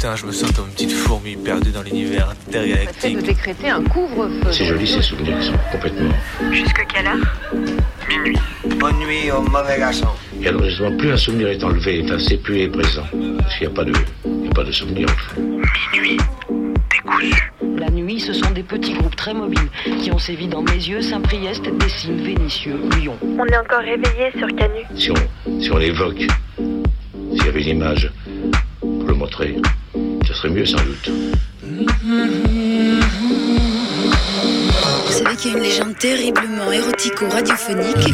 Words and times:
matin, 0.00 0.16
je 0.16 0.24
me 0.24 0.32
sens 0.32 0.50
comme 0.52 0.66
une 0.66 0.72
petite 0.72 0.92
fourmi 0.92 1.36
perdue 1.36 1.72
dans 1.72 1.82
l'univers 1.82 2.30
intergalactique. 2.30 3.16
de 3.16 3.20
décréter 3.20 3.68
un 3.68 3.82
couvre-feu. 3.82 4.50
C'est 4.50 4.64
joli 4.64 4.86
ces 4.86 5.02
souvenirs 5.02 5.38
qui 5.38 5.46
sont 5.48 5.52
complètement. 5.70 6.10
Jusque 6.50 6.86
quelle 6.88 7.06
heure? 7.06 7.52
Minuit. 8.08 8.38
Bonne 8.78 8.96
nuit 8.98 9.30
au 9.30 9.42
mauvais 9.42 9.78
garçon. 9.78 10.08
Et 10.42 10.48
alors 10.48 10.64
justement, 10.64 10.96
plus 10.96 11.12
un 11.12 11.18
souvenir 11.18 11.48
est 11.48 11.62
enlevé, 11.62 12.00
enfin, 12.02 12.18
c'est 12.18 12.38
plus 12.38 12.60
est 12.60 12.68
présent. 12.68 13.04
Parce 13.40 13.58
qu'il 13.58 13.66
n'y 13.66 13.72
a 13.74 13.76
pas 13.76 13.84
de, 13.84 13.92
il 14.24 14.46
y 14.46 14.48
a 14.48 14.52
pas 14.52 14.64
de 14.64 14.72
souvenir 14.72 15.06
au 15.06 15.34
fond. 15.34 15.60
Minuit. 15.92 16.16
Décousu. 16.90 17.52
La 17.76 17.90
nuit, 17.90 18.20
ce 18.20 18.32
sont 18.32 18.50
des 18.52 18.62
petits 18.62 18.94
groupes 18.94 19.16
très 19.16 19.34
mobiles 19.34 19.68
qui 20.02 20.10
ont 20.10 20.18
sévi 20.18 20.48
dans 20.48 20.62
mes 20.62 20.72
yeux, 20.72 21.02
Saint-Priest, 21.02 21.64
Dessines, 21.78 22.24
Vénitieux, 22.24 22.80
Lyon. 22.96 23.18
On 23.22 23.44
est 23.44 23.58
encore 23.58 23.80
réveillé 23.80 24.30
sur 24.38 24.48
Canu. 24.56 24.80
Si 24.94 25.10
on, 25.10 25.60
si 25.60 25.70
on 25.70 25.76
l'évoque, 25.76 26.24
s'il 26.56 27.44
y 27.44 27.48
avait 27.48 27.62
une 27.62 27.76
image 27.76 28.10
pour 28.80 29.04
le 29.04 29.14
montrer, 29.14 29.56
serait 30.40 30.54
mieux 30.54 30.64
sans 30.64 30.78
doute. 30.78 31.10
Y 35.42 35.48
a 35.48 35.56
une 35.56 35.62
légende 35.62 35.96
terriblement 35.96 36.70
érotico-radiophonique 36.70 38.12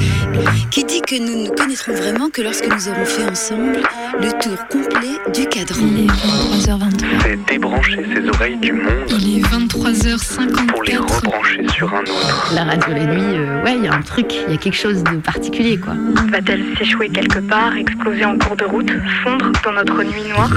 qui 0.71 0.85
dit 0.85 1.01
que 1.01 1.19
nous 1.19 1.45
ne 1.45 1.49
connaîtrons 1.49 1.93
vraiment 1.93 2.31
que 2.31 2.41
lorsque 2.41 2.69
nous 2.69 2.89
aurons 2.89 3.05
fait 3.05 3.29
ensemble 3.29 3.79
le 4.21 4.31
tour 4.41 4.57
complet 4.69 5.19
du 5.35 5.47
cadran. 5.49 5.81
Il 5.83 6.05
est 6.05 6.07
23h23. 6.07 7.05
C'est 7.23 7.45
débrancher 7.47 8.07
ses 8.15 8.29
oreilles 8.29 8.57
du 8.59 8.73
monde 8.73 9.11
Il 9.19 9.39
est 9.39 9.43
23h54. 9.43 10.67
pour 10.67 10.83
les 10.85 10.97
rebrancher 10.99 11.67
sur 11.69 11.93
un 11.93 12.03
autre. 12.03 12.53
La 12.55 12.65
radio 12.65 12.95
la 12.95 13.07
nuit, 13.07 13.39
euh, 13.39 13.65
ouais, 13.65 13.75
il 13.77 13.85
y 13.85 13.89
a 13.89 13.95
un 13.95 14.03
truc, 14.03 14.33
il 14.47 14.53
y 14.53 14.55
a 14.55 14.59
quelque 14.59 14.77
chose 14.77 15.03
de 15.03 15.17
particulier, 15.17 15.79
quoi. 15.79 15.95
Va-t-elle 16.31 16.65
s'échouer 16.79 17.09
quelque 17.09 17.41
part, 17.41 17.77
exploser 17.77 18.25
en 18.25 18.39
cours 18.39 18.57
de 18.57 18.65
route, 18.65 18.91
fondre 19.25 19.51
dans 19.65 19.73
notre 19.73 20.03
nuit 20.05 20.23
noire? 20.33 20.51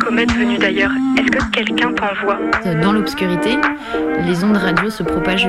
Comète 0.00 0.32
venue 0.32 0.56
d'ailleurs, 0.58 0.92
est-ce 1.18 1.30
que 1.30 1.50
quelqu'un 1.52 1.92
t'envoie? 1.92 2.38
Dans 2.82 2.92
l'obscurité, 2.92 3.58
les 4.26 4.42
ondes 4.42 4.56
radio 4.56 4.88
se 4.90 5.02
propagent 5.02 5.48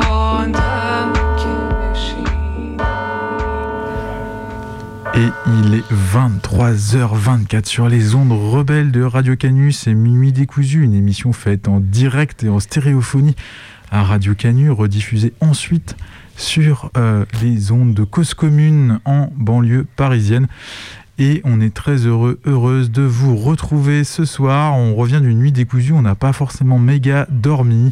Et 5.21 5.29
il 5.45 5.75
est 5.75 5.83
23h24 6.15 7.65
sur 7.65 7.87
les 7.87 8.15
ondes 8.15 8.31
rebelles 8.31 8.91
de 8.91 9.03
Radio 9.03 9.35
Canu. 9.35 9.71
C'est 9.71 9.93
Minuit 9.93 10.31
décousu, 10.31 10.81
une 10.83 10.95
émission 10.95 11.31
faite 11.31 11.67
en 11.67 11.79
direct 11.79 12.43
et 12.43 12.49
en 12.49 12.59
stéréophonie 12.59 13.35
à 13.91 14.01
Radio 14.01 14.33
Canu, 14.33 14.71
rediffusée 14.71 15.33
ensuite 15.39 15.95
sur 16.37 16.89
euh, 16.97 17.25
les 17.43 17.71
ondes 17.71 17.93
de 17.93 18.03
cause 18.03 18.33
commune 18.33 18.99
en 19.05 19.31
banlieue 19.35 19.85
parisienne. 19.95 20.47
Et 21.23 21.39
on 21.43 21.61
est 21.61 21.71
très 21.71 21.97
heureux, 22.07 22.39
heureuse 22.47 22.89
de 22.89 23.03
vous 23.03 23.37
retrouver 23.37 24.03
ce 24.03 24.25
soir. 24.25 24.75
On 24.75 24.95
revient 24.95 25.19
d'une 25.21 25.37
nuit 25.37 25.51
décousue, 25.51 25.93
on 25.93 26.01
n'a 26.01 26.15
pas 26.15 26.33
forcément 26.33 26.79
méga 26.79 27.27
dormi. 27.29 27.91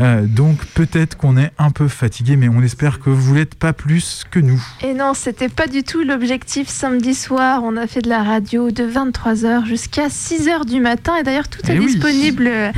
Euh, 0.00 0.26
donc 0.26 0.66
peut-être 0.74 1.16
qu'on 1.16 1.38
est 1.38 1.50
un 1.56 1.70
peu 1.70 1.88
fatigué, 1.88 2.36
mais 2.36 2.50
on 2.50 2.60
espère 2.62 3.00
que 3.00 3.08
vous 3.08 3.34
l'êtes 3.34 3.54
pas 3.54 3.72
plus 3.72 4.22
que 4.30 4.38
nous. 4.38 4.62
Et 4.82 4.92
non, 4.92 5.14
c'était 5.14 5.48
pas 5.48 5.66
du 5.66 5.82
tout 5.82 6.02
l'objectif 6.02 6.68
samedi 6.68 7.14
soir. 7.14 7.62
On 7.64 7.74
a 7.78 7.86
fait 7.86 8.02
de 8.02 8.10
la 8.10 8.22
radio 8.22 8.70
de 8.70 8.84
23h 8.84 9.64
jusqu'à 9.64 10.08
6h 10.08 10.66
du 10.66 10.82
matin. 10.82 11.16
Et 11.16 11.22
d'ailleurs, 11.22 11.48
tout 11.48 11.62
est 11.70 11.74
Eh 11.74 11.78
disponible 11.78 12.48
euh, 12.48 12.70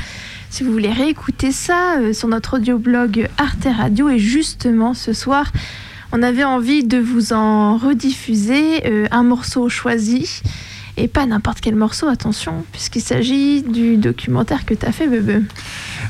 si 0.51 0.63
vous 0.63 0.71
voulez 0.71 0.93
réécouter 0.93 1.51
ça 1.51 1.99
euh, 1.99 2.13
sur 2.13 2.29
notre 2.29 2.59
audioblog 2.59 3.29
Arte 3.39 3.67
Radio. 3.77 4.09
Et 4.09 4.21
justement, 4.21 4.95
ce 4.95 5.13
soir, 5.13 5.51
on 6.13 6.23
avait 6.23 6.45
envie 6.45 6.85
de 6.85 6.99
vous 6.99 7.33
en 7.33 7.77
rediffuser 7.77 8.87
euh, 8.87 9.07
un 9.11 9.23
morceau 9.23 9.69
choisi. 9.69 10.43
Et 10.97 11.09
pas 11.09 11.25
n'importe 11.25 11.61
quel 11.61 11.77
morceau, 11.77 12.09
attention, 12.09 12.65
puisqu'il 12.73 13.01
s'agit 13.01 13.63
du 13.63 13.97
documentaire 13.97 14.67
que 14.67 14.75
tu 14.75 14.85
as 14.85 14.93
fait, 14.93 15.07
Bebe. 15.07 15.45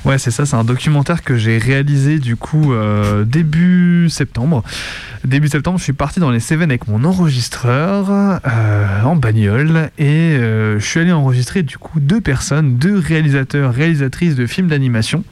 Ouais, 0.04 0.18
c'est 0.18 0.32
ça, 0.32 0.46
c'est 0.46 0.56
un 0.56 0.64
documentaire 0.64 1.22
que 1.22 1.36
j'ai 1.36 1.58
réalisé 1.58 2.18
du 2.18 2.34
coup 2.34 2.72
euh, 2.72 3.24
début 3.24 4.08
septembre. 4.08 4.64
Début 5.22 5.48
septembre, 5.48 5.78
je 5.78 5.84
suis 5.84 5.92
parti 5.92 6.18
dans 6.18 6.30
les 6.30 6.40
Cévennes 6.40 6.70
avec 6.70 6.88
mon 6.88 7.04
enregistreur 7.04 8.06
euh, 8.10 9.02
en 9.04 9.14
bagnole 9.14 9.90
et 9.98 10.36
je 10.40 10.84
suis 10.84 10.98
allé 10.98 11.12
enregistrer 11.12 11.62
du 11.62 11.78
coup 11.78 12.00
deux 12.00 12.22
personnes, 12.22 12.76
deux 12.76 12.98
réalisateurs, 12.98 13.72
réalisatrices 13.72 14.34
de 14.34 14.46
films 14.46 14.68
d'animation 14.68 15.22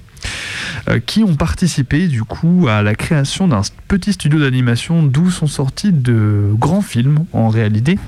qui 1.06 1.22
ont 1.22 1.34
participé 1.34 2.08
du 2.08 2.24
coup 2.24 2.66
à 2.68 2.82
la 2.82 2.94
création 2.94 3.48
d'un 3.48 3.60
petit 3.88 4.12
studio 4.14 4.38
d'animation 4.38 5.02
d'où 5.02 5.30
sont 5.30 5.46
sortis 5.46 5.92
de 5.92 6.50
grands 6.54 6.82
films 6.82 7.24
en 7.32 7.48
réalité, 7.48 7.98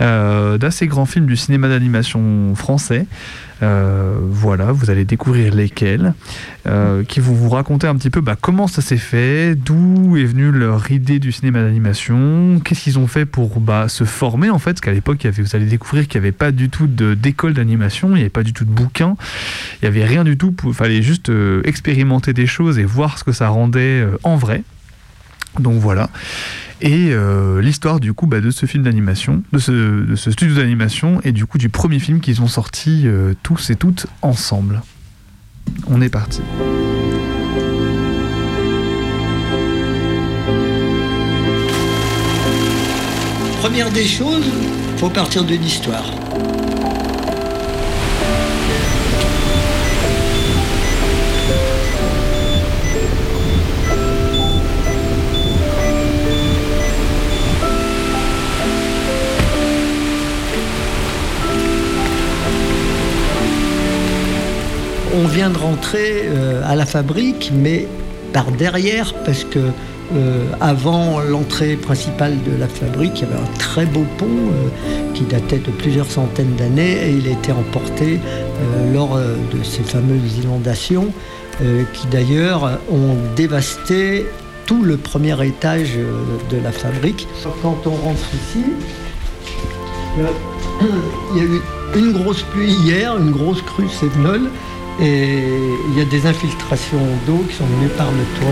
euh, 0.00 0.58
d'assez 0.58 0.86
grands 0.86 1.06
films 1.06 1.26
du 1.26 1.36
cinéma 1.36 1.68
d'animation 1.68 2.54
français. 2.54 3.06
Euh, 3.62 4.18
voilà, 4.20 4.72
vous 4.72 4.90
allez 4.90 5.04
découvrir 5.04 5.54
lesquels, 5.54 6.12
euh, 6.66 7.04
qui 7.04 7.20
vont 7.20 7.32
vous 7.32 7.48
raconter 7.48 7.86
un 7.86 7.94
petit 7.96 8.10
peu 8.10 8.20
bah, 8.20 8.36
comment 8.38 8.66
ça 8.66 8.82
s'est 8.82 8.98
fait, 8.98 9.54
d'où 9.54 10.16
est 10.16 10.24
venue 10.24 10.50
leur 10.50 10.90
idée 10.90 11.18
du 11.18 11.32
cinéma 11.32 11.62
d'animation, 11.62 12.60
qu'est-ce 12.62 12.82
qu'ils 12.82 12.98
ont 12.98 13.06
fait 13.06 13.24
pour 13.24 13.60
bah, 13.60 13.88
se 13.88 14.04
former 14.04 14.50
en 14.50 14.58
fait, 14.58 14.72
parce 14.72 14.82
qu'à 14.82 14.92
l'époque, 14.92 15.26
vous 15.26 15.56
allez 15.56 15.66
découvrir 15.66 16.06
qu'il 16.06 16.20
n'y 16.20 16.26
avait 16.26 16.32
pas 16.32 16.52
du 16.52 16.68
tout 16.68 16.86
d'école 16.86 17.54
d'animation, 17.54 18.10
il 18.10 18.14
n'y 18.14 18.20
avait 18.20 18.28
pas 18.28 18.42
du 18.42 18.52
tout 18.52 18.64
de 18.64 18.70
bouquin, 18.70 19.16
il 19.80 19.84
n'y 19.84 19.88
avait 19.88 20.04
rien 20.04 20.24
du 20.24 20.36
tout, 20.36 20.54
il 20.66 20.74
fallait 20.74 21.02
juste 21.02 21.30
euh, 21.30 21.62
expérimenter 21.64 22.34
des 22.34 22.46
choses 22.46 22.78
et 22.78 22.84
voir 22.84 23.18
ce 23.18 23.24
que 23.24 23.32
ça 23.32 23.48
rendait 23.48 24.06
en 24.22 24.36
vrai. 24.36 24.62
Donc 25.60 25.80
voilà. 25.80 26.10
Et 26.80 27.08
euh, 27.10 27.60
l'histoire 27.62 28.00
du 28.00 28.12
coup 28.12 28.26
bah, 28.26 28.40
de 28.40 28.50
ce 28.50 28.66
film 28.66 28.84
d'animation, 28.84 29.42
de 29.52 29.58
ce, 29.58 30.30
studio 30.30 30.56
d'animation 30.56 31.20
et 31.24 31.32
du 31.32 31.46
coup 31.46 31.58
du 31.58 31.68
premier 31.68 31.98
film 31.98 32.20
qu'ils 32.20 32.42
ont 32.42 32.48
sorti 32.48 33.02
euh, 33.06 33.34
tous 33.42 33.70
et 33.70 33.76
toutes 33.76 34.06
ensemble. 34.22 34.82
On 35.86 36.00
est 36.02 36.10
parti. 36.10 36.42
Première 43.60 43.90
des 43.90 44.04
choses, 44.04 44.44
faut 44.98 45.10
partir 45.10 45.44
d'une 45.44 45.64
histoire. 45.64 46.15
On 65.18 65.26
vient 65.26 65.48
de 65.48 65.56
rentrer 65.56 66.24
euh, 66.24 66.60
à 66.66 66.76
la 66.76 66.84
fabrique, 66.84 67.50
mais 67.54 67.88
par 68.34 68.52
derrière, 68.52 69.14
parce 69.24 69.44
que 69.44 69.58
euh, 69.58 70.44
avant 70.60 71.20
l'entrée 71.20 71.76
principale 71.76 72.34
de 72.42 72.54
la 72.60 72.68
fabrique, 72.68 73.22
il 73.22 73.22
y 73.22 73.32
avait 73.32 73.40
un 73.40 73.58
très 73.58 73.86
beau 73.86 74.04
pont 74.18 74.26
euh, 74.26 74.68
qui 75.14 75.24
datait 75.24 75.56
de 75.58 75.70
plusieurs 75.70 76.10
centaines 76.10 76.54
d'années 76.56 77.08
et 77.08 77.12
il 77.12 77.26
a 77.28 77.30
été 77.30 77.50
emporté 77.50 78.20
lors 78.92 79.16
de 79.16 79.62
ces 79.62 79.82
fameuses 79.82 80.38
inondations 80.42 81.08
qui 81.92 82.06
d'ailleurs 82.08 82.78
ont 82.90 83.16
dévasté 83.34 84.26
tout 84.66 84.82
le 84.82 84.98
premier 84.98 85.46
étage 85.46 85.94
de 86.50 86.56
la 86.62 86.72
fabrique. 86.72 87.26
Quand 87.62 87.78
on 87.86 87.90
rentre 87.90 88.28
ici, 88.34 88.64
il 91.34 91.38
y 91.38 91.40
a 91.40 91.44
eu 91.44 91.60
une 91.94 92.12
grosse 92.12 92.42
pluie 92.42 92.72
hier, 92.72 93.16
une 93.16 93.30
grosse 93.30 93.62
crue 93.62 93.88
sévenole, 93.88 94.50
et 95.00 95.42
il 95.88 95.98
y 95.98 96.00
a 96.00 96.04
des 96.04 96.26
infiltrations 96.26 97.06
d'eau 97.26 97.44
qui 97.48 97.54
sont 97.54 97.66
venues 97.66 97.88
par 97.90 98.10
le 98.10 98.24
toit. 98.38 98.50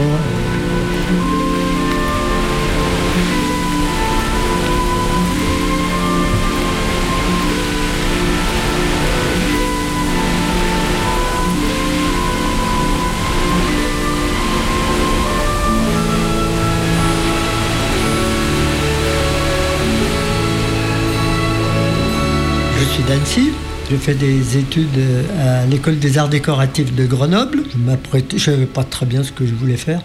Je 22.79 22.85
suis 22.85 23.03
d'Annecy. 23.05 23.64
J'ai 23.91 23.99
fait 23.99 24.15
des 24.15 24.57
études 24.57 24.99
à 25.39 25.67
l'école 25.67 25.99
des 25.99 26.17
arts 26.17 26.29
décoratifs 26.31 26.95
de 26.95 27.05
Grenoble. 27.05 27.65
Je 27.71 28.39
je 28.39 28.43
savais 28.43 28.67
pas 28.67 28.83
très 28.83 29.05
bien 29.05 29.23
ce 29.23 29.31
que 29.31 29.47
je 29.47 29.55
voulais 29.55 29.77
faire. 29.77 30.01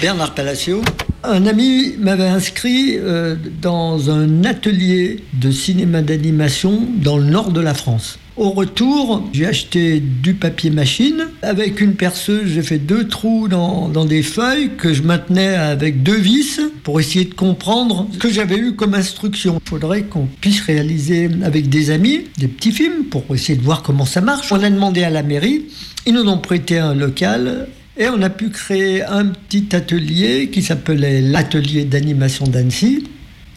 Bernard 0.00 0.34
Palacio, 0.34 0.82
un 1.24 1.46
ami 1.46 1.94
m'avait 1.98 2.28
inscrit 2.28 2.96
euh, 2.98 3.36
dans 3.60 4.10
un 4.10 4.44
atelier 4.44 5.20
de 5.34 5.50
cinéma 5.50 6.02
d'animation 6.02 6.82
dans 6.96 7.16
le 7.16 7.24
nord 7.24 7.52
de 7.52 7.60
la 7.60 7.74
France. 7.74 8.18
Au 8.36 8.50
retour, 8.50 9.28
j'ai 9.34 9.46
acheté 9.46 10.00
du 10.00 10.32
papier 10.32 10.70
machine. 10.70 11.28
Avec 11.42 11.82
une 11.82 11.94
perceuse, 11.94 12.46
j'ai 12.46 12.62
fait 12.62 12.78
deux 12.78 13.06
trous 13.06 13.46
dans, 13.46 13.90
dans, 13.90 14.06
des 14.06 14.22
feuilles 14.22 14.70
que 14.78 14.94
je 14.94 15.02
maintenais 15.02 15.54
avec 15.54 16.02
deux 16.02 16.16
vis 16.16 16.58
pour 16.82 16.98
essayer 16.98 17.26
de 17.26 17.34
comprendre 17.34 18.08
ce 18.10 18.18
que 18.18 18.30
j'avais 18.30 18.56
eu 18.56 18.74
comme 18.74 18.94
instruction. 18.94 19.60
Il 19.64 19.68
faudrait 19.68 20.02
qu'on 20.04 20.26
puisse 20.40 20.62
réaliser 20.62 21.28
avec 21.44 21.68
des 21.68 21.90
amis 21.90 22.24
des 22.38 22.48
petits 22.48 22.72
films 22.72 23.04
pour 23.10 23.24
essayer 23.34 23.56
de 23.56 23.62
voir 23.62 23.82
comment 23.82 24.06
ça 24.06 24.22
marche. 24.22 24.50
On 24.50 24.62
a 24.62 24.70
demandé 24.70 25.04
à 25.04 25.10
la 25.10 25.22
mairie, 25.22 25.66
ils 26.06 26.14
nous 26.14 26.26
ont 26.26 26.38
prêté 26.38 26.78
un 26.78 26.94
local 26.94 27.68
et 27.96 28.08
on 28.08 28.22
a 28.22 28.30
pu 28.30 28.50
créer 28.50 29.02
un 29.02 29.26
petit 29.26 29.74
atelier 29.74 30.48
qui 30.50 30.62
s'appelait 30.62 31.20
l'atelier 31.20 31.84
d'animation 31.84 32.46
d'Annecy 32.46 33.04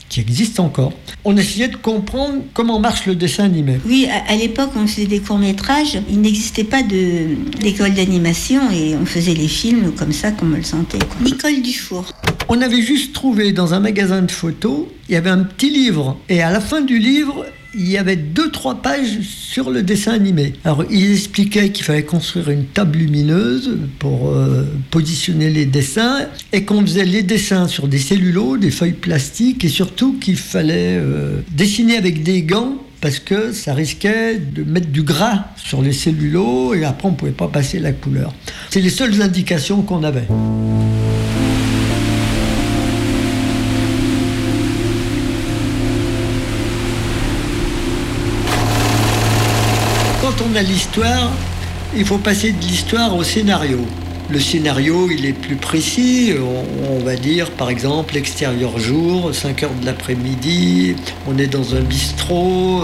qui 0.10 0.20
existe 0.22 0.60
encore. 0.60 0.94
On 1.24 1.36
essayait 1.36 1.68
de 1.68 1.76
comprendre 1.76 2.44
comment 2.54 2.80
marche 2.80 3.06
le 3.06 3.16
dessin 3.16 3.46
animé. 3.46 3.80
Oui, 3.86 4.08
à, 4.10 4.32
à 4.32 4.36
l'époque, 4.36 4.72
on 4.76 4.86
faisait 4.86 5.08
des 5.08 5.20
courts-métrages. 5.20 6.00
Il 6.10 6.22
n'existait 6.22 6.64
pas 6.64 6.84
d'école 6.84 7.94
d'animation 7.94 8.62
et 8.72 8.96
on 8.96 9.06
faisait 9.06 9.34
les 9.34 9.48
films 9.48 9.94
comme 9.94 10.12
ça, 10.12 10.32
comme 10.32 10.54
on 10.54 10.58
le 10.58 10.64
sentait. 10.64 11.00
Quoi. 11.00 11.18
Nicole 11.22 11.62
Dufour. 11.62 12.06
On 12.48 12.62
avait 12.62 12.82
juste 12.82 13.14
trouvé 13.14 13.52
dans 13.52 13.74
un 13.74 13.80
magasin 13.80 14.22
de 14.22 14.32
photos, 14.32 14.86
il 15.10 15.14
y 15.14 15.18
avait 15.18 15.32
un 15.32 15.44
petit 15.44 15.72
livre. 15.72 16.18
Et 16.30 16.42
à 16.42 16.52
la 16.52 16.60
fin 16.60 16.82
du 16.82 17.00
livre, 17.00 17.46
il 17.78 17.90
y 17.90 17.98
avait 17.98 18.16
deux, 18.16 18.52
trois 18.52 18.76
pages 18.82 19.20
sur 19.22 19.70
le 19.70 19.84
dessin 19.84 20.14
animé. 20.14 20.54
Alors, 20.64 20.84
il 20.90 21.12
expliquait 21.12 21.70
qu'il 21.70 21.84
fallait 21.84 22.04
construire 22.04 22.50
une 22.50 22.66
table 22.66 22.98
lumineuse 23.00 23.78
pour 24.00 24.30
euh, 24.30 24.64
positionner 24.92 25.50
les 25.50 25.66
dessins 25.66 26.28
et 26.54 26.64
qu'on 26.64 26.82
faisait 26.82 27.06
les 27.06 27.24
dessins 27.24 27.68
sur 27.68 27.88
des 27.88 27.98
cellulos, 28.00 28.58
des 28.58 28.72
feuilles 28.72 28.94
plastiques 28.94 29.66
et 29.66 29.70
surtout 29.70 30.18
qu'il 30.20 30.38
fallait 30.38 30.98
euh, 30.98 31.42
dessiner 31.52 31.98
avec 31.98 32.24
des 32.24 32.44
gants 32.44 32.78
parce 33.02 33.20
que 33.20 33.52
ça 33.52 33.74
risquait 33.74 34.38
de 34.38 34.64
mettre 34.64 34.88
du 34.88 35.04
gras 35.04 35.46
sur 35.58 35.82
les 35.82 35.94
cellulos 35.94 36.74
et 36.74 36.86
après 36.86 37.08
on 37.08 37.12
ne 37.12 37.18
pouvait 37.18 37.32
pas 37.32 37.48
passer 37.48 37.80
la 37.80 37.92
couleur. 37.92 38.34
C'est 38.70 38.82
les 38.82 38.90
seules 38.90 39.22
indications 39.22 39.82
qu'on 39.82 40.04
avait. 40.04 40.28
L'histoire, 50.66 51.32
il 51.96 52.06
faut 52.06 52.18
passer 52.18 52.52
de 52.52 52.62
l'histoire 52.62 53.16
au 53.16 53.24
scénario. 53.24 53.80
Le 54.30 54.40
scénario, 54.40 55.08
il 55.12 55.26
est 55.26 55.34
plus 55.34 55.56
précis. 55.56 56.34
On, 56.90 57.04
va 57.04 57.16
dire, 57.16 57.52
par 57.52 57.70
exemple, 57.70 58.16
l'extérieur 58.16 58.80
jour, 58.80 59.34
5 59.34 59.64
heures 59.64 59.76
de 59.80 59.86
l'après-midi, 59.86 60.96
on 61.28 61.38
est 61.38 61.48
dans 61.48 61.76
un 61.76 61.82
bistrot, 61.82 62.84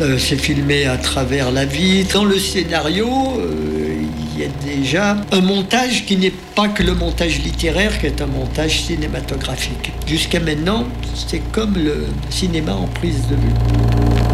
euh, 0.00 0.18
c'est 0.18 0.38
filmé 0.38 0.84
à 0.84 0.98
travers 0.98 1.50
la 1.50 1.64
vitre. 1.64 2.14
Dans 2.14 2.24
le 2.24 2.38
scénario, 2.38 3.08
euh, 3.38 3.94
il 4.34 4.42
y 4.42 4.44
a 4.44 4.76
déjà 4.76 5.16
un 5.32 5.40
montage 5.40 6.04
qui 6.04 6.18
n'est 6.18 6.34
pas 6.54 6.68
que 6.68 6.82
le 6.82 6.94
montage 6.94 7.38
littéraire, 7.42 7.98
qui 7.98 8.06
est 8.06 8.20
un 8.20 8.26
montage 8.26 8.82
cinématographique. 8.82 9.92
Jusqu'à 10.06 10.40
maintenant, 10.40 10.84
c'est 11.14 11.40
comme 11.52 11.74
le 11.74 12.06
cinéma 12.28 12.74
en 12.74 12.86
prise 12.86 13.22
de 13.30 13.36
vue. 13.36 14.25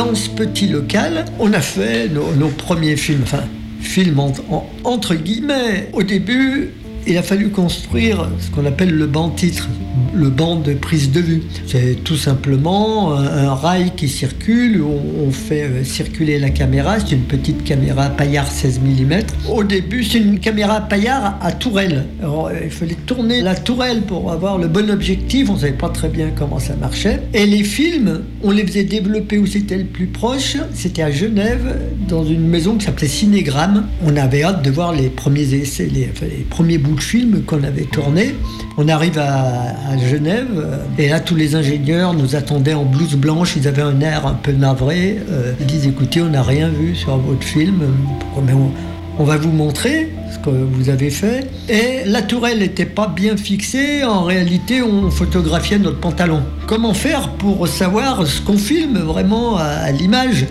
Dans 0.00 0.14
ce 0.14 0.30
petit 0.30 0.66
local, 0.66 1.26
on 1.38 1.52
a 1.52 1.60
fait 1.60 2.08
nos, 2.08 2.48
premiers 2.48 2.96
films, 2.96 3.20
enfin, 3.22 3.44
films 3.82 4.18
en, 4.18 4.32
en, 4.50 4.66
entre 4.84 5.14
guillemets. 5.14 5.90
Au 5.92 6.02
début, 6.02 6.70
il 7.06 7.16
a 7.16 7.22
fallu 7.22 7.50
construire 7.50 8.28
ce 8.38 8.50
qu'on 8.50 8.66
appelle 8.66 8.90
le 8.90 9.06
banc 9.06 9.30
titre, 9.30 9.68
le 10.14 10.28
banc 10.28 10.56
de 10.56 10.74
prise 10.74 11.10
de 11.10 11.20
vue. 11.20 11.42
C'est 11.66 12.02
tout 12.04 12.16
simplement 12.16 13.14
un, 13.14 13.48
un, 13.48 13.54
rail 13.54 13.92
qui 13.96 14.08
circule, 14.08 14.82
on, 14.82 15.26
on 15.26 15.30
fait 15.30 15.62
euh, 15.62 15.84
circuler 15.84 16.38
la 16.38 16.50
caméra, 16.50 16.98
c'est 17.00 17.14
une 17.14 17.22
petite 17.22 17.64
caméra 17.64 18.08
paillard 18.10 18.50
16 18.50 18.80
mm. 18.80 19.20
Au 19.50 19.64
début, 19.64 20.04
c'est 20.04 20.18
une 20.18 20.38
caméra 20.38 20.80
paillard 20.80 21.38
à 21.40 21.52
tourelle. 21.52 22.06
Euh, 22.22 22.50
il 22.64 22.70
fallait 22.70 22.96
tourner 23.06 23.40
la 23.40 23.54
tourelle 23.54 24.02
pour 24.02 24.30
avoir 24.30 24.58
le 24.58 24.68
bon 24.68 24.90
objectif, 24.90 25.50
on 25.50 25.54
ne 25.54 25.60
savait 25.60 25.72
pas 25.72 25.88
très 25.88 26.08
bien 26.08 26.30
comment 26.36 26.58
ça 26.58 26.74
marchait. 26.76 27.20
Et 27.34 27.46
les 27.46 27.64
films, 27.64 28.22
on 28.42 28.50
les 28.50 28.66
faisait 28.66 28.84
développer 28.84 29.38
où 29.38 29.46
c'était 29.46 29.78
le 29.78 29.84
plus 29.84 30.06
proche, 30.06 30.56
c'était 30.74 31.02
à 31.02 31.10
Genève, 31.10 31.78
dans 32.08 32.24
une 32.24 32.46
maison 32.46 32.76
qui 32.76 32.86
s'appelait 32.86 33.08
Cinégramme. 33.08 33.86
On 34.04 34.16
avait 34.16 34.42
hâte 34.42 34.62
de 34.62 34.70
voir 34.70 34.92
les 34.92 35.08
premiers 35.08 35.54
essais, 35.54 35.88
les, 35.92 36.10
les 36.22 36.44
premiers 36.48 36.78
bouts 36.78 36.89
de 36.94 37.00
film 37.00 37.42
qu'on 37.42 37.62
avait 37.62 37.84
tourné. 37.84 38.34
On 38.76 38.88
arrive 38.88 39.18
à, 39.18 39.96
Genève 39.98 40.80
et 40.98 41.08
là 41.08 41.20
tous 41.20 41.34
les 41.34 41.54
ingénieurs 41.54 42.14
nous 42.14 42.36
attendaient 42.36 42.74
en 42.74 42.84
blouse 42.84 43.16
blanche, 43.16 43.54
ils 43.56 43.68
avaient 43.68 43.82
un 43.82 44.00
air 44.00 44.26
un 44.26 44.34
peu 44.34 44.52
navré. 44.52 45.18
Euh, 45.30 45.52
ils 45.60 45.66
disent 45.66 45.86
écoutez, 45.86 46.22
on 46.22 46.30
n'a 46.30 46.42
rien 46.42 46.68
vu 46.68 46.94
sur 46.94 47.16
votre 47.18 47.42
film, 47.42 47.82
mais 48.44 48.52
on, 49.18 49.24
va 49.24 49.36
vous 49.36 49.50
montrer 49.50 50.08
ce 50.32 50.38
que 50.38 50.50
vous 50.50 50.88
avez 50.88 51.10
fait. 51.10 51.46
Et 51.68 52.06
la 52.06 52.22
tourelle 52.22 52.60
n'était 52.60 52.86
pas 52.86 53.08
bien 53.08 53.36
fixée, 53.36 54.04
en 54.04 54.24
réalité 54.24 54.82
on 54.82 55.10
photographiait 55.10 55.78
notre 55.78 55.98
pantalon. 55.98 56.42
Comment 56.66 56.94
faire 56.94 57.30
pour 57.30 57.68
savoir 57.68 58.26
ce 58.26 58.40
qu'on 58.40 58.58
filme 58.58 58.98
vraiment 58.98 59.56
à 59.56 59.90
l'image? 59.90 60.46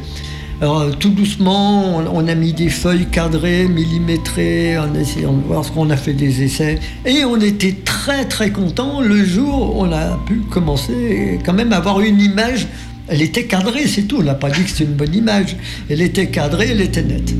Alors, 0.61 0.93
tout 0.97 1.11
doucement, 1.11 1.99
on, 1.99 2.07
on, 2.13 2.27
a 2.27 2.35
mis 2.35 2.51
des 2.51 2.67
feuilles 2.67 3.05
cadrées, 3.05 3.69
millimétrées, 3.69 4.77
en 4.77 4.93
essayant 4.93 5.31
de 5.31 5.41
voir 5.41 5.63
ce 5.63 5.71
qu'on 5.71 5.89
a 5.89 5.95
fait 5.95 6.13
des 6.13 6.43
essais. 6.43 6.79
Et 7.05 7.23
on 7.23 7.39
était 7.39 7.77
très 7.85 8.25
très 8.25 8.51
contents 8.51 8.99
le 8.99 9.23
jour 9.23 9.77
où 9.77 9.83
on 9.85 9.91
a 9.93 10.17
pu 10.25 10.41
commencer 10.49 11.39
quand 11.45 11.53
même 11.53 11.71
à 11.71 11.77
avoir 11.77 12.01
une 12.01 12.19
image. 12.19 12.67
Elle 13.07 13.21
était 13.21 13.45
cadrée, 13.45 13.87
c'est 13.87 14.03
tout. 14.03 14.17
On 14.19 14.23
n'a 14.23 14.35
pas 14.35 14.49
dit 14.49 14.63
que 14.63 14.69
c'était 14.69 14.83
une 14.83 14.97
bonne 14.97 15.15
image. 15.15 15.55
Elle 15.89 16.01
était 16.01 16.27
cadrée, 16.27 16.67
elle 16.71 16.81
était 16.81 17.03
nette. 17.03 17.33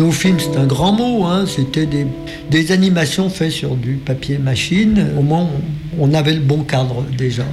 Nos 0.00 0.12
films, 0.12 0.38
c'est 0.40 0.56
un 0.56 0.64
grand 0.64 0.92
mot, 0.92 1.26
hein. 1.26 1.44
c'était 1.46 1.84
des, 1.84 2.72
animations 2.72 3.28
faites 3.28 3.50
sur 3.50 3.76
du 3.76 3.96
papier 3.96 4.38
machine. 4.38 5.10
Au 5.18 5.20
moins, 5.20 5.46
on, 5.98 6.10
on 6.10 6.14
avait 6.14 6.32
le 6.32 6.40
bon 6.40 6.62
cadre 6.62 7.04
déjà, 7.18 7.44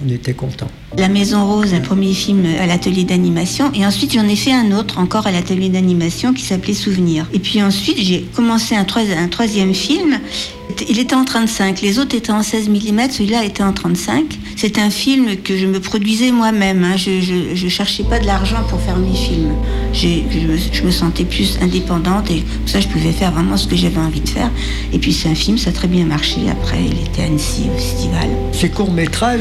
on 0.00 0.08
était 0.08 0.32
content. 0.32 0.68
La 0.96 1.08
Maison 1.08 1.44
Rose, 1.44 1.74
un 1.74 1.80
premier 1.80 2.14
film 2.14 2.44
à 2.60 2.66
l'atelier 2.66 3.04
d'animation, 3.04 3.70
et 3.74 3.84
ensuite 3.84 4.14
j'en 4.14 4.26
ai 4.28 4.36
fait 4.36 4.52
un 4.52 4.70
autre 4.72 4.98
encore 4.98 5.26
à 5.26 5.32
l'atelier 5.32 5.68
d'animation 5.68 6.32
qui 6.32 6.42
s'appelait 6.42 6.74
Souvenir. 6.74 7.26
Et 7.34 7.38
puis 7.38 7.62
ensuite 7.62 7.98
j'ai 7.98 8.22
commencé 8.34 8.76
un, 8.76 8.84
troi 8.84 9.02
un, 9.02 9.28
troisième 9.28 9.74
film. 9.74 10.18
Il 10.88 10.98
était 10.98 11.14
en 11.14 11.24
35, 11.24 11.80
les 11.80 11.98
autres 11.98 12.16
étaient 12.16 12.32
en 12.32 12.42
16 12.42 12.68
mm, 12.68 13.10
celui-là 13.10 13.44
était 13.44 13.62
en 13.62 13.72
35. 13.72 14.38
C'est 14.56 14.78
un 14.78 14.90
film 14.90 15.36
que 15.36 15.56
je 15.56 15.66
me 15.66 15.80
produisais 15.80 16.30
moi-même. 16.30 16.82
Hein. 16.82 16.96
Je, 16.96 17.64
ne 17.64 17.68
cherchais 17.68 18.02
pas 18.02 18.18
de 18.18 18.26
l'argent 18.26 18.62
pour 18.68 18.80
faire 18.80 18.96
mes 18.96 19.14
films. 19.14 19.54
Je 19.92 20.84
me, 20.84 20.90
sentais 20.90 21.24
plus 21.24 21.58
indépendante 21.62 22.30
et 22.30 22.40
pour 22.40 22.68
ça 22.68 22.80
je 22.80 22.88
pouvais 22.88 23.12
faire 23.12 23.32
vraiment 23.32 23.56
ce 23.56 23.66
que 23.66 23.76
j'avais 23.76 23.98
envie 23.98 24.20
de 24.20 24.28
faire. 24.28 24.50
Et 24.92 24.98
puis 24.98 25.12
c'est 25.12 25.28
un 25.28 25.34
film, 25.34 25.58
ça 25.58 25.70
a 25.70 25.72
très 25.72 25.88
bien 25.88 26.04
marché. 26.04 26.40
Après, 26.50 26.78
il 26.84 27.00
était 27.06 27.22
à 27.22 27.26
Annecy 27.26 27.64
au 27.72 27.76
festival. 27.78 28.28
Ces 28.52 28.70
courts 28.70 28.92
métrages 28.92 29.40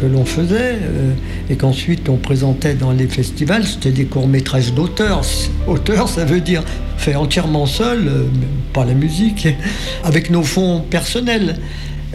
que 0.00 0.06
l'on 0.06 0.24
faisait 0.24 0.63
euh, 0.64 1.12
et 1.50 1.56
qu'ensuite 1.56 2.08
on 2.08 2.16
présentait 2.16 2.74
dans 2.74 2.92
les 2.92 3.06
festivals, 3.06 3.64
c'était 3.64 3.90
des 3.90 4.04
courts-métrages 4.04 4.72
d'auteur. 4.72 5.22
Auteur, 5.66 6.08
ça 6.08 6.24
veut 6.24 6.40
dire 6.40 6.62
fait 6.96 7.14
entièrement 7.14 7.66
seul, 7.66 8.08
euh, 8.08 8.24
pas 8.72 8.84
la 8.84 8.94
musique, 8.94 9.48
avec 10.04 10.30
nos 10.30 10.42
fonds 10.42 10.84
personnels. 10.88 11.56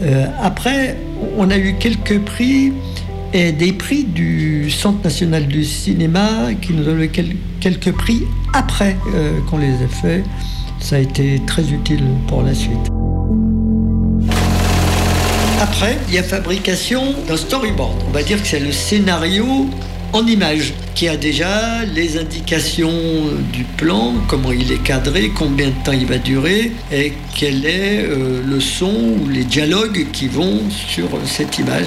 Euh, 0.02 0.26
après, 0.42 0.96
on 1.36 1.50
a 1.50 1.58
eu 1.58 1.74
quelques 1.78 2.20
prix 2.20 2.72
et 3.32 3.52
des 3.52 3.72
prix 3.72 4.04
du 4.04 4.70
Centre 4.70 5.04
national 5.04 5.46
du 5.46 5.64
cinéma 5.64 6.52
qui 6.60 6.72
nous 6.72 6.84
quel 7.12 7.36
quelques 7.60 7.92
prix 7.92 8.22
après 8.54 8.96
qu'on 9.48 9.58
les 9.58 9.68
ait 9.68 10.00
faits. 10.02 10.24
Ça 10.80 10.96
a 10.96 10.98
été 10.98 11.40
très 11.46 11.70
utile 11.70 12.02
pour 12.26 12.42
la 12.42 12.54
suite. 12.54 12.99
Après, 15.60 15.98
il 16.08 16.14
y 16.14 16.18
a 16.18 16.22
fabrication 16.22 17.14
d'un 17.28 17.36
storyboard. 17.36 18.02
On 18.08 18.12
va 18.12 18.22
dire 18.22 18.40
que 18.40 18.48
c'est 18.48 18.60
le 18.60 18.72
scénario 18.72 19.68
en 20.14 20.26
image 20.26 20.72
qui 20.94 21.06
a 21.06 21.18
déjà 21.18 21.84
les 21.84 22.16
indications 22.16 22.90
du 23.52 23.64
plan, 23.64 24.14
comment 24.26 24.52
il 24.52 24.72
est 24.72 24.82
cadré, 24.82 25.30
combien 25.36 25.68
de 25.68 25.84
temps 25.84 25.92
il 25.92 26.06
va 26.06 26.16
durer 26.16 26.72
et 26.90 27.12
quel 27.36 27.66
est 27.66 28.04
euh, 28.04 28.42
le 28.42 28.58
son 28.58 29.18
ou 29.20 29.28
les 29.28 29.44
dialogues 29.44 30.06
qui 30.12 30.28
vont 30.28 30.60
sur 30.70 31.08
cette 31.26 31.58
image. 31.58 31.84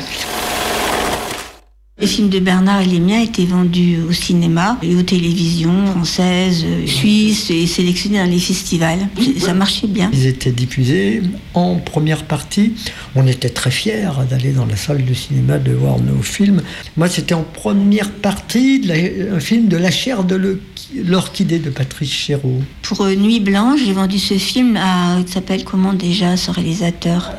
Les 2.03 2.09
films 2.09 2.27
de 2.27 2.39
Bernard 2.39 2.81
et 2.81 2.85
les 2.85 2.99
miens 2.99 3.21
étaient 3.21 3.45
vendus 3.45 3.99
au 4.05 4.11
cinéma 4.11 4.77
et 4.83 4.93
aux 4.93 5.03
télévisions 5.03 5.85
françaises, 5.85 6.65
euh, 6.67 6.85
suisses 6.85 7.49
et 7.49 7.65
sélectionnés 7.65 8.17
dans 8.17 8.29
les 8.29 8.39
festivals. 8.39 9.07
Ça 9.39 9.53
marchait 9.53 9.87
bien. 9.87 10.09
Ils 10.11 10.25
étaient 10.27 10.51
diffusés 10.51 11.21
en 11.53 11.75
première 11.75 12.25
partie. 12.25 12.73
On 13.15 13.25
était 13.25 13.47
très 13.47 13.71
fiers 13.71 14.09
d'aller 14.29 14.51
dans 14.51 14.65
la 14.65 14.75
salle 14.75 15.05
de 15.05 15.13
cinéma 15.13 15.59
de 15.59 15.71
voir 15.71 15.97
nos 15.97 16.21
films. 16.21 16.61
Moi, 16.97 17.07
c'était 17.07 17.35
en 17.35 17.43
première 17.43 18.11
partie 18.11 18.81
de 18.81 18.89
la- 18.89 19.35
un 19.37 19.39
film 19.39 19.69
de 19.69 19.77
La 19.77 19.89
chair 19.89 20.25
de 20.25 20.59
l'orchidée 21.05 21.59
de 21.59 21.69
Patrice 21.69 22.11
Chéreau. 22.11 22.59
Pour 22.81 22.99
euh, 23.05 23.15
Nuit 23.15 23.39
Blanche, 23.39 23.79
j'ai 23.85 23.93
vendu 23.93 24.19
ce 24.19 24.33
film 24.33 24.75
à, 24.75 25.19
il 25.25 25.31
s'appelle 25.31 25.63
comment 25.63 25.93
déjà 25.93 26.35
ce 26.35 26.51
réalisateur? 26.51 27.31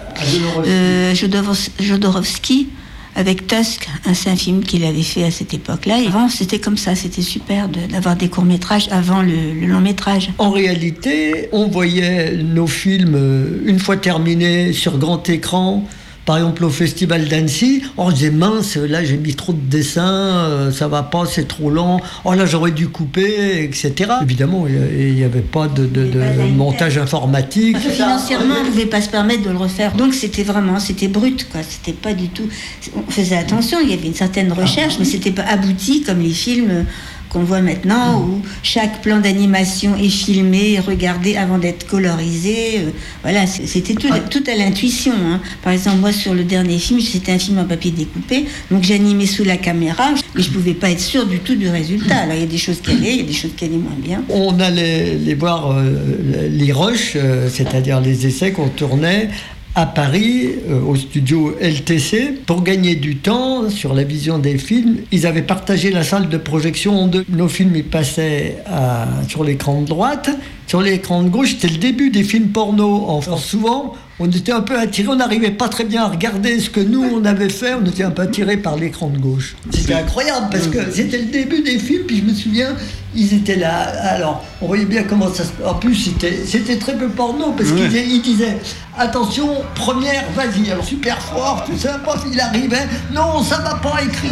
Euh, 0.66 1.14
Jodorowsky, 1.14 2.68
avec 3.16 3.46
Tusk, 3.46 3.88
un- 4.06 4.14
film 4.36 4.64
qu'il 4.64 4.84
avait 4.84 5.02
fait 5.02 5.24
à 5.24 5.30
cette 5.30 5.54
époque-là. 5.54 5.96
Avant, 6.06 6.28
c'était 6.28 6.58
comme 6.58 6.76
ça, 6.76 6.94
c'était 6.94 7.22
super 7.22 7.68
d'avoir 7.68 8.16
des 8.16 8.28
courts-métrages 8.28 8.88
avant 8.90 9.22
le, 9.22 9.52
le 9.60 9.66
long-métrage. 9.66 10.30
En 10.38 10.50
réalité, 10.50 11.48
on 11.52 11.68
voyait 11.68 12.36
nos 12.36 12.66
films 12.66 13.14
euh, 13.14 13.62
une 13.66 13.78
fois 13.78 13.96
terminés 13.96 14.72
sur 14.72 14.98
grand 14.98 15.28
écran. 15.28 15.86
Par 16.26 16.38
exemple, 16.38 16.64
au 16.64 16.70
Festival 16.70 17.26
d'Annecy, 17.28 17.82
on 17.98 18.10
disait 18.10 18.30
mince, 18.30 18.76
là 18.76 19.04
j'ai 19.04 19.16
mis 19.18 19.34
trop 19.34 19.52
de 19.52 19.58
dessins, 19.60 20.02
euh, 20.48 20.72
ça 20.72 20.88
va 20.88 21.02
pas, 21.02 21.24
c'est 21.26 21.46
trop 21.46 21.68
lent, 21.68 22.00
oh 22.24 22.32
là 22.32 22.46
j'aurais 22.46 22.70
dû 22.70 22.88
couper, 22.88 23.62
etc. 23.64 23.92
Évidemment, 24.22 24.66
il 24.66 25.14
n'y 25.14 25.22
avait 25.22 25.40
pas 25.42 25.68
de, 25.68 25.84
de- 25.84 26.06
de 26.06 26.20
montage 26.56 26.96
informatique. 26.98 27.72
Parce 27.74 27.84
que 27.84 27.90
financièrement, 27.90 28.54
on 28.60 28.64
ne 28.64 28.70
pouvait 28.70 28.86
pas 28.86 29.02
se 29.02 29.08
permettre 29.10 29.42
de 29.42 29.50
le 29.50 29.56
refaire. 29.58 29.92
Donc 29.94 30.14
c'était 30.14 30.44
vraiment, 30.44 30.80
c'était 30.80 31.08
brut, 31.08 31.46
quoi. 31.50 31.60
C'était 31.68 31.92
pas 31.92 32.14
du 32.14 32.28
tout. 32.28 32.48
On 32.96 33.10
faisait 33.10 33.36
attention, 33.36 33.78
il 33.82 33.90
y 33.90 33.92
avait 33.92 34.06
une 34.06 34.14
certaine 34.14 34.52
recherche, 34.52 34.94
mais 34.98 35.04
c'était 35.04 35.30
pas 35.32 35.42
abouti 35.44 36.02
comme 36.02 36.20
les 36.20 36.30
films 36.30 36.86
qu'on 37.34 37.42
voit 37.42 37.60
maintenant 37.60 38.20
où 38.22 38.40
chaque 38.62 39.02
plan 39.02 39.18
d'animation 39.18 39.96
est 39.96 40.08
filmé, 40.08 40.78
regardé 40.78 41.36
avant 41.36 41.58
d'être 41.58 41.84
colorisé. 41.86 42.78
Euh, 42.78 42.90
Voilà, 43.24 43.46
c'était 43.46 43.94
tout, 43.94 44.08
tout 44.30 44.44
à 44.46 44.54
l'intuition. 44.56 45.12
hein. 45.12 45.40
Par 45.62 45.72
exemple, 45.72 45.98
moi 45.98 46.12
sur 46.12 46.32
le 46.32 46.44
dernier 46.44 46.78
film, 46.78 47.00
c'était 47.00 47.32
un 47.32 47.38
film 47.38 47.58
en 47.58 47.64
papier 47.64 47.90
découpé, 47.90 48.44
donc 48.70 48.84
j'animais 48.84 49.26
sous 49.26 49.42
la 49.44 49.56
caméra, 49.56 50.14
mais 50.34 50.42
je 50.42 50.50
pouvais 50.50 50.74
pas 50.74 50.90
être 50.90 51.00
sûre 51.00 51.26
du 51.26 51.40
tout 51.40 51.56
du 51.56 51.68
résultat. 51.68 52.18
Alors 52.18 52.34
il 52.36 52.40
y 52.40 52.44
a 52.44 52.46
des 52.46 52.56
choses 52.66 52.80
qui 52.80 52.92
allaient, 52.92 53.14
il 53.14 53.20
y 53.22 53.24
a 53.24 53.26
des 53.26 53.32
choses 53.32 53.54
qui 53.56 53.64
allaient 53.64 53.76
moins 53.76 53.98
bien. 53.98 54.22
On 54.28 54.58
allait 54.60 55.16
les 55.16 55.34
voir 55.34 55.72
euh, 55.72 56.48
les 56.48 56.72
rushs, 56.72 57.14
euh, 57.16 57.48
c'est-à-dire 57.52 58.00
les 58.00 58.26
essais 58.28 58.52
qu'on 58.52 58.68
tournait 58.68 59.28
à 59.76 59.86
Paris, 59.86 60.50
euh, 60.70 60.80
au 60.82 60.94
studio 60.94 61.56
LTC, 61.60 62.32
pour 62.46 62.62
gagner 62.62 62.94
du 62.94 63.16
temps 63.16 63.68
sur 63.70 63.92
la 63.92 64.04
vision 64.04 64.38
des 64.38 64.56
films. 64.56 64.98
Ils 65.10 65.26
avaient 65.26 65.42
partagé 65.42 65.90
la 65.90 66.04
salle 66.04 66.28
de 66.28 66.36
projection 66.36 66.96
en 67.02 67.06
deux. 67.08 67.24
Nos 67.28 67.48
films, 67.48 67.82
passaient 67.82 68.58
à- 68.66 69.06
sur 69.28 69.42
l'écran 69.42 69.80
de 69.82 69.86
droite. 69.86 70.30
Sur 70.68 70.80
l'écran 70.80 71.22
de 71.24 71.28
gauche, 71.28 71.50
c'était 71.52 71.68
le 71.68 71.78
début 71.78 72.10
des 72.10 72.22
films 72.22 72.48
porno. 72.48 73.04
En 73.08 73.20
France, 73.20 73.44
souvent, 73.44 73.94
on 74.20 74.30
était 74.30 74.52
un 74.52 74.60
peu 74.60 74.78
attiré, 74.78 75.08
on 75.08 75.16
n'arrivait 75.16 75.50
pas 75.50 75.68
très 75.68 75.84
bien 75.84 76.04
à 76.04 76.08
regarder 76.08 76.60
ce 76.60 76.70
que 76.70 76.80
nous, 76.80 77.02
on 77.04 77.24
avait 77.24 77.48
fait. 77.48 77.74
On 77.74 77.84
était 77.84 78.04
un 78.04 78.10
peu 78.12 78.22
attiré 78.22 78.56
par 78.56 78.76
l'écran 78.76 79.08
de 79.08 79.18
gauche. 79.18 79.56
C'était 79.72 79.94
incroyable 79.94 80.46
parce 80.52 80.68
que 80.68 80.90
c'était 80.92 81.18
le 81.18 81.24
début 81.26 81.62
des 81.62 81.78
films, 81.78 82.04
puis 82.06 82.18
je 82.18 82.24
me 82.24 82.32
souviens, 82.34 82.74
ils 83.16 83.34
étaient 83.34 83.56
là. 83.56 83.72
Alors, 84.02 84.44
on 84.62 84.66
voyait 84.68 84.84
bien 84.84 85.02
comment 85.02 85.28
ça 85.32 85.42
se. 85.44 85.50
En 85.66 85.74
plus, 85.74 85.94
c'était, 85.96 86.38
c'était 86.46 86.76
très 86.78 86.94
peu 86.96 87.08
porno 87.08 87.52
parce 87.56 87.70
Ouais. 87.70 87.88
qu'ils 87.88 88.22
disaient, 88.22 88.56
attention, 88.96 89.48
première, 89.74 90.24
vas-y. 90.36 90.70
Alors, 90.70 90.84
super 90.84 91.18
fort, 91.20 91.64
tout 91.66 91.76
ça, 91.76 91.98
pof, 92.04 92.24
il 92.32 92.40
arrivait. 92.40 92.86
Non, 93.12 93.42
ça 93.42 93.58
va 93.58 93.74
pas 93.74 94.00
écrire. 94.02 94.30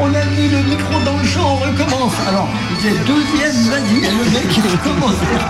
On 0.00 0.06
a 0.08 0.24
mis 0.26 0.48
le 0.48 0.58
micro 0.68 1.00
dans 1.06 1.16
le 1.16 1.24
champ, 1.26 1.54
on 1.54 1.56
recommence. 1.56 2.12
Alors, 2.28 2.48
il 2.70 2.76
disait 2.76 2.94
deuxième, 3.06 3.56
vas-y. 3.70 4.00
Le 4.02 4.30
mec, 4.30 4.56
il 4.56 4.62
recommençait. 4.70 5.40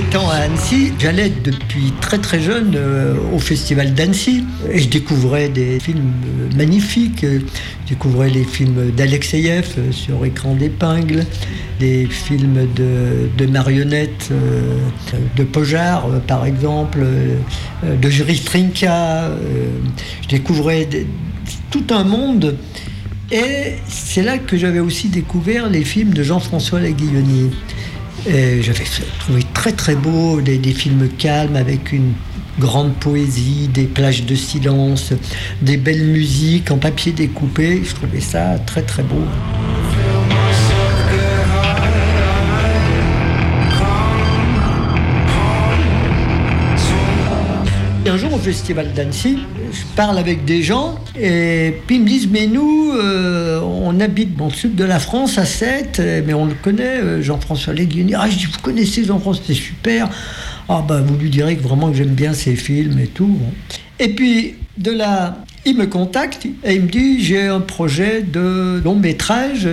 Étant 0.00 0.30
à 0.30 0.36
Annecy, 0.36 0.94
j'allais 0.98 1.28
depuis 1.28 1.92
très 2.00 2.16
très 2.16 2.40
jeune 2.40 2.72
euh, 2.74 3.14
au 3.34 3.38
festival 3.38 3.92
d'Annecy 3.92 4.44
et 4.72 4.78
je 4.78 4.88
découvrais 4.88 5.50
des 5.50 5.78
films 5.78 6.12
euh, 6.24 6.56
magnifiques. 6.56 7.20
Je 7.22 7.40
découvrais 7.86 8.30
les 8.30 8.44
films 8.44 8.92
d'Alexeyev 8.92 9.66
euh, 9.76 9.92
sur 9.92 10.24
écran 10.24 10.54
d'épingle, 10.54 11.26
des 11.80 12.06
films 12.06 12.66
de, 12.74 13.46
marionnettes 13.46 14.30
de 15.36 15.44
Pojar 15.44 16.08
par 16.26 16.46
exemple, 16.46 17.04
de 17.82 18.10
Juris 18.10 18.40
Trinka. 18.40 19.30
je 20.22 20.28
découvrais 20.28 20.88
tout 21.70 21.84
un 21.90 22.04
monde. 22.04 22.56
Et 23.30 23.74
c'est 23.86 24.22
là 24.22 24.38
que 24.38 24.56
j'avais 24.56 24.80
aussi 24.80 25.08
découvert 25.08 25.68
les 25.68 25.84
films 25.84 26.14
de 26.14 26.22
Jean-François 26.22 26.80
Laguilloni. 26.80 27.50
Et 28.26 28.62
J'avais 28.62 28.84
trouvé 29.20 29.42
très 29.60 29.72
très 29.72 29.94
beau 29.94 30.40
des, 30.40 30.56
des 30.56 30.72
films 30.72 31.06
calmes 31.18 31.54
avec 31.54 31.92
une 31.92 32.14
grande 32.58 32.94
poésie, 32.94 33.68
des 33.68 33.84
plages 33.84 34.24
de 34.24 34.34
silence, 34.34 35.12
des 35.60 35.76
belles 35.76 36.06
musiques 36.06 36.70
en 36.70 36.78
papier 36.78 37.12
découpé. 37.12 37.82
Je 37.84 37.94
trouvais 37.94 38.22
ça 38.22 38.58
très 38.64 38.80
très 38.80 39.02
beau. 39.02 39.20
Festival 48.40 48.92
d'Annecy, 48.94 49.38
je 49.70 49.82
parle 49.94 50.18
avec 50.18 50.44
des 50.44 50.62
gens 50.62 50.98
et 51.18 51.74
puis 51.86 51.96
ils 51.96 52.02
me 52.02 52.06
disent 52.06 52.28
mais 52.28 52.46
nous 52.46 52.92
euh, 52.92 53.60
on 53.60 54.00
habite 54.00 54.36
dans 54.36 54.46
le 54.46 54.52
sud 54.52 54.74
de 54.74 54.84
la 54.84 54.98
France 54.98 55.38
à 55.38 55.44
Sète 55.44 55.98
euh, 56.00 56.22
mais 56.26 56.32
on 56.34 56.46
le 56.46 56.54
connaît 56.54 57.00
euh, 57.00 57.22
Jean-François 57.22 57.74
Léguini. 57.74 58.14
Ah 58.14 58.28
je 58.28 58.36
dis 58.36 58.46
vous 58.46 58.58
connaissez 58.62 59.04
Jean-François 59.04 59.44
c'est 59.46 59.54
super. 59.54 60.08
Ah 60.68 60.82
bah 60.86 61.02
vous 61.04 61.16
lui 61.16 61.30
direz 61.30 61.56
que 61.56 61.62
vraiment 61.62 61.90
que 61.90 61.96
j'aime 61.96 62.14
bien 62.14 62.32
ses 62.32 62.56
films 62.56 62.98
et 62.98 63.06
tout. 63.06 63.38
Et 63.98 64.08
puis 64.08 64.54
de 64.78 64.90
là 64.90 65.44
il 65.66 65.76
me 65.76 65.86
contacte 65.86 66.46
et 66.64 66.74
il 66.74 66.82
me 66.82 66.88
dit 66.88 67.22
j'ai 67.22 67.46
un 67.46 67.60
projet 67.60 68.22
de 68.22 68.80
long 68.82 68.96
métrage. 68.96 69.66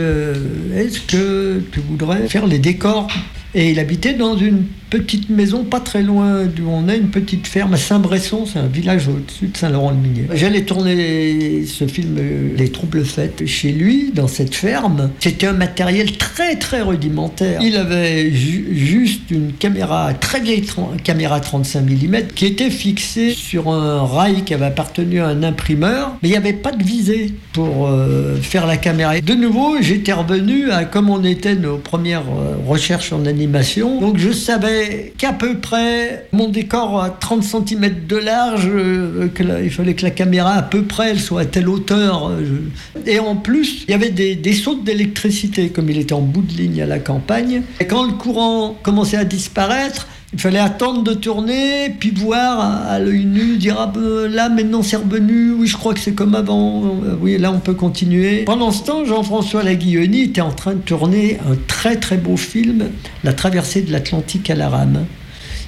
Est-ce 0.76 1.00
que 1.00 1.64
tu 1.72 1.80
voudrais 1.80 2.28
faire 2.28 2.46
les 2.46 2.60
décors? 2.60 3.08
Et 3.56 3.72
il 3.72 3.80
habitait 3.80 4.14
dans 4.14 4.38
une 4.38 4.66
petite 4.90 5.30
maison 5.30 5.64
pas 5.64 5.80
très 5.80 6.02
loin 6.04 6.46
d'où 6.46 6.68
on 6.70 6.88
est, 6.90 6.98
une 6.98 7.10
petite 7.10 7.48
ferme 7.48 7.74
à 7.74 7.78
Saint-Bresson, 7.78 8.46
c'est 8.46 8.60
un 8.60 8.68
village 8.68 9.08
au-dessus 9.08 9.48
de 9.48 9.58
Saint-Laurent-le-Minier. 9.58 10.28
J'allais 10.34 10.62
tourner 10.64 11.66
ce 11.66 11.86
film 11.88 12.16
euh, 12.20 12.50
Les 12.58 12.70
Troubles 12.70 13.04
Faites 13.06 13.46
chez 13.46 13.72
lui, 13.72 14.12
dans 14.14 14.28
cette 14.28 14.56
ferme. 14.56 15.10
C'était 15.20 15.48
un 15.48 15.54
matériel 15.54 16.18
très 16.18 16.56
très 16.56 16.82
rudimentaire. 16.82 17.60
Il 17.62 17.76
avait 17.76 18.32
ju- 18.32 18.68
juste 18.74 19.30
une 19.32 19.52
caméra, 19.54 20.14
très 20.14 20.40
vieille 20.40 20.64
caméra 21.04 21.40
35 21.40 21.82
mm, 21.82 22.18
qui 22.36 22.46
était 22.46 22.70
fixée 22.70 23.32
sur 23.32 23.70
un 23.70 24.04
rail 24.06 24.44
qui 24.44 24.54
avait 24.54 24.66
appartenu 24.66 25.20
à 25.20 25.28
un 25.28 25.44
imprimeur, 25.44 26.18
mais 26.22 26.30
il 26.30 26.32
n'y 26.32 26.38
avait 26.38 26.54
pas 26.54 26.72
de 26.72 26.84
visée 26.84 27.34
pour 27.54 27.88
euh, 27.88 28.36
faire 28.42 28.66
la 28.66 28.78
caméra. 28.78 29.20
De 29.20 29.34
nouveau, 29.34 29.76
j'étais 29.82 30.14
revenu 30.14 30.72
à 30.72 30.86
comme 30.86 31.10
on 31.10 31.24
était 31.24 31.56
nos 31.56 31.78
premières 31.78 32.24
euh, 32.30 32.56
recherches 32.68 33.12
en 33.14 33.26
animation. 33.26 34.00
Donc 34.00 34.18
je 34.18 34.32
savais 34.32 34.77
qu'à 35.18 35.34
peu 35.34 35.58
près 35.58 36.28
mon 36.32 36.50
décor 36.50 37.02
à 37.02 37.10
30 37.10 37.44
cm 37.44 38.06
de 38.08 38.16
large, 38.16 38.68
euh, 38.68 39.30
il 39.64 39.70
fallait 39.72 39.94
que 39.94 40.04
la 40.04 40.12
caméra 40.12 40.54
à 40.54 40.62
peu 40.62 40.84
près 40.84 41.16
soit 41.18 41.42
à 41.42 41.46
telle 41.46 41.70
hauteur. 41.70 42.30
euh, 42.30 42.70
Et 43.06 43.20
en 43.20 43.36
plus, 43.36 43.84
il 43.88 43.92
y 43.92 43.94
avait 43.94 44.10
des, 44.12 44.36
des 44.36 44.54
sautes 44.54 44.84
d'électricité, 44.84 45.70
comme 45.70 45.90
il 45.90 45.98
était 45.98 46.14
en 46.14 46.22
bout 46.22 46.42
de 46.42 46.54
ligne 46.54 46.82
à 46.82 46.86
la 46.86 47.00
campagne. 47.00 47.62
Et 47.80 47.86
quand 47.86 48.06
le 48.06 48.14
courant 48.14 48.76
commençait 48.84 49.18
à 49.18 49.26
disparaître, 49.26 50.08
il 50.38 50.42
fallait 50.42 50.60
attendre 50.60 51.02
de 51.02 51.16
tourner, 51.16 51.90
puis 51.90 52.12
voir 52.12 52.60
à, 52.60 53.00
l'œil 53.00 53.26
nu, 53.26 53.58
dire 53.58 53.76
ah 53.80 53.92
ben, 53.92 54.28
là 54.32 54.50
maintenant 54.50 54.84
c'est 54.84 54.98
revenu, 54.98 55.54
oui 55.54 55.66
je 55.66 55.76
crois 55.76 55.96
que 55.96 56.00
c'est 56.00 56.14
comme 56.14 56.36
avant, 56.36 56.84
Euh, 56.86 57.16
oui 57.20 57.40
là 57.40 57.52
on 57.52 57.58
peut 57.58 57.74
continuer. 57.74 58.44
Pendant 58.44 58.70
ce 58.70 58.84
temps, 58.84 59.04
Jean-François 59.04 59.64
Laguilloni 59.64 60.22
était 60.22 60.42
en 60.42 60.52
train 60.52 60.76
de 60.76 60.82
tourner 60.82 61.40
un 61.50 61.56
très 61.66 61.96
très 61.96 62.18
beau 62.18 62.38
film, 62.38 62.90
La 63.24 63.34
traversée 63.34 63.82
de 63.82 63.92
l'Atlantique 63.92 64.52
à 64.52 64.56
la 64.56 64.70
rame 64.70 65.08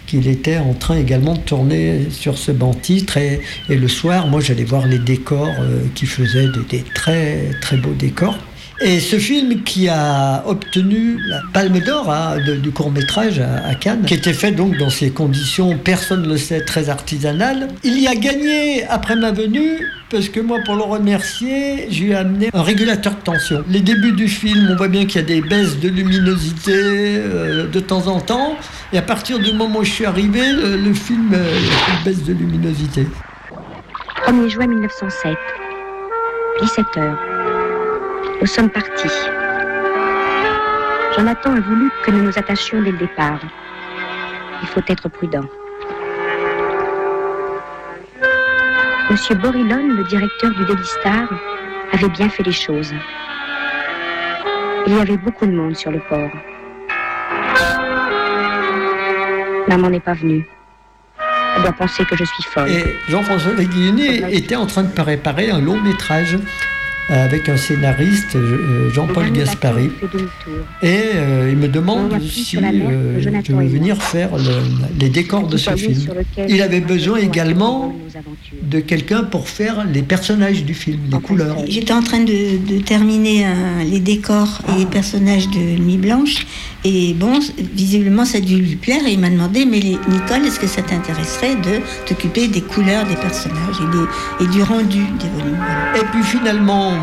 qu'il 0.05 0.27
était 0.27 0.57
en 0.57 0.73
train 0.73 0.97
également 0.97 1.33
de 1.33 1.39
tourner 1.39 2.07
sur 2.11 2.37
ce 2.37 2.51
banc 2.51 2.73
titre. 2.73 3.17
Et, 3.17 3.41
le 3.69 3.87
soir 3.87 4.27
moi 4.27 4.39
j'allais 4.39 4.65
voir 4.65 4.85
les 4.85 4.99
décors 4.99 5.49
euh, 5.59 5.81
qui 5.95 6.05
faisaient 6.05 6.47
des 6.69 6.83
très 6.93 7.49
très 7.59 7.77
beaux 7.77 7.95
décors 7.97 8.37
Et 8.81 9.01
ce 9.01 9.17
film 9.17 9.63
qui 9.63 9.89
a 9.89 10.43
obtenu 10.47 11.19
la 11.27 11.41
Palme 11.53 11.79
d'Or 11.79 12.09
hein, 12.09 12.37
du 12.61 12.71
court 12.71 12.91
métrage 12.91 13.39
à, 13.39 13.75
Cannes, 13.75 14.03
qui 14.05 14.13
était 14.13 14.31
fait 14.31 14.51
donc 14.51 14.77
dans 14.77 14.89
ces 14.89 15.11
conditions, 15.11 15.77
personne 15.77 16.21
ne 16.21 16.29
le 16.29 16.37
sait, 16.37 16.61
très 16.61 16.89
artisanales, 16.89 17.67
il 17.83 17.99
y 17.99 18.07
a 18.07 18.15
gagné 18.15 18.85
après 18.87 19.15
ma 19.15 19.31
venue. 19.31 19.85
Parce 20.09 20.27
que 20.29 20.39
moi, 20.39 20.57
pour 20.65 20.75
le 20.75 20.81
remercier, 20.81 21.91
je 21.91 22.03
lui 22.03 22.11
ai 22.11 22.15
amené 22.15 22.49
un 22.53 22.63
régulateur 22.63 23.13
de 23.13 23.19
tension. 23.19 23.63
Les 23.69 23.81
débuts 23.81 24.13
du 24.13 24.27
film, 24.27 24.69
on 24.71 24.75
voit 24.75 24.87
bien 24.87 25.05
qu'il 25.05 25.21
y 25.21 25.23
a 25.23 25.27
des 25.27 25.41
baisses 25.41 25.77
de 25.79 25.87
luminosité 25.87 26.73
euh, 26.73 27.67
de 27.67 27.79
temps 27.79 28.07
en 28.07 28.19
temps. 28.19 28.55
Et 28.91 28.97
à 28.97 29.03
partir 29.03 29.37
du 29.37 29.53
moment 29.53 29.79
où 29.79 29.83
je 29.83 29.91
suis 29.91 30.05
arrivé, 30.05 30.41
le, 30.51 30.77
le 30.77 30.93
film 30.95 31.31
euh, 31.33 31.59
baisse 32.03 32.23
de 32.23 32.33
luminosité. 32.33 33.05
1er 34.25 34.49
juin 34.49 34.65
1907, 34.65 35.35
17 36.61 36.85
heures. 36.97 37.38
Nous 38.41 38.47
sommes 38.47 38.69
partis. 38.69 39.09
Jonathan 41.13 41.55
a 41.55 41.59
voulu 41.59 41.91
que 42.05 42.11
nous 42.11 42.23
nous 42.23 42.37
attachions 42.37 42.81
dès 42.81 42.91
le 42.91 42.97
départ. 42.97 43.41
Il 44.61 44.67
faut 44.69 44.81
être 44.87 45.09
prudent. 45.09 45.43
Monsieur 49.11 49.35
Borilon, 49.35 49.87
le 49.93 50.05
directeur 50.05 50.51
du 50.51 50.63
Daily 50.63 50.85
Star, 50.85 51.27
avait 51.91 52.07
bien 52.07 52.29
fait 52.29 52.43
les 52.43 52.53
choses. 52.53 52.93
Il 54.87 54.95
y 54.95 54.99
avait 55.01 55.17
beaucoup 55.17 55.45
de 55.45 55.51
monde 55.51 55.75
sur 55.75 55.91
le 55.91 55.99
port. 56.07 56.31
Maman 59.67 59.89
n'est 59.89 59.99
pas 59.99 60.13
venue. 60.13 60.47
Elle 61.57 61.63
doit 61.63 61.73
penser 61.73 62.05
que 62.05 62.15
je 62.15 62.23
suis 62.23 62.43
folle. 62.43 62.69
Et 62.69 62.95
Jean-François 63.09 63.51
Leguigny 63.51 64.23
était 64.31 64.55
en 64.55 64.65
train 64.65 64.83
de 64.83 64.93
préparer 64.93 65.51
un 65.51 65.59
long 65.59 65.81
métrage 65.81 66.37
avec 67.09 67.49
un 67.49 67.57
scénariste, 67.57 68.35
euh, 68.35 68.89
Jean-Paul 68.93 69.31
Gaspari. 69.31 69.89
Et 70.83 70.99
euh, 71.15 71.49
il 71.51 71.57
me 71.57 71.67
demande 71.67 72.11
si 72.21 72.57
euh, 72.57 73.19
je 73.19 73.29
veux 73.53 73.65
venir 73.67 74.01
faire 74.01 74.29
le- 74.37 74.99
les 74.99 75.09
décors 75.09 75.47
de 75.47 75.57
ce 75.57 75.71
film. 75.75 76.01
Il 76.47 76.61
avait 76.61 76.79
besoin 76.81 77.17
également 77.17 77.95
de 78.61 78.79
quelqu'un 78.79 79.23
pour 79.23 79.49
faire 79.49 79.85
les 79.91 80.01
personnages 80.03 80.63
du 80.63 80.73
film, 80.73 80.99
les 81.11 81.19
couleurs. 81.19 81.57
J'étais 81.67 81.93
en 81.93 82.01
train 82.03 82.19
de, 82.23 82.57
de 82.73 82.81
terminer 82.81 83.45
un- 83.45 83.83
les 83.83 83.99
décors 83.99 84.59
et 84.69 84.79
les 84.79 84.85
personnages 84.85 85.47
de 85.49 85.81
Nuit 85.81 85.97
Blanche. 85.97 86.45
Et 86.85 87.13
bon, 87.13 87.39
visiblement, 87.73 88.23
ça 88.25 88.37
a 88.37 88.41
dû 88.41 88.55
lui 88.55 88.75
plaire. 88.77 89.01
Et 89.05 89.11
il 89.11 89.19
m'a 89.19 89.29
demandé, 89.29 89.65
mais 89.65 89.79
les- 89.79 89.99
Nicole, 90.07 90.45
est-ce 90.45 90.59
que 90.59 90.67
ça 90.67 90.81
t'intéresserait 90.81 91.55
de 91.55 91.81
t'occuper 92.07 92.47
des 92.47 92.61
couleurs 92.61 93.05
des 93.05 93.15
personnages 93.15 93.75
et, 93.81 93.97
des- 93.97 94.45
et 94.45 94.47
du 94.47 94.63
rendu 94.63 94.99
des 95.19 95.29
volumes 95.37 95.57
Voilà. 95.57 95.97
Et 95.97 96.05
puis 96.11 96.23
finalement, 96.23 96.93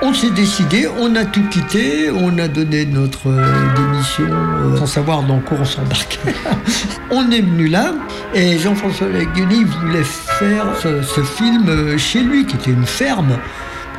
on 0.00 0.14
s'est 0.14 0.30
décidé, 0.30 0.88
on 0.98 1.14
a 1.14 1.24
tout 1.26 1.42
quitté, 1.50 2.10
on 2.10 2.36
a 2.38 2.48
donné 2.48 2.86
notre 2.86 3.28
euh, 3.28 3.44
démission 3.76 4.24
euh, 4.32 4.76
sans 4.78 4.86
savoir 4.86 5.22
dans 5.24 5.40
quoi 5.40 5.58
on 5.60 5.64
s'embarquait. 5.64 6.34
on 7.10 7.30
est 7.30 7.42
venu 7.42 7.68
là 7.68 7.92
et 8.34 8.58
Jean-François 8.58 9.08
Leguigny 9.08 9.64
voulait 9.64 10.02
faire 10.04 10.64
ce, 10.82 11.02
ce 11.02 11.20
film 11.20 11.68
euh, 11.68 11.98
chez 11.98 12.20
lui, 12.20 12.46
qui 12.46 12.56
était 12.56 12.70
une 12.72 12.86
ferme. 12.86 13.36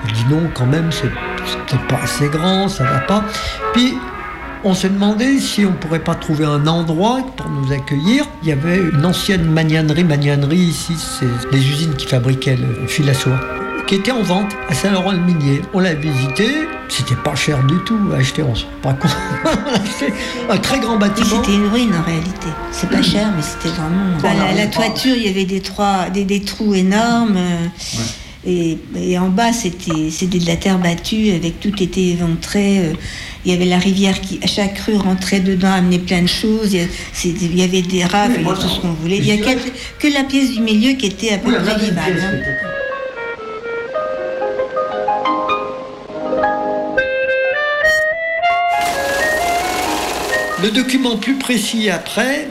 Il 0.07 0.13
dit 0.13 0.25
non, 0.29 0.49
quand 0.53 0.65
même, 0.65 0.91
c'est 0.91 1.09
c'est 1.45 1.57
peut-être 1.77 1.87
pas 1.87 2.03
assez 2.03 2.27
grand, 2.27 2.67
ça 2.67 2.83
va 2.83 2.99
pas. 2.99 3.23
Puis 3.73 3.93
on 4.63 4.73
s'est 4.73 4.89
demandé 4.89 5.39
si 5.39 5.65
on 5.65 5.73
pourrait 5.73 6.03
pas 6.03 6.15
trouver 6.15 6.45
un 6.45 6.67
endroit 6.67 7.19
pour 7.35 7.49
nous 7.49 7.71
accueillir. 7.71 8.25
Il 8.41 8.49
y 8.49 8.51
avait 8.51 8.77
une 8.77 9.05
ancienne 9.05 9.45
magnanerie, 9.45 10.03
magnanerie 10.03 10.57
ici, 10.57 10.93
c'est 10.97 11.27
les 11.51 11.59
usines 11.59 11.95
qui 11.95 12.07
fabriquaient 12.07 12.55
le 12.55 12.87
fil 12.87 13.09
à 13.09 13.13
soie, 13.13 13.39
qui 13.87 13.95
était 13.95 14.11
en 14.11 14.21
vente 14.21 14.51
à 14.69 14.73
Saint-Laurent-le-Minier. 14.73 15.61
On 15.73 15.79
l'a 15.79 15.93
visité, 15.93 16.47
c'était 16.87 17.15
pas 17.15 17.35
cher 17.35 17.61
du 17.63 17.77
tout 17.85 17.99
à 18.13 18.17
acheter, 18.17 18.41
on 18.43 18.55
se 18.55 18.63
rend 18.63 18.71
pas 18.81 18.93
compte. 18.93 19.15
On 19.43 19.49
a 19.49 19.73
acheté 19.73 20.13
un 20.49 20.57
très 20.57 20.79
grand 20.79 20.97
bâtiment. 20.97 21.41
C'était 21.43 21.55
une 21.55 21.67
ruine 21.67 21.93
en 21.95 22.03
réalité. 22.03 22.47
C'est 22.71 22.89
pas 22.89 23.01
cher, 23.01 23.27
mais 23.35 23.41
c'était 23.41 23.75
vraiment. 23.75 24.55
La, 24.55 24.67
toiture, 24.67 25.15
il 25.15 25.25
y 25.25 25.29
avait 25.29 25.45
des, 25.45 25.61
trois, 25.61 26.09
des, 26.09 26.23
des 26.23 26.41
trous 26.41 26.73
énormes. 26.73 27.37
Et, 28.45 28.77
et 28.99 29.17
en 29.17 29.29
bas, 29.29 29.53
c'était 29.53 30.09
c'était 30.11 30.39
de 30.39 30.45
la 30.47 30.57
terre 30.57 30.77
battue, 30.77 31.31
avec 31.31 31.59
tout 31.61 31.81
était 31.81 32.01
éventré. 32.07 32.79
euh, 32.79 32.93
Il 33.45 33.51
y 33.51 33.55
avait 33.55 33.65
la 33.65 33.77
rivière 33.77 34.19
qui, 34.21 34.39
à 34.43 34.47
chaque 34.47 34.77
rue, 34.79 34.95
rentrait 34.97 35.39
dedans, 35.39 35.71
amenait 35.71 35.99
plein 35.99 36.21
de 36.21 36.27
choses. 36.27 36.73
Il 36.73 36.79
y, 36.79 36.83
a- 36.83 36.87
c'était- 37.13 37.45
il 37.45 37.57
y 37.57 37.63
avait 37.63 37.81
des 37.81 38.03
rafles, 38.03 38.39
il 38.41 38.45
y 38.45 38.49
avait 38.49 38.59
tout 38.61 38.67
ce 38.69 38.79
qu'on 38.81 38.93
voulait. 38.93 39.17
Il 39.17 39.25
y 39.27 39.31
a 39.31 39.37
que, 39.37 39.59
que 39.99 40.07
la 40.13 40.23
pièce 40.23 40.51
du 40.51 40.61
milieu 40.61 40.93
qui 40.93 41.05
était 41.07 41.31
à 41.33 41.37
peu 41.37 41.49
Oui, 41.49 41.55
près 41.63 41.77
vivable. 41.79 42.19
hein. 42.21 42.39
Le 50.61 50.71
document 50.71 51.17
plus 51.17 51.35
précis 51.35 51.89
après, 51.89 52.47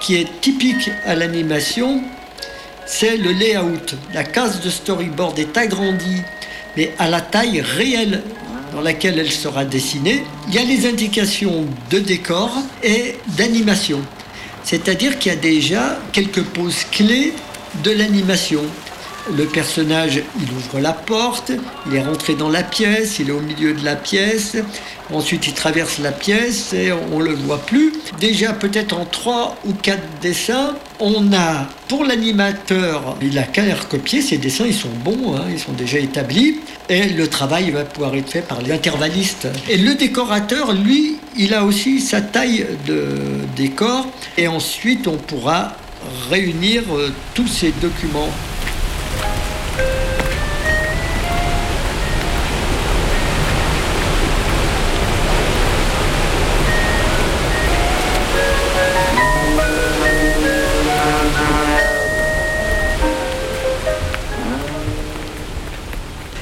qui 0.00 0.16
est 0.16 0.26
typique 0.40 0.90
à 1.06 1.14
l'animation, 1.14 2.02
c'est 2.88 3.18
le 3.18 3.32
layout. 3.32 3.94
La 4.14 4.24
case 4.24 4.60
de 4.62 4.70
storyboard 4.70 5.38
est 5.38 5.56
agrandie, 5.56 6.22
mais 6.76 6.92
à 6.98 7.08
la 7.08 7.20
taille 7.20 7.60
réelle 7.60 8.22
dans 8.72 8.80
laquelle 8.80 9.18
elle 9.18 9.30
sera 9.30 9.64
dessinée. 9.64 10.24
Il 10.48 10.54
y 10.54 10.58
a 10.58 10.64
les 10.64 10.88
indications 10.88 11.66
de 11.90 11.98
décor 11.98 12.50
et 12.82 13.16
d'animation. 13.36 14.00
C'est-à-dire 14.64 15.18
qu'il 15.18 15.32
y 15.32 15.34
a 15.34 15.38
déjà 15.38 15.98
quelques 16.12 16.42
poses 16.42 16.84
clés 16.90 17.34
de 17.84 17.90
l'animation. 17.90 18.62
Le 19.36 19.44
personnage, 19.44 20.22
il 20.40 20.52
ouvre 20.52 20.80
la 20.80 20.92
porte, 20.92 21.52
il 21.86 21.94
est 21.94 22.02
rentré 22.02 22.34
dans 22.34 22.48
la 22.48 22.62
pièce, 22.62 23.18
il 23.18 23.28
est 23.28 23.32
au 23.32 23.40
milieu 23.40 23.74
de 23.74 23.84
la 23.84 23.94
pièce, 23.94 24.56
ensuite 25.12 25.46
il 25.46 25.52
traverse 25.52 25.98
la 25.98 26.12
pièce 26.12 26.72
et 26.72 26.92
on 26.92 27.18
ne 27.18 27.24
le 27.24 27.34
voit 27.34 27.58
plus. 27.58 27.92
Déjà 28.18 28.52
peut-être 28.54 28.96
en 28.96 29.04
trois 29.04 29.56
ou 29.66 29.74
quatre 29.74 30.02
dessins, 30.22 30.74
on 30.98 31.32
a 31.34 31.68
pour 31.88 32.04
l'animateur, 32.04 33.16
il 33.20 33.38
a 33.38 33.42
qu'à 33.42 33.62
les 33.62 33.74
recopier, 33.74 34.22
ces 34.22 34.38
dessins 34.38 34.64
ils 34.66 34.74
sont 34.74 34.88
bons, 35.04 35.36
hein, 35.36 35.44
ils 35.50 35.58
sont 35.58 35.72
déjà 35.72 35.98
établis, 35.98 36.60
et 36.88 37.08
le 37.08 37.28
travail 37.28 37.70
va 37.70 37.84
pouvoir 37.84 38.14
être 38.14 38.30
fait 38.30 38.42
par 38.42 38.62
les 38.62 38.72
intervallistes. 38.72 39.46
Et 39.68 39.76
le 39.76 39.94
décorateur, 39.94 40.72
lui, 40.72 41.18
il 41.36 41.52
a 41.52 41.64
aussi 41.64 42.00
sa 42.00 42.22
taille 42.22 42.66
de 42.86 43.14
décor, 43.56 44.08
et 44.38 44.48
ensuite 44.48 45.06
on 45.06 45.16
pourra 45.16 45.76
réunir 46.30 46.82
euh, 46.92 47.12
tous 47.34 47.48
ces 47.48 47.72
documents. 47.82 48.30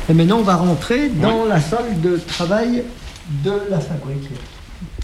Et 0.09 0.15
maintenant, 0.15 0.39
on 0.39 0.43
va 0.43 0.57
rentrer 0.57 1.09
dans 1.09 1.45
la 1.45 1.61
salle 1.61 2.01
de 2.01 2.17
travail 2.17 2.85
de 3.45 3.53
la 3.71 3.81
fabrique. 3.81 4.31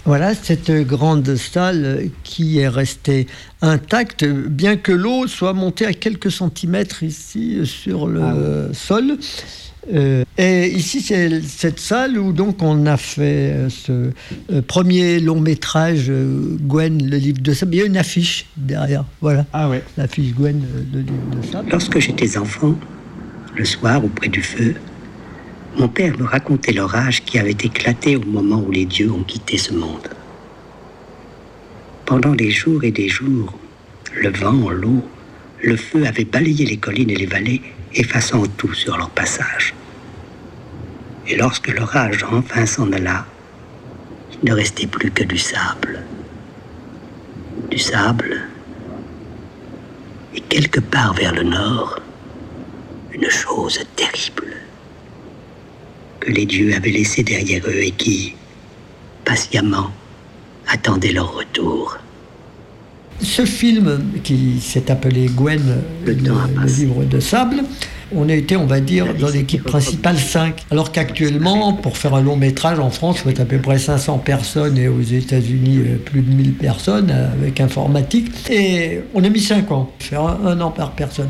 Voilà 0.05 0.33
cette 0.35 0.71
grande 0.71 1.35
salle 1.35 2.09
qui 2.23 2.59
est 2.59 2.67
restée 2.67 3.27
intacte, 3.61 4.25
bien 4.25 4.75
que 4.75 4.91
l'eau 4.91 5.27
soit 5.27 5.53
montée 5.53 5.85
à 5.85 5.93
quelques 5.93 6.31
centimètres 6.31 7.03
ici 7.03 7.65
sur 7.65 8.07
le 8.07 8.71
sol. 8.73 9.17
Euh, 9.93 10.23
et 10.37 10.67
ici, 10.67 11.01
c'est 11.01 11.41
cette 11.41 11.79
salle 11.79 12.17
où 12.17 12.31
donc 12.31 12.61
on 12.61 12.85
a 12.85 12.95
fait 12.95 13.51
euh, 13.51 13.69
ce 13.69 14.11
euh, 14.51 14.61
premier 14.65 15.19
long 15.19 15.41
métrage 15.41 16.09
Gwen, 16.09 17.09
le 17.09 17.17
livre 17.17 17.41
de 17.41 17.53
sable. 17.53 17.75
Il 17.75 17.79
y 17.79 17.81
a 17.81 17.85
une 17.85 17.97
affiche 17.97 18.45
derrière, 18.55 19.03
voilà. 19.19 19.45
Ah 19.51 19.69
ouais. 19.69 19.83
L'affiche 19.97 20.33
Gwen, 20.33 20.61
le 20.93 20.99
livre 20.99 21.35
de 21.35 21.45
sable. 21.45 21.69
Lorsque 21.69 21.99
j'étais 21.99 22.37
enfant, 22.37 22.75
le 23.55 23.65
soir 23.65 24.03
auprès 24.03 24.29
du 24.29 24.41
feu, 24.41 24.75
mon 25.77 25.87
père 25.87 26.17
me 26.19 26.25
racontait 26.25 26.71
l'orage 26.71 27.23
qui 27.23 27.39
avait 27.39 27.51
éclaté 27.51 28.15
au 28.15 28.23
moment 28.23 28.61
où 28.61 28.71
les 28.71 28.85
dieux 28.85 29.11
ont 29.11 29.23
quitté 29.23 29.57
ce 29.57 29.73
monde. 29.73 30.07
Pendant 32.05 32.35
des 32.35 32.51
jours 32.51 32.83
et 32.83 32.91
des 32.91 33.09
jours, 33.09 33.57
le 34.13 34.29
vent, 34.29 34.69
l'eau, 34.69 35.03
le 35.63 35.75
feu 35.75 36.05
avaient 36.05 36.25
balayé 36.25 36.65
les 36.65 36.77
collines 36.77 37.09
et 37.09 37.15
les 37.15 37.25
vallées, 37.25 37.61
effaçant 37.95 38.43
tout 38.57 38.73
sur 38.73 38.97
leur 38.97 39.09
passage. 39.09 39.73
Et 41.27 41.37
lorsque 41.37 41.69
l'orage 41.69 42.23
enfin 42.31 42.65
s'en 42.65 42.91
alla, 42.91 43.25
il 44.33 44.49
ne 44.49 44.55
restait 44.55 44.87
plus 44.87 45.09
que 45.09 45.23
du 45.23 45.37
sable. 45.37 46.03
Du 47.71 47.79
sable, 47.79 48.41
et 50.35 50.41
quelque 50.41 50.81
part 50.81 51.13
vers 51.13 51.33
le 51.33 51.43
nord, 51.43 51.99
une 53.13 53.29
chose 53.29 53.79
terrible 53.95 54.53
que 56.23 56.31
les 56.31 56.45
dieux 56.45 56.73
avaient 56.75 56.91
laissée 56.91 57.23
derrière 57.23 57.63
eux 57.67 57.83
et 57.83 57.91
qui, 57.91 58.35
patiemment, 59.25 59.91
attendait 60.67 61.11
leur 61.11 61.35
retour. 61.35 61.97
Ce 63.21 63.45
film 63.45 64.01
qui 64.23 64.59
s'est 64.59 64.89
appelé 64.89 65.27
Gwen, 65.27 65.81
le, 66.05 66.13
le 66.13 66.65
livre 66.65 67.03
de 67.03 67.19
sable, 67.19 67.63
on 68.15 68.29
a 68.29 68.33
été, 68.33 68.55
on 68.57 68.65
va 68.65 68.79
dire, 68.79 69.13
dans 69.15 69.29
l'équipe 69.29 69.63
principale 69.63 70.17
5. 70.17 70.65
Alors 70.71 70.91
qu'actuellement, 70.91 71.73
pour 71.73 71.97
faire 71.97 72.15
un 72.15 72.21
long 72.21 72.35
métrage 72.35 72.79
en 72.79 72.89
France, 72.89 73.17
il 73.19 73.23
faut 73.23 73.29
être 73.29 73.41
à 73.41 73.45
peu 73.45 73.59
près 73.59 73.77
500 73.77 74.19
personnes 74.19 74.77
et 74.77 74.87
aux 74.87 75.01
États-Unis, 75.01 75.79
euh, 75.79 75.97
plus 75.97 76.21
de 76.21 76.33
1000 76.33 76.53
personnes 76.53 77.11
avec 77.11 77.59
informatique. 77.61 78.31
Et 78.49 79.01
on 79.13 79.23
a 79.23 79.29
mis 79.29 79.41
5 79.41 79.71
ans, 79.71 79.91
faire 79.99 80.21
un, 80.21 80.45
un 80.45 80.61
an 80.61 80.71
par 80.71 80.91
personne. 80.91 81.29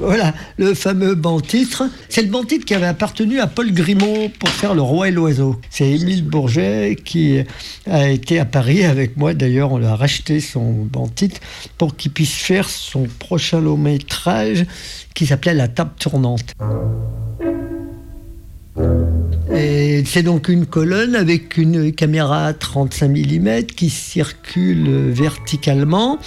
Voilà, 0.00 0.34
le 0.58 0.74
fameux 0.74 1.14
banc-titre. 1.14 1.84
C'est 2.08 2.22
le 2.22 2.28
banc-titre 2.28 2.64
qui 2.64 2.74
avait 2.74 2.86
appartenu 2.86 3.40
à 3.40 3.46
Paul 3.46 3.72
Grimaud 3.72 4.30
pour 4.38 4.48
faire 4.48 4.74
Le 4.74 4.82
Roi 4.82 5.08
et 5.08 5.10
l'Oiseau. 5.10 5.60
C'est 5.70 5.90
Émile 5.90 6.24
Bourget 6.24 6.96
qui 7.04 7.40
a 7.90 8.08
été 8.08 8.38
à 8.38 8.44
Paris 8.44 8.84
avec 8.84 9.16
moi. 9.16 9.34
D'ailleurs, 9.34 9.72
on 9.72 9.78
lui 9.78 9.86
a 9.86 9.96
racheté 9.96 10.40
son 10.40 10.72
banc-titre 10.72 11.40
pour 11.78 11.96
qu'il 11.96 12.12
puisse 12.12 12.34
faire 12.34 12.68
son 12.68 13.06
prochain 13.18 13.60
long 13.60 13.76
métrage 13.76 14.66
qui 15.14 15.26
s'appelait 15.26 15.54
La 15.54 15.68
table 15.68 15.92
tournante. 15.98 16.54
C'est 19.54 20.22
donc 20.22 20.48
une 20.48 20.66
colonne 20.66 21.14
avec 21.14 21.56
une 21.56 21.92
caméra 21.92 22.52
35 22.54 23.08
mm 23.08 23.62
qui 23.64 23.90
circule 23.90 25.10
verticalement. 25.10 26.18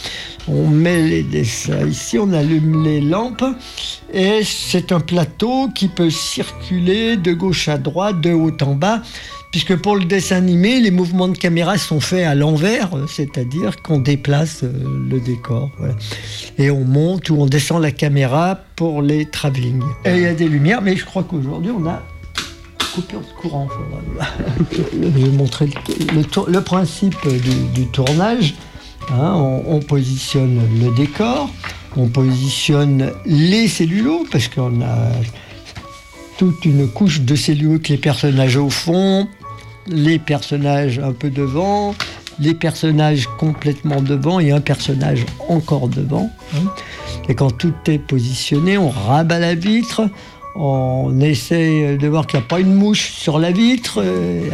On 0.47 0.67
met 0.67 1.01
les 1.01 1.23
dessins 1.23 1.87
ici, 1.87 2.19
on 2.19 2.31
allume 2.33 2.83
les 2.83 3.01
lampes 3.01 3.45
et 4.13 4.41
c'est 4.43 4.91
un 4.91 4.99
plateau 4.99 5.69
qui 5.73 5.87
peut 5.87 6.09
circuler 6.09 7.17
de 7.17 7.33
gauche 7.33 7.67
à 7.67 7.77
droite, 7.77 8.21
de 8.21 8.31
haut 8.31 8.55
en 8.61 8.75
bas. 8.75 9.01
Puisque 9.51 9.75
pour 9.77 9.95
le 9.95 10.03
dessin 10.03 10.35
animé, 10.35 10.81
les 10.81 10.91
mouvements 10.91 11.29
de 11.29 11.37
caméra 11.37 11.77
sont 11.77 12.01
faits 12.01 12.27
à 12.27 12.35
l'envers, 12.35 12.89
c'est-à-dire 13.07 13.81
qu'on 13.81 13.99
déplace 13.99 14.63
euh, 14.63 14.71
le 15.09 15.21
décor. 15.21 15.71
Et 16.57 16.69
on 16.69 16.83
monte 16.83 17.29
ou 17.29 17.37
on 17.39 17.45
descend 17.45 17.81
la 17.81 17.91
caméra 17.91 18.59
pour 18.75 19.01
les 19.01 19.29
travelling. 19.29 19.81
Et 20.03 20.11
il 20.11 20.21
y 20.23 20.25
a 20.25 20.33
des 20.33 20.49
lumières, 20.49 20.81
mais 20.81 20.97
je 20.97 21.05
crois 21.05 21.23
qu'aujourd'hui 21.23 21.71
on 21.71 21.87
a 21.87 22.03
coupure 22.95 23.21
de 23.21 23.41
courant. 23.41 23.67
Je 24.71 24.97
vais 24.97 25.29
montrer 25.29 25.69
le, 26.13 26.59
principe 26.61 27.27
du, 27.73 27.87
tournage. 27.87 28.55
Hein, 29.11 29.33
on, 29.35 29.63
on 29.67 29.79
positionne 29.81 30.61
le 30.81 30.95
décor, 30.95 31.49
on 31.97 32.07
positionne 32.07 33.11
les 33.25 33.67
cellulos, 33.67 34.25
parce 34.31 34.47
qu'on 34.47 34.81
a 34.81 35.11
toute 36.37 36.65
une 36.65 36.87
couche 36.87 37.21
de 37.21 37.35
cellulos 37.35 37.73
avec 37.73 37.89
les 37.89 37.97
personnages 37.97 38.57
au 38.57 38.69
fond, 38.69 39.27
les 39.87 40.17
personnages 40.17 40.97
un 40.99 41.11
peu 41.11 41.29
devant, 41.29 41.95
les 42.39 42.53
personnages 42.53 43.27
complètement 43.37 44.01
devant 44.01 44.39
et 44.39 44.51
un 44.51 44.61
personnage 44.61 45.25
encore 45.49 45.87
devant. 45.89 46.31
hein. 46.55 46.71
Et 47.27 47.35
quand 47.35 47.51
tout 47.51 47.73
est 47.87 47.97
positionné, 47.97 48.77
on 48.77 48.89
rabat 48.89 49.39
la 49.39 49.55
vitre, 49.55 50.09
on 50.55 51.19
essaie 51.19 51.97
de 51.97 52.07
voir 52.07 52.25
qu'il 52.25 52.39
n'y 52.39 52.45
a 52.45 52.47
pas 52.47 52.59
une 52.59 52.73
mouche 52.73 53.11
sur 53.11 53.39
la 53.39 53.51
vitre, 53.51 54.01
euh, 54.01 54.49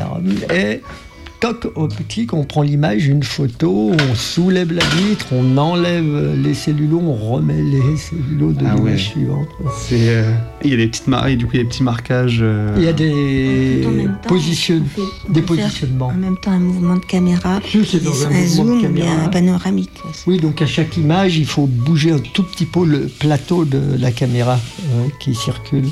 toc, 1.42 1.72
on 1.76 1.88
clique, 2.08 2.34
on 2.34 2.44
prend 2.46 2.62
l'image, 2.62 3.08
une 3.08 3.24
photo, 3.24 3.92
on 3.94 4.16
soulève 4.16 4.72
la 4.72 4.86
vitre, 4.86 5.26
on 5.32 5.58
enlève 5.58 6.36
les 6.36 6.54
cellulos, 6.54 7.02
on 7.04 7.16
remet 7.16 7.62
les 7.64 7.98
cellulos 7.98 8.54
de 8.54 8.64
Ah 8.66 8.76
l'image 8.76 8.84
ouais. 8.94 8.98
suivante. 8.98 9.48
C'est, 9.76 10.10
euh, 10.10 10.32
Il 10.64 10.70
y 10.70 10.74
a 10.74 10.78
des 10.78 10.88
petites 10.88 11.08
marques, 11.08 11.32
du 11.32 11.46
coup, 11.46 11.52
il 11.56 11.58
y 11.58 11.60
a 11.62 11.64
des 11.64 11.70
petits 11.70 11.84
marquages. 11.84 12.40
euh, 12.42 12.76
Il 12.78 12.84
y 12.84 12.88
a 12.88 12.94
des, 12.94 13.82
temps, 14.22 14.30
positionnements. 14.30 16.08
En 16.08 16.14
même 16.14 16.38
temps, 16.38 16.52
un 16.52 16.60
mouvement 16.60 16.96
de 16.96 17.06
caméra, 17.06 17.60
c'est 17.72 18.04
dans 18.04 18.26
un 18.26 18.28
un 18.28 18.30
mouvement 18.30 18.42
de 18.42 18.48
zoom 18.82 18.88
bien 18.94 19.24
un 19.26 19.30
panoramique. 19.30 20.00
Oui, 20.28 20.40
donc 20.40 20.62
à 20.62 20.68
chaque 20.68 20.96
image, 20.98 21.38
il 21.38 21.48
faut 21.48 21.66
bouger 21.66 22.12
un 22.12 22.20
tout 22.20 22.44
petit 22.44 22.66
peu 22.66 22.86
le 22.86 23.08
plateau 23.20 23.66
de 23.66 23.82
la 24.00 24.12
caméra 24.12 24.60
euh, 24.94 25.08
qui 25.20 25.34
circule. 25.34 25.86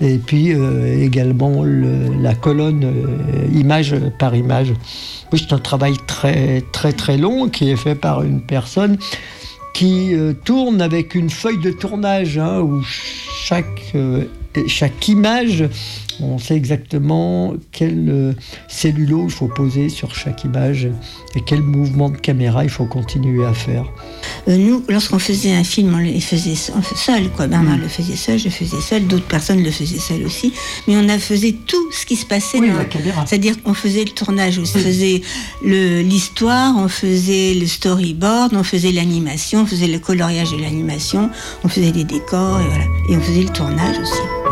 Et 0.00 0.18
puis 0.18 0.52
euh, 0.52 1.02
également 1.02 1.62
le- 1.62 2.14
la 2.20 2.34
colonne 2.34 2.84
euh, 2.84 3.58
image 3.58 3.94
par 4.18 4.34
image. 4.34 4.72
C'est 5.32 5.52
un 5.52 5.58
travail 5.58 5.94
très 6.06 6.62
très 6.72 6.92
très 6.92 7.16
long 7.16 7.48
qui 7.48 7.70
est 7.70 7.76
fait 7.76 7.94
par 7.94 8.22
une 8.22 8.40
personne 8.40 8.98
qui 9.74 10.14
euh, 10.14 10.32
tourne 10.44 10.80
avec 10.82 11.14
une 11.14 11.30
feuille 11.30 11.60
de 11.60 11.70
tournage 11.70 12.38
hein, 12.38 12.60
où 12.60 12.82
chaque, 12.82 13.94
chaque 14.66 15.08
image, 15.08 15.64
on 16.20 16.38
sait 16.38 16.54
exactement 16.56 17.54
quel 17.72 18.08
euh, 18.08 18.32
cellulo 18.68 19.24
il 19.24 19.30
faut 19.30 19.48
poser 19.48 19.88
sur 19.88 20.14
chaque 20.14 20.44
image 20.44 20.88
et 21.34 21.40
quel 21.44 21.62
mouvement 21.62 22.08
de 22.10 22.16
caméra 22.16 22.64
il 22.64 22.70
faut 22.70 22.86
continuer 22.86 23.44
à 23.44 23.52
faire. 23.52 23.84
Euh, 24.48 24.56
nous, 24.56 24.84
lorsqu'on 24.88 25.18
faisait 25.18 25.52
un 25.52 25.64
film, 25.64 25.94
on 25.94 25.98
le 25.98 26.18
faisait 26.20 26.54
seul. 26.54 27.28
Quoi. 27.30 27.46
Mm. 27.46 27.50
Bernard 27.50 27.78
le 27.78 27.88
faisait 27.88 28.16
seul, 28.16 28.38
je 28.38 28.48
faisais 28.48 28.80
seul, 28.80 29.06
d'autres 29.06 29.26
personnes 29.26 29.62
le 29.62 29.70
faisaient 29.70 29.98
seul 29.98 30.24
aussi. 30.24 30.52
Mais 30.86 30.96
on 30.96 31.08
a 31.08 31.18
faisait 31.18 31.54
tout 31.66 31.92
ce 31.92 32.06
qui 32.06 32.16
se 32.16 32.26
passait. 32.26 32.58
Oui, 32.60 32.70
dans- 32.70 32.76
la 32.78 32.84
caméra. 32.84 33.24
C'est-à-dire 33.26 33.62
qu'on 33.62 33.74
faisait 33.74 34.04
le 34.04 34.10
tournage, 34.10 34.58
on 34.58 34.64
faisait 34.64 35.20
l'histoire, 35.62 36.74
on 36.76 36.88
faisait 36.88 37.54
le 37.54 37.66
storyboard, 37.66 38.54
on 38.54 38.62
faisait 38.62 38.92
l'animation, 38.92 39.62
on 39.62 39.66
faisait 39.66 39.88
le 39.88 39.98
coloriage 39.98 40.52
de 40.52 40.58
l'animation, 40.60 41.30
on 41.64 41.68
faisait 41.68 41.92
les 41.92 42.04
décors 42.04 42.60
et 42.60 42.66
voilà. 42.66 42.84
Et 43.10 43.16
on 43.16 43.20
faisait 43.20 43.42
le 43.42 43.48
tournage 43.50 43.98
aussi. 43.98 44.45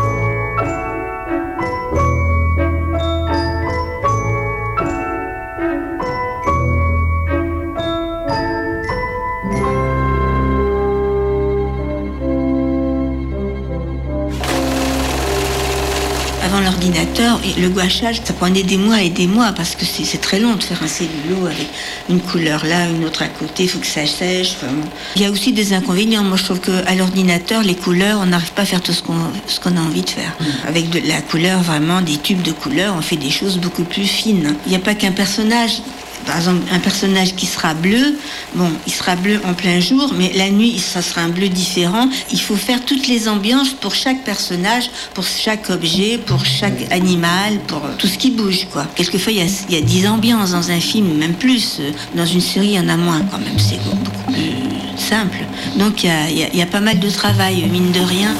Avant 16.45 16.59
l'ordinateur, 16.59 17.41
le 17.57 17.69
gouachage, 17.69 18.21
ça 18.23 18.31
prenait 18.33 18.61
des 18.61 18.77
mois 18.77 19.01
et 19.01 19.09
des 19.09 19.25
mois 19.25 19.51
parce 19.51 19.75
que 19.75 19.83
c'est 19.83 20.21
très 20.21 20.39
long 20.39 20.53
de 20.53 20.61
faire 20.61 20.83
un 20.83 20.87
cellulo 20.87 21.47
avec 21.47 21.67
une 22.07 22.19
couleur 22.19 22.63
là, 22.67 22.87
une 22.87 23.03
autre 23.03 23.23
à 23.23 23.27
côté, 23.27 23.63
il 23.63 23.67
faut 23.69 23.79
que 23.79 23.87
ça 23.87 24.05
sèche. 24.05 24.55
enfin. 24.57 24.71
Il 25.15 25.23
y 25.23 25.25
a 25.25 25.31
aussi 25.31 25.53
des 25.53 25.73
inconvénients. 25.73 26.23
Moi, 26.23 26.37
je 26.37 26.43
trouve 26.43 26.59
qu'à 26.59 26.93
l'ordinateur, 26.93 27.63
les 27.63 27.73
couleurs, 27.73 28.19
on 28.21 28.27
n'arrive 28.27 28.51
pas 28.51 28.61
à 28.61 28.65
faire 28.65 28.81
tout 28.81 28.93
ce 28.93 29.01
qu'on 29.01 29.17
ce 29.47 29.59
qu'on 29.59 29.75
a 29.75 29.79
envie 29.79 30.03
de 30.03 30.09
faire. 30.11 30.37
Avec 30.67 30.91
de 30.91 30.99
la 31.07 31.19
couleur, 31.21 31.63
vraiment, 31.63 32.01
des 32.01 32.17
tubes 32.17 32.43
de 32.43 32.51
couleurs, 32.51 32.93
on 32.95 33.01
fait 33.01 33.17
des 33.17 33.31
choses 33.31 33.57
beaucoup 33.57 33.83
plus 33.83 34.05
fines. 34.05 34.53
Il 34.67 34.69
n'y 34.69 34.75
a 34.75 34.79
pas 34.79 34.93
qu'un 34.93 35.13
personnage. 35.13 35.81
Par 36.25 36.37
exemple, 36.37 36.61
un 36.71 36.79
personnage 36.79 37.35
qui 37.35 37.45
sera 37.45 37.73
bleu, 37.73 38.17
bon, 38.55 38.69
il 38.87 38.93
sera 38.93 39.15
bleu 39.15 39.39
en 39.45 39.53
plein 39.53 39.79
jour, 39.79 40.11
mais 40.17 40.31
la 40.35 40.49
nuit, 40.49 40.79
ça 40.79 41.01
sera 41.01 41.21
un 41.21 41.29
bleu 41.29 41.49
différent. 41.49 42.09
Il 42.31 42.41
faut 42.41 42.55
faire 42.55 42.83
toutes 42.83 43.07
les 43.07 43.27
ambiances 43.27 43.69
pour 43.69 43.93
chaque 43.93 44.23
personnage, 44.23 44.89
pour 45.13 45.23
chaque 45.25 45.69
objet, 45.69 46.17
pour 46.25 46.43
chaque 46.45 46.91
animal, 46.91 47.59
pour 47.67 47.85
euh, 47.85 47.89
tout 47.97 48.07
ce 48.07 48.17
qui 48.17 48.31
bouge, 48.31 48.67
quoi. 48.71 48.85
Quelquefois, 48.95 49.33
il 49.33 49.39
y 49.73 49.77
a, 49.77 49.81
10 49.81 50.07
ambiances 50.07 50.51
dans 50.51 50.71
un 50.71 50.79
film, 50.79 51.13
même 51.17 51.33
plus. 51.35 51.77
Euh, 51.79 51.91
Dans 52.15 52.25
une 52.25 52.41
série, 52.41 52.67
il 52.67 52.73
y 52.73 52.79
en 52.79 52.89
a 52.89 52.97
moins, 52.97 53.21
quand 53.31 53.37
même. 53.39 53.59
C'est 53.59 53.81
beaucoup 53.83 54.31
plus 54.31 54.51
simple. 54.97 55.37
Donc, 55.77 56.03
il 56.03 56.07
y 56.07 56.11
a- 56.11 56.29
il 56.53 56.57
y 56.57 56.61
a 56.61 56.65
pas 56.65 56.79
mal 56.81 56.99
de 56.99 57.09
travail, 57.09 57.67
mine 57.71 57.91
de 57.91 57.99
rien. 57.99 58.33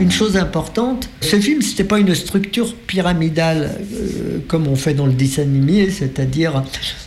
Une 0.00 0.10
chose 0.10 0.36
importante, 0.38 1.08
ce 1.20 1.38
film, 1.38 1.60
c'était 1.62 1.84
pas 1.84 1.98
une 1.98 2.14
structure 2.14 2.74
pyramidale 2.74 3.70
euh, 3.92 4.38
comme 4.48 4.66
on 4.66 4.74
fait 4.74 4.94
dans 4.94 5.06
le 5.06 5.12
dessin 5.12 5.42
animé, 5.42 5.90
c'est-à-dire 5.90 6.62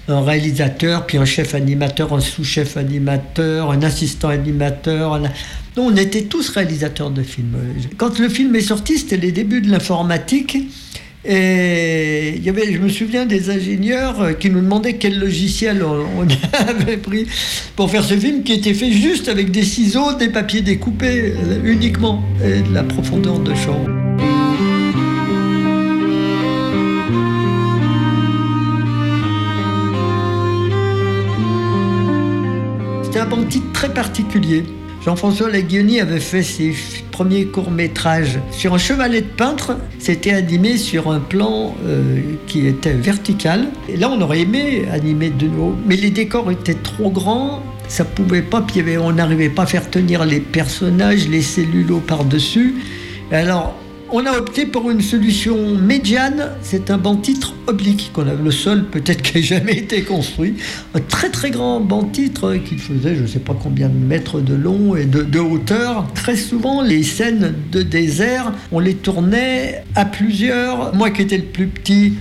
un 0.07 0.21
réalisateur, 0.21 1.05
puis 1.07 1.17
un 1.17 1.25
chef 1.25 1.55
animateur, 1.55 2.13
un 2.13 2.19
sous-chef 2.19 2.77
animateur, 2.77 3.71
un 3.71 3.81
assistant 3.81 4.29
animateur. 4.29 5.15
un- 5.15 5.21
Non, 5.75 5.87
on 5.87 5.95
était 5.97 6.21
tous 6.23 6.49
réalisateurs 6.49 7.09
de 7.09 7.23
films. 7.23 7.55
Quand 7.97 8.19
le 8.19 8.29
film 8.29 8.55
est 8.55 8.61
sorti, 8.61 8.99
c'était 8.99 9.17
les 9.17 9.31
débuts 9.31 9.61
de 9.61 9.71
l'informatique. 9.71 10.57
Et 11.25 12.33
il 12.35 12.43
y 12.43 12.49
avait, 12.49 12.73
je 12.73 12.79
me 12.79 12.89
souviens 12.89 13.25
des 13.25 13.49
ingénieurs 13.49 14.21
euh, 14.21 14.33
qui 14.33 14.49
nous 14.49 14.59
demandaient 14.59 14.97
quel 14.97 15.17
logiciel 15.17 15.81
on, 15.83 16.27
avait 16.67 16.97
pris 16.97 17.27
pour 17.77 17.89
faire 17.89 18.03
ce 18.03 18.15
film 18.15 18.43
qui 18.43 18.51
était 18.51 18.73
fait 18.73 18.91
juste 18.91 19.29
avec 19.29 19.49
des 19.49 19.63
ciseaux, 19.63 20.13
des 20.15 20.27
papiers 20.27 20.61
découpés 20.61 21.33
euh, 21.33 21.61
uniquement 21.63 22.23
et 22.43 22.61
de 22.61 22.73
la 22.73 22.83
profondeur 22.83 23.39
de 23.39 23.53
champ. 23.55 23.79
C'était 33.03 33.19
un 33.19 33.43
titre 33.43 33.71
très 33.71 33.93
particulier. 33.93 34.65
Jean-François 35.05 35.49
Laguioni 35.49 35.99
avait 35.99 36.21
fait 36.21 36.43
ses 36.43 36.73
premiers 37.11 37.45
courts-métrages 37.45 38.39
sur 38.51 38.73
un 38.73 38.77
chevalet 38.77 39.19
de 39.19 39.27
peintre. 39.27 39.77
C'était 39.99 40.31
animé 40.31 40.77
sur 40.77 41.11
un 41.11 41.19
plan 41.19 41.75
euh, 41.85 42.21
qui 42.47 42.67
était 42.67 42.93
vertical. 42.93 43.67
Et 43.89 43.97
là, 43.97 44.09
on 44.09 44.21
aurait 44.21 44.41
aimé 44.41 44.85
animer 44.89 45.29
de 45.29 45.47
nouveau. 45.47 45.75
Mais 45.85 45.97
les 45.97 46.09
décors 46.09 46.49
étaient 46.51 46.73
trop 46.73 47.09
grands. 47.09 47.61
Ça 47.89 48.05
pouvait 48.05 48.41
pas, 48.41 48.65
on 49.01 49.11
n'arrivait 49.11 49.49
pas 49.49 49.63
à 49.63 49.65
faire 49.65 49.89
tenir 49.89 50.23
les 50.23 50.39
personnages, 50.39 51.27
les 51.27 51.41
cellulos 51.41 51.99
par-dessus. 51.99 52.75
Alors, 53.29 53.75
on 54.13 54.27
a 54.27 54.37
opté 54.37 54.67
pour 54.67 54.91
une 54.91 55.01
solution 55.01 55.75
médiane. 55.75 56.51
C'est 56.61 56.91
un 56.91 56.99
banc 56.99 57.15
titre 57.15 57.55
oblique 57.65 58.11
qu'on 58.13 58.27
a 58.27 58.35
le 58.35 58.51
seul 58.51 58.85
peut-être 58.85 59.23
qui 59.23 59.39
ait 59.39 59.41
jamais 59.41 59.73
été 59.73 60.03
construit. 60.03 60.55
Un 60.93 60.99
très 60.99 61.29
très 61.29 61.49
grand 61.49 61.79
banc 61.79 62.03
titre 62.03 62.55
qui 62.57 62.77
faisait 62.77 63.15
je 63.15 63.23
ne 63.23 63.27
sais 63.27 63.39
pas 63.39 63.55
combien 63.61 63.89
de 63.89 63.97
mètres 63.97 64.39
de 64.39 64.53
long 64.53 64.95
et 64.95 65.05
de, 65.05 65.23
de 65.23 65.39
hauteur. 65.39 66.05
Très 66.13 66.35
souvent 66.35 66.83
les 66.83 67.01
scènes 67.01 67.55
de 67.71 67.81
désert, 67.81 68.53
on 68.71 68.79
les 68.79 68.93
tournait 68.93 69.83
à 69.95 70.05
plusieurs. 70.05 70.93
Moi 70.93 71.09
qui 71.09 71.23
étais 71.23 71.37
le 71.37 71.45
plus 71.45 71.67
petit, 71.67 72.13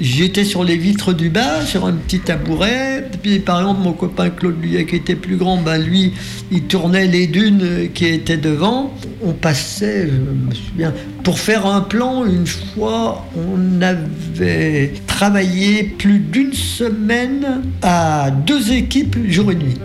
J'étais 0.00 0.44
sur 0.44 0.64
les 0.64 0.78
vitres 0.78 1.12
du 1.12 1.28
bas, 1.28 1.60
sur 1.66 1.84
un 1.84 1.92
petit 1.92 2.20
tabouret. 2.20 3.06
Puis, 3.22 3.38
par 3.38 3.60
exemple, 3.60 3.82
mon 3.82 3.92
copain 3.92 4.30
Claude 4.30 4.56
Luyet, 4.62 4.86
qui 4.86 4.96
était 4.96 5.14
plus 5.14 5.36
grand, 5.36 5.58
ben, 5.58 5.76
lui, 5.76 6.14
il 6.50 6.62
tournait 6.62 7.06
les 7.06 7.26
dunes 7.26 7.90
qui 7.92 8.06
étaient 8.06 8.38
devant. 8.38 8.94
On 9.22 9.32
passait, 9.32 10.08
je 10.08 10.12
me 10.48 10.54
souviens, 10.54 10.94
pour 11.22 11.38
faire 11.38 11.66
un 11.66 11.82
plan, 11.82 12.24
une 12.24 12.46
fois, 12.46 13.26
on 13.36 13.82
avait 13.82 14.94
travaillé 15.06 15.82
plus 15.82 16.18
d'une 16.18 16.54
semaine 16.54 17.60
à 17.82 18.30
deux 18.30 18.72
équipes, 18.72 19.18
jour 19.28 19.52
et 19.52 19.56
nuit. 19.56 19.76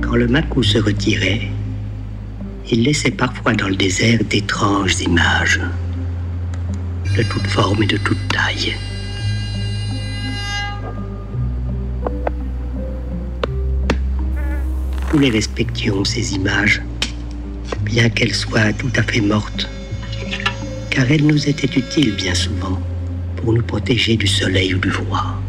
Quand 0.00 0.14
le 0.14 0.28
Macou 0.28 0.62
se 0.62 0.78
retirait, 0.78 1.48
il 2.72 2.84
laissait 2.84 3.10
parfois 3.10 3.52
dans 3.52 3.68
le 3.68 3.74
désert 3.74 4.20
d'étranges 4.28 5.00
images, 5.00 5.60
de 7.16 7.22
toutes 7.24 7.46
formes 7.48 7.82
et 7.82 7.86
de 7.86 7.96
toutes 7.96 8.28
tailles. 8.28 8.76
Nous 15.12 15.18
les 15.18 15.30
respections, 15.30 16.04
ces 16.04 16.34
images, 16.34 16.80
bien 17.82 18.08
qu'elles 18.08 18.34
soient 18.34 18.72
tout 18.72 18.92
à 18.94 19.02
fait 19.02 19.20
mortes, 19.20 19.68
car 20.90 21.10
elles 21.10 21.26
nous 21.26 21.48
étaient 21.48 21.76
utiles 21.76 22.14
bien 22.14 22.34
souvent 22.34 22.80
pour 23.36 23.52
nous 23.52 23.62
protéger 23.62 24.16
du 24.16 24.28
soleil 24.28 24.74
ou 24.74 24.78
du 24.78 24.90
froid. 24.90 25.40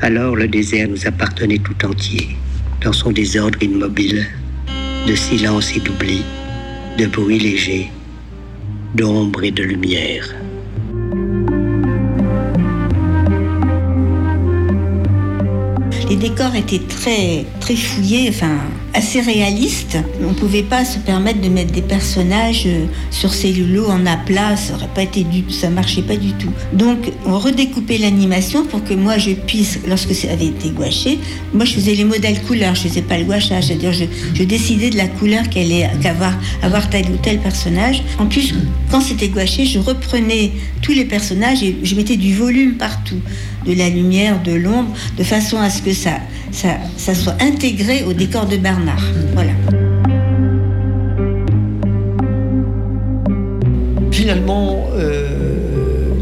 Alors 0.00 0.34
le 0.34 0.48
désert 0.48 0.88
nous 0.88 1.06
appartenait 1.06 1.58
tout 1.58 1.86
entier, 1.86 2.36
dans 2.80 2.92
son 2.92 3.12
désordre 3.12 3.62
immobile, 3.62 4.26
de 5.06 5.14
silence 5.14 5.74
et 5.76 5.80
d'oubli, 5.80 6.24
de 6.98 7.06
bruit 7.06 7.38
léger, 7.38 7.90
d'ombre 8.94 9.42
et 9.42 9.50
de 9.50 9.62
lumière. 9.62 10.28
Les 16.08 16.16
décors 16.16 16.54
étaient 16.54 16.86
très, 16.86 17.44
très 17.58 17.74
fouillés, 17.74 18.28
enfin 18.28 18.58
assez 18.94 19.20
réalistes. 19.20 19.98
On 20.22 20.30
ne 20.30 20.34
pouvait 20.34 20.62
pas 20.62 20.84
se 20.84 20.98
permettre 20.98 21.40
de 21.40 21.48
mettre 21.48 21.72
des 21.72 21.82
personnages 21.82 22.64
euh, 22.66 22.86
sur 23.10 23.32
cellulo 23.32 23.86
en 23.86 24.04
aplat, 24.06 24.56
ça 24.56 24.74
aurait 24.74 24.88
pas 24.94 25.02
été 25.02 25.24
du, 25.24 25.50
ça 25.50 25.70
marchait 25.70 26.02
pas 26.02 26.16
du 26.16 26.32
tout. 26.32 26.52
Donc 26.72 26.98
on 27.26 27.38
redécoupait 27.38 27.98
l'animation 27.98 28.64
pour 28.64 28.84
que 28.84 28.94
moi 28.94 29.18
je 29.18 29.30
puisse, 29.30 29.78
lorsque 29.88 30.14
ça 30.14 30.30
avait 30.30 30.46
été 30.46 30.70
gouaché, 30.70 31.18
moi 31.54 31.64
je 31.64 31.74
faisais 31.74 31.94
les 31.94 32.04
modèles 32.04 32.40
couleurs, 32.42 32.74
je 32.74 32.82
faisais 32.82 33.02
pas 33.02 33.18
le 33.18 33.24
gouachage, 33.24 33.64
c'est-à-dire 33.64 33.92
je, 33.92 34.42
décidais 34.42 34.90
de 34.90 34.96
la 34.96 35.06
couleur 35.06 35.48
qu'allait 35.48 35.88
qu'avoir 36.02 36.34
avoir 36.62 36.90
tel 36.90 37.06
ou 37.06 37.16
tel 37.16 37.38
personnage. 37.38 38.02
En 38.18 38.26
plus, 38.26 38.54
quand 38.90 39.00
c'était 39.00 39.28
gouaché, 39.28 39.64
je 39.64 39.78
reprenais 39.78 40.52
tous 40.82 40.92
les 40.92 41.04
personnages 41.04 41.62
et 41.62 41.76
je 41.82 41.94
mettais 41.94 42.16
du 42.16 42.34
volume 42.34 42.74
partout, 42.74 43.20
de 43.66 43.72
la 43.72 43.88
lumière, 43.88 44.42
de 44.42 44.52
l'ombre, 44.52 44.92
de 45.16 45.24
façon 45.24 45.58
à 45.58 45.70
ce 45.70 45.80
que 45.80 45.92
ça, 45.92 46.18
soit 46.52 47.36
intégré 47.40 48.04
au 48.04 48.12
décor 48.12 48.46
de 48.46 48.56
Voilà. 49.34 49.52
Finalement, 54.10 54.86
euh, 54.94 55.28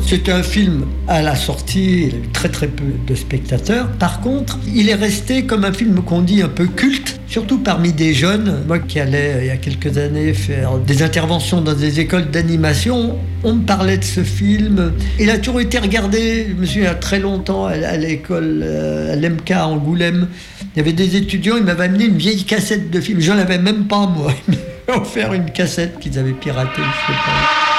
c'était 0.07 0.33
un 0.33 0.43
film 0.43 0.87
à 1.09 1.23
la 1.23 1.37
sortie, 1.37 2.11
très 2.33 2.49
très 2.49 2.67
peu 2.67 2.85
de 3.07 3.15
spectateurs. 3.15 3.89
Par 3.99 4.21
contre, 4.21 4.59
il 4.75 4.89
est 4.89 4.95
resté 4.95 5.45
comme 5.45 5.65
un 5.65 5.73
film 5.73 6.03
qu'on 6.03 6.23
dit 6.23 6.43
un 6.43 6.49
peu 6.49 6.67
culte, 6.67 7.21
surtout 7.27 7.59
parmi 7.59 7.93
des 7.93 8.15
jeunes. 8.15 8.65
Moi 8.67 8.79
qui 8.79 9.01
allais 9.01 9.39
il 9.43 9.47
y 9.47 9.51
a 9.51 9.57
quelques 9.57 9.99
années 9.99 10.35
faire 10.35 10.79
des 10.79 11.03
interventions 11.03 11.61
dans 11.61 11.75
des 11.75 12.01
écoles 12.01 12.31
d'animation, 12.31 13.19
on 13.45 13.55
me 13.55 13.65
parlait 13.65 13.99
de 13.99 14.05
ce 14.05 14.23
film. 14.23 14.93
Il 15.19 15.31
a 15.31 15.39
toujours 15.39 15.61
été 15.61 15.79
regardé, 15.79 16.49
je 16.49 16.55
me 16.55 16.67
souviens, 16.67 16.83
il 16.83 16.85
y 16.85 16.89
a 16.89 16.95
très 16.95 17.19
longtemps 17.19 17.67
à, 17.67 17.97
l'école, 17.97 18.61
euh, 18.63 19.13
à 19.13 19.17
l'MK 19.17 19.51
à 19.53 19.67
Angoulême. 19.67 20.29
Il 20.75 20.79
y 20.79 20.81
avait 20.81 20.93
des 20.93 21.17
étudiants, 21.17 21.57
ils 21.57 21.65
m'avaient 21.65 21.85
amené 21.85 22.05
une 22.05 22.19
vieille 22.19 22.45
cassette 22.45 22.91
de 22.91 23.01
film. 23.01 23.21
J'en 23.21 23.39
avais 23.39 23.59
même 23.59 23.87
pas, 23.87 24.07
moi. 24.07 24.33
Ils 24.49 24.59
m'avaient 24.89 25.01
offert 25.01 25.33
une 25.33 25.51
cassette 25.51 25.99
qu'ils 25.99 26.19
avaient 26.19 26.33
piratée, 26.33 26.83
je 26.83 27.13
sais 27.13 27.19
pas. 27.19 27.71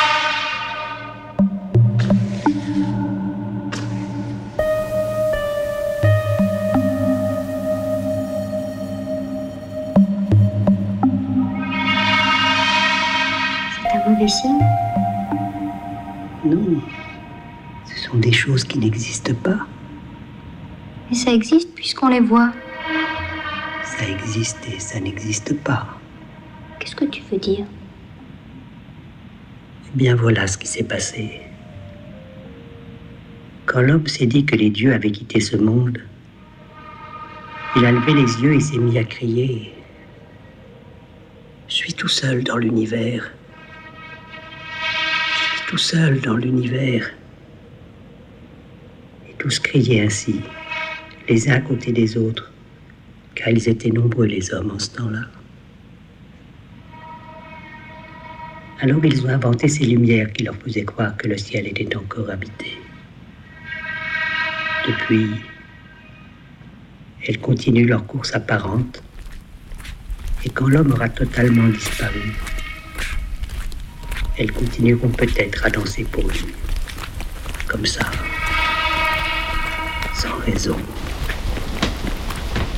Signe 14.28 14.91
Non, 16.52 16.82
ce 17.86 18.10
sont 18.10 18.18
des 18.18 18.34
choses 18.34 18.66
qui 18.66 18.78
n'existent 18.78 19.34
pas. 19.42 19.66
Mais 21.10 21.16
ça 21.16 21.32
existe 21.32 21.74
puisqu'on 21.74 22.10
les 22.10 22.20
voit. 22.20 22.52
Ça 23.86 24.06
existe 24.10 24.60
et 24.68 24.78
ça 24.78 25.00
n'existe 25.00 25.58
pas. 25.64 25.88
Qu'est-ce 26.78 26.98
que 26.98 27.06
tu 27.06 27.22
veux 27.32 27.38
dire? 27.38 27.66
Eh 29.88 29.98
bien 29.98 30.14
voilà 30.14 30.46
ce 30.46 30.58
qui 30.58 30.68
s'est 30.68 30.84
passé. 30.84 31.40
Quand 33.66 33.82
l'homme 33.82 34.08
s'est 34.08 34.26
dit 34.26 34.44
que 34.44 34.58
les 34.58 34.72
dieux 34.72 34.94
avaient 34.94 35.12
quitté 35.12 35.40
ce 35.40 35.56
monde, 35.56 36.00
il 37.78 37.86
a 37.86 37.94
levé 37.94 38.14
les 38.14 38.42
yeux 38.42 38.56
et 38.56 38.60
s'est 38.60 38.78
mis 38.78 38.98
à 38.98 39.06
crier. 39.06 39.74
Je 41.70 41.76
suis 41.76 41.94
tout 41.94 42.10
seul 42.10 42.44
dans 42.44 42.58
l'univers. 42.58 43.32
Tout 45.72 45.78
seul 45.78 46.20
dans 46.20 46.36
l'univers. 46.36 47.10
Et 49.30 49.34
tous 49.38 49.58
criaient 49.58 50.02
ainsi, 50.02 50.42
les 51.30 51.50
uns 51.50 51.54
à 51.54 51.62
côté 51.62 51.94
des 51.94 52.18
autres, 52.18 52.52
car 53.36 53.48
ils 53.48 53.70
étaient 53.70 53.90
nombreux 53.90 54.26
les 54.26 54.54
hommes 54.54 54.72
en 54.72 54.80
ce 54.80 54.90
temps-là. 54.90 55.22
Alors 58.82 59.06
ils 59.06 59.26
ont 59.26 59.30
inventé 59.30 59.70
ces 59.70 59.86
lumières 59.86 60.34
qui 60.34 60.44
leur 60.44 60.58
faisaient 60.58 60.84
croire 60.84 61.16
que 61.16 61.30
le 61.30 61.38
ciel 61.38 61.66
était 61.66 61.96
encore 61.96 62.30
habité. 62.30 62.78
Depuis, 64.86 65.30
elles 67.26 67.40
continuent 67.40 67.88
leur 67.88 68.06
course 68.06 68.36
apparente, 68.36 69.02
et 70.44 70.50
quand 70.50 70.68
l'homme 70.68 70.92
aura 70.92 71.08
totalement 71.08 71.70
disparu, 71.70 72.34
elles 74.42 74.52
continueront 74.52 75.10
peut-être 75.10 75.64
à 75.66 75.70
danser 75.70 76.04
pour 76.04 76.24
lui, 76.24 76.40
comme 77.68 77.86
ça, 77.86 78.02
sans 80.20 80.36
raison. 80.52 80.76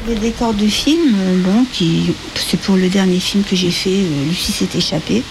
Les 0.09 0.15
décors 0.15 0.53
de 0.53 0.67
film, 0.67 1.15
euh, 1.15 1.41
bon, 1.43 1.65
qui, 1.71 2.11
c'est 2.35 2.59
pour 2.59 2.75
le 2.75 2.89
dernier 2.89 3.19
film 3.21 3.43
que 3.45 3.55
j'ai 3.55 3.71
fait, 3.71 3.89
euh, 3.91 4.25
Lucie 4.27 4.51
s'est 4.51 4.67
échappée. 4.77 5.23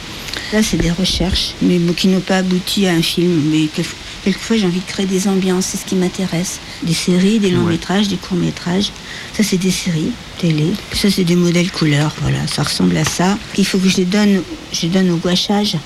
Là, 0.55 0.62
c'est 0.62 0.79
des 0.79 0.90
recherches, 0.90 1.53
mais 1.61 1.79
bon, 1.79 1.92
qui 1.92 2.09
n'ont 2.09 2.21
pas 2.21 2.38
abouti 2.38 2.87
à 2.87 2.92
un 2.92 3.03
film. 3.03 3.51
Mais 3.51 3.68
quel- 3.75 3.85
quelquefois, 4.25 4.57
j'ai 4.57 4.64
envie 4.66 4.81
de 4.81 4.87
créer 4.90 5.05
des 5.05 5.29
ambiances, 5.29 5.66
c'est 5.66 5.77
ce 5.77 5.85
qui 5.85 5.95
m'intéresse. 5.97 6.59
Des 6.83 6.95
séries, 6.95 7.38
des 7.38 7.51
longs 7.51 7.64
métrages, 7.64 8.09
des 8.09 8.16
courts 8.16 8.38
métrages. 8.38 8.90
Ça, 9.37 9.42
c'est 9.42 9.59
des 9.59 9.71
séries 9.71 10.12
télé. 10.38 10.68
Ça, 10.95 11.11
c'est 11.11 11.25
des 11.25 11.37
modèles 11.37 11.71
couleurs. 11.71 12.14
Voilà, 12.23 12.47
ça 12.47 12.62
ressemble 12.62 12.97
à 12.97 13.05
ça. 13.05 13.37
Il 13.59 13.66
faut 13.66 13.77
que 13.79 13.88
je 13.90 13.99
les 13.99 14.05
donne, 14.07 14.42
je 14.73 14.83
les 14.83 14.88
donne 14.88 15.11
au 15.11 15.16
gouachage. 15.16 15.77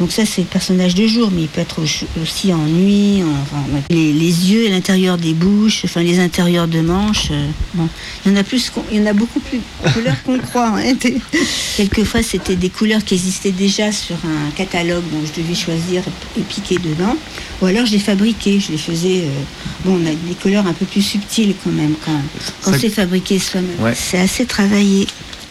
Donc 0.00 0.10
ça, 0.10 0.26
c'est 0.26 0.40
le 0.40 0.48
personnage 0.48 0.96
de 0.96 1.06
jour, 1.06 1.30
mais 1.32 1.42
il 1.42 1.48
peut 1.48 1.60
être 1.60 1.80
au- 1.80 2.20
aussi 2.22 2.52
en 2.52 2.64
nuit, 2.66 3.22
en- 3.22 3.30
enfin, 3.42 3.62
les, 3.90 4.12
les 4.12 4.50
yeux 4.52 4.66
à 4.66 4.70
l'intérieur 4.70 5.16
des 5.18 5.34
bouches, 5.34 5.82
enfin 5.84 6.02
les 6.02 6.18
intérieurs 6.18 6.66
de 6.66 6.80
manches. 6.80 7.28
euh, 7.30 7.46
bon. 7.74 7.88
Il 8.26 8.32
y 8.32 8.34
en 8.34 8.36
a 8.38 8.42
plus, 8.42 8.72
il 8.90 8.98
y 8.98 9.00
en 9.00 9.06
a 9.06 9.12
beaucoup 9.12 9.38
plus 9.38 9.58
de 9.58 9.90
couleurs 9.92 10.22
qu'on 10.24 10.38
croit. 10.40 10.72
hein. 10.78 10.94
Quelquefois, 11.76 12.22
c'était 12.22 12.56
des 12.56 12.70
couleurs 12.70 13.04
qui 13.04 13.14
existaient 13.14 13.52
déjà 13.52 13.92
sur 13.92 14.16
un 14.16 14.50
catalogue, 14.56 15.04
donc 15.12 15.22
je 15.32 15.40
devais 15.40 15.54
choisir 15.54 16.02
et 16.36 16.40
piquer 16.42 16.78
dedans. 16.78 17.16
Ou 17.62 17.66
alors, 17.66 17.86
je 17.86 17.92
les 17.92 17.98
fabriquais, 18.00 18.58
je 18.60 18.72
les 18.72 18.78
faisais. 18.78 19.22
euh, 19.22 19.30
bon, 19.84 20.00
on 20.02 20.06
a 20.06 20.10
des 20.10 20.34
couleurs 20.40 20.66
un 20.66 20.72
peu 20.72 20.86
plus 20.86 21.02
subtiles 21.02 21.54
quand 21.62 21.70
même 21.70 21.94
quand, 22.04 22.72
c'est 22.78 22.88
fabriqué 22.90 23.38
soi-même. 23.38 23.80
Ouais. 23.80 23.94
C'est 23.94 24.18
assez 24.18 24.44
travaillé 24.44 25.06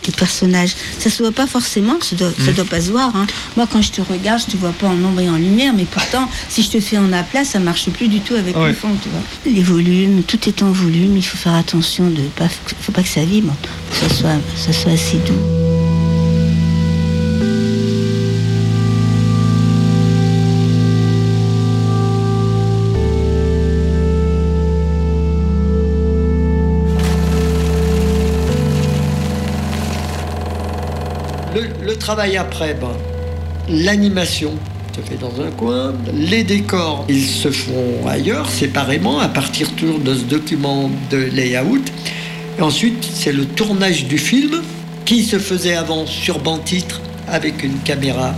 les 0.07 0.13
personnages. 0.13 0.75
Ça 0.99 1.09
se 1.09 1.21
voit 1.23 1.31
pas 1.31 1.47
forcément, 1.47 1.95
ça 2.01 2.15
doit, 2.15 2.31
ça 2.45 2.51
Mm. 2.51 2.55
doit 2.55 2.65
pas 2.65 2.81
se 2.81 2.91
voir. 2.91 3.15
hein. 3.15 3.25
Moi, 3.57 3.67
quand 3.71 3.81
je 3.81 3.91
te 3.91 4.01
regarde, 4.01 4.41
je 4.47 4.51
te 4.53 4.57
vois 4.57 4.71
pas 4.73 4.87
en 4.87 5.03
ombre 5.03 5.21
et 5.21 5.29
en 5.29 5.35
lumière, 5.37 5.73
mais 5.75 5.85
pourtant, 5.85 6.29
si 6.49 6.63
je 6.63 6.69
te 6.69 6.79
fais 6.79 6.97
en 6.97 7.11
aplat, 7.13 7.43
ça 7.45 7.59
marche 7.59 7.89
plus 7.89 8.07
du 8.07 8.19
tout 8.19 8.35
avec 8.35 8.55
Ouais. 8.57 8.69
le 8.69 8.73
fond, 8.73 8.89
tu 9.01 9.09
vois. 9.09 9.21
Les 9.51 9.63
volumes, 9.63 10.23
tout 10.23 10.39
est 10.47 10.61
en 10.63 10.71
volume. 10.71 11.17
Il 11.17 11.23
faut 11.23 11.37
faire 11.37 11.55
attention 11.55 12.09
de 12.09 12.21
pas, 12.35 12.47
faut 12.81 12.91
pas 12.91 13.03
que 13.03 13.09
ça 13.09 13.23
vibre, 13.25 13.53
que 13.91 13.97
ça 14.07 14.13
soit, 14.15 14.29
ça 14.55 14.73
soit 14.73 14.91
assez 14.91 15.17
doux. 15.17 15.72
Le, 31.55 31.95
travail 31.95 32.37
après, 32.37 32.73
ben, 32.73 32.93
l'animation 33.69 34.53
se 34.95 35.01
fait 35.01 35.17
dans 35.19 35.39
un 35.41 35.51
coin, 35.51 35.93
les 36.13 36.43
décors, 36.43 37.05
ils 37.09 37.27
se 37.27 37.51
font 37.51 38.07
ailleurs, 38.07 38.49
séparément, 38.49 39.19
à 39.19 39.27
partir 39.27 39.71
toujours 39.75 39.99
de 39.99 40.15
ce 40.15 40.23
document 40.23 40.89
de 41.11 41.17
layout. 41.17 41.83
Ensuite, 42.59 43.07
c'est 43.13 43.31
le 43.31 43.45
tournage 43.45 44.05
du 44.05 44.17
film 44.17 44.61
qui 45.05 45.23
se 45.23 45.37
faisait 45.37 45.75
avant 45.75 46.07
sur 46.07 46.39
banc-titre 46.39 47.01
avec 47.27 47.63
une 47.63 47.77
caméra 47.79 48.33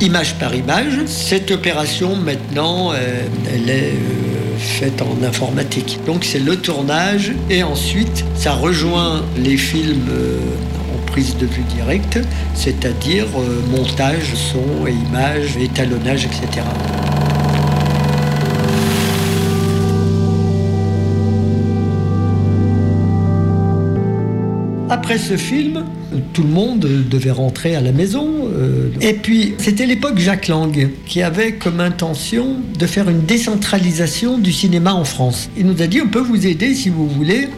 image 0.00 0.34
par 0.36 0.54
image. 0.54 0.94
Cette 1.06 1.50
opération, 1.50 2.14
maintenant, 2.16 2.92
euh, 2.92 3.22
elle 3.52 3.68
est 3.68 3.92
euh, 3.94 4.58
faite 4.58 5.02
en 5.02 5.24
informatique. 5.24 5.98
Donc 6.06 6.24
c'est 6.24 6.38
le 6.38 6.56
tournage 6.56 7.32
et 7.48 7.62
ensuite, 7.62 8.24
ça 8.36 8.52
rejoint 8.52 9.24
les 9.36 9.56
films 9.56 10.08
euh, 10.10 10.38
prise 11.10 11.36
de 11.36 11.46
vue 11.46 11.62
directe, 11.74 12.18
c'est-à-dire 12.54 13.26
euh, 13.36 13.60
montage, 13.76 14.34
son 14.34 14.86
et 14.86 14.92
image, 14.92 15.56
étalonnage, 15.56 16.24
etc. 16.24 16.62
Après 24.88 25.18
ce 25.18 25.36
film, 25.36 25.84
tout 26.32 26.42
le 26.42 26.48
monde 26.48 26.80
devait 26.80 27.30
rentrer 27.30 27.76
à 27.76 27.80
la 27.80 27.92
maison. 27.92 28.26
euh, 28.52 28.88
Et 29.00 29.12
puis, 29.12 29.54
c'était 29.58 29.86
l'époque 29.86 30.18
Jacques 30.18 30.48
Lang, 30.48 30.88
qui 31.06 31.22
avait 31.22 31.52
comme 31.52 31.78
intention 31.78 32.56
de 32.76 32.86
faire 32.86 33.08
une 33.08 33.20
décentralisation 33.24 34.36
du 34.38 34.52
cinéma 34.52 34.92
en 34.92 35.04
France. 35.04 35.48
Il 35.56 35.66
nous 35.66 35.80
a 35.80 35.86
dit, 35.86 36.00
on 36.04 36.08
peut 36.08 36.20
vous 36.20 36.44
aider 36.44 36.74
si 36.74 36.88
vous 36.88 37.06
voulez. 37.08 37.48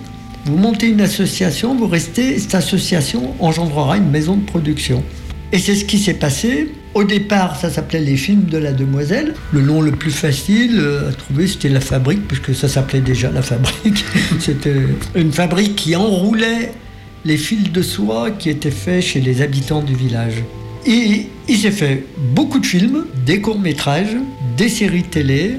Vous 0.44 0.57
montez 0.57 0.88
une 0.88 1.00
association, 1.00 1.76
vous 1.76 1.87
restez, 1.87 2.38
cette 2.38 2.57
association 2.57 3.35
engendrera 3.38 3.96
une 3.96 4.11
maison 4.11 4.37
de 4.37 4.44
production. 4.44 5.05
Et 5.52 5.59
c'est 5.59 5.76
ce 5.76 5.85
qui 5.85 5.98
s'est 5.98 6.14
passé. 6.14 6.72
Au 6.94 7.05
départ, 7.05 7.57
ça 7.57 7.70
s'appelait 7.70 8.00
les 8.00 8.16
films 8.16 8.46
de 8.46 8.59
la 8.59 8.72
demoiselle. 8.72 9.35
Le 9.52 9.61
nom 9.61 9.81
le 9.81 9.92
plus 9.92 10.11
facile 10.11 10.81
euh, 10.81 11.11
à 11.11 11.12
trouver, 11.12 11.46
c'était 11.46 11.68
la 11.68 11.81
fabrique, 11.81 12.26
puisque 12.26 12.55
ça 12.55 12.68
s'appelait 12.68 13.00
déjà 13.00 13.31
la 13.31 13.42
fabrique. 13.42 14.05
c'était 14.40 14.74
une 15.14 15.31
fabrique 15.31 15.76
qui 15.76 15.94
enroulait 15.94 16.72
les 17.24 17.37
fils 17.37 17.70
de 17.70 17.83
soie 17.83 18.33
qui 18.33 18.50
étaient 18.50 18.72
faits 18.72 19.02
chez 19.02 19.20
les 19.20 19.42
habitants 19.42 19.83
du 19.83 19.94
village. 19.94 20.42
Et 20.87 21.28
il 21.48 21.57
s'est 21.57 21.70
fait 21.70 22.05
beaucoup 22.35 22.59
de 22.59 22.66
films, 22.66 23.05
des 23.24 23.40
courts-métrages, 23.40 24.16
des 24.57 24.68
séries 24.68 25.05
télé, 25.05 25.59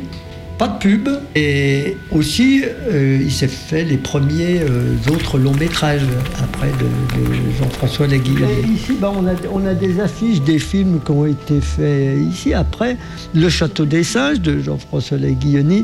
pas 0.63 0.69
de 0.69 0.79
pub, 0.79 1.09
et 1.35 1.97
aussi 2.11 2.63
euh, 2.63 3.19
il 3.21 3.31
s'est 3.31 3.49
fait 3.49 3.83
les 3.83 3.97
premiers 3.97 4.61
euh, 4.61 4.95
autres 5.11 5.37
longs-métrages 5.37 6.05
après 6.41 6.71
de, 6.71 7.19
de 7.19 7.35
Jean-François 7.59 8.07
Laguillonnet. 8.07 8.61
Ici, 8.73 8.93
bah, 8.99 9.11
on, 9.13 9.27
a, 9.27 9.33
on 9.51 9.65
a 9.65 9.73
des 9.73 9.99
affiches 9.99 10.41
des 10.41 10.59
films 10.59 11.01
qui 11.05 11.11
ont 11.11 11.25
été 11.25 11.59
faits 11.59 12.17
ici. 12.17 12.53
Après, 12.53 12.95
Le 13.33 13.49
Château 13.49 13.83
des 13.85 14.05
Singes 14.05 14.39
de 14.39 14.59
Jean-François 14.59 15.17
Laguilloni, 15.17 15.83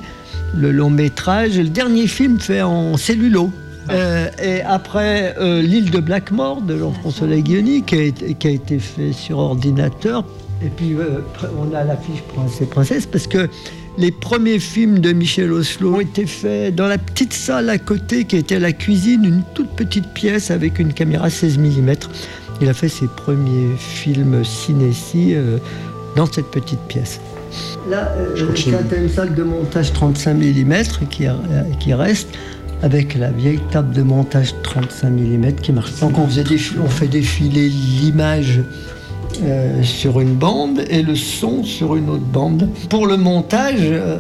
le 0.56 0.72
long-métrage, 0.72 1.58
le 1.58 1.65
dernier 1.65 2.08
film 2.08 2.39
fait 2.39 2.62
en 2.62 2.96
cellulo. 2.96 3.52
Euh, 3.89 4.30
et 4.42 4.62
après, 4.62 5.36
euh, 5.39 5.62
L'île 5.62 5.92
de 5.92 6.00
Blackmore 6.00 6.62
de 6.62 6.78
Jean-François 6.78 7.28
Laguioni, 7.28 7.84
qui 7.84 8.13
qui 8.13 8.48
a 8.48 8.52
été 8.52 8.80
fait 8.80 9.12
sur 9.12 9.39
ordinateur. 9.39 10.24
Et 10.62 10.70
puis, 10.70 10.94
euh, 10.94 11.22
on 11.58 11.74
a 11.74 11.84
l'affiche 11.84 12.22
Prince 12.34 12.62
et 12.62 12.65
Princesse, 12.65 13.06
parce 13.06 13.28
que 13.28 13.50
les 13.99 14.12
premiers 14.12 14.59
films 14.59 14.99
de 14.99 15.12
Michel 15.12 15.51
Oslo 15.51 15.95
ont 15.95 15.99
été 15.99 16.25
faits 16.25 16.73
dans 16.73 16.88
la 16.88 16.97
petite 16.97 17.33
salle 17.33 17.69
à 17.69 17.77
côté, 17.77 18.23
qui 18.23 18.38
était 18.38 18.57
la 18.57 18.71
cuisine, 18.71 19.25
une 19.25 19.43
toute 19.53 19.69
petite 19.71 20.07
pièce 20.13 20.51
avec 20.51 20.79
une 20.79 20.93
caméra 20.93 21.29
16 21.29 21.57
mm. 21.57 21.93
Il 22.62 22.69
a 22.69 22.73
fait 22.73 22.88
ses 22.88 23.07
premiers 23.07 23.75
films 23.77 24.43
cinéci 24.45 25.35
euh, 25.35 25.57
dans 26.15 26.25
cette 26.25 26.49
petite 26.49 26.79
pièce. 26.88 27.19
Là, 27.89 28.13
euh, 28.17 28.55
c'est 28.55 28.97
une 28.97 29.09
salle 29.09 29.35
de 29.35 29.43
montage 29.43 29.91
35 29.91 30.33
mm 30.33 30.73
qui, 31.09 31.27
euh, 31.27 31.33
qui 31.79 31.93
reste 31.93 32.29
avec 32.81 33.15
la 33.15 33.31
vieille 33.31 33.59
table 33.71 33.93
de 33.93 34.03
montage 34.03 34.53
35 34.63 35.09
mm 35.09 35.53
qui 35.55 35.73
marche. 35.73 35.99
Donc 35.99 36.17
on, 36.17 36.27
faisait 36.27 36.45
on 36.81 36.88
fait 36.88 37.07
défiler 37.07 37.67
l'image 37.67 38.62
euh, 39.42 39.84
sur 39.84 40.20
une 40.20 40.34
bande 40.34 40.84
et 40.89 41.02
le 41.02 41.15
son 41.15 41.63
sur 41.63 41.96
une 41.96 42.10
autre 42.10 42.24
bande. 42.24 42.70
Pour 42.89 43.08
le 43.08 43.18
montage, 43.18 43.80
euh, 43.82 44.18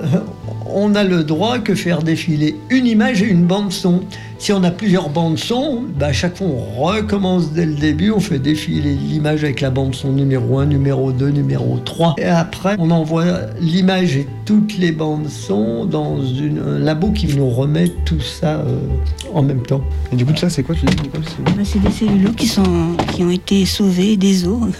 on 0.65 0.95
a 0.95 1.03
le 1.03 1.23
droit 1.23 1.59
que 1.59 1.75
faire 1.75 2.03
défiler 2.03 2.55
une 2.69 2.85
image 2.85 3.21
et 3.21 3.27
une 3.27 3.43
bande 3.43 3.71
son. 3.71 4.01
Si 4.41 4.53
on 4.53 4.63
a 4.63 4.71
plusieurs 4.71 5.09
bandes 5.09 5.37
son, 5.37 5.83
bah, 5.99 6.07
à 6.07 6.13
chaque 6.13 6.37
fois 6.37 6.47
on 6.47 6.81
recommence 6.83 7.51
dès 7.51 7.65
le 7.65 7.73
début, 7.75 8.09
on 8.11 8.21
fait 8.21 8.39
défiler 8.39 8.93
l'image 8.95 9.43
avec 9.43 9.59
la 9.59 9.69
bande 9.69 9.93
son 9.93 10.13
numéro 10.13 10.59
1, 10.59 10.65
numéro 10.67 11.11
2, 11.11 11.27
numéro 11.29 11.77
3. 11.83 12.15
Et 12.17 12.23
après, 12.23 12.75
on 12.79 12.89
envoie 12.89 13.25
l'image 13.59 14.15
et 14.15 14.27
toutes 14.45 14.77
les 14.77 14.93
bandes 14.93 15.27
son 15.27 15.83
dans 15.85 16.23
une, 16.23 16.57
un 16.59 16.79
labo 16.79 17.11
qui 17.11 17.27
nous 17.35 17.49
remet 17.49 17.89
tout 18.05 18.21
ça 18.21 18.59
euh, 18.61 18.79
en 19.33 19.43
même 19.43 19.61
temps. 19.61 19.81
Et 20.13 20.15
du 20.15 20.25
coup, 20.25 20.35
ça, 20.37 20.49
c'est 20.49 20.63
quoi 20.63 20.73
tu 20.73 20.85
dis, 20.85 20.95
Nicole 21.03 21.21
C'est- 21.27 21.43
Bah, 21.43 21.61
C'est 21.65 21.79
des 21.81 21.91
cellulos 21.91 22.31
qui, 22.31 22.47
sont, 22.47 22.95
qui 23.13 23.23
ont 23.23 23.29
été 23.31 23.65
sauvés 23.65 24.15
des 24.17 24.47
eaux. 24.47 24.61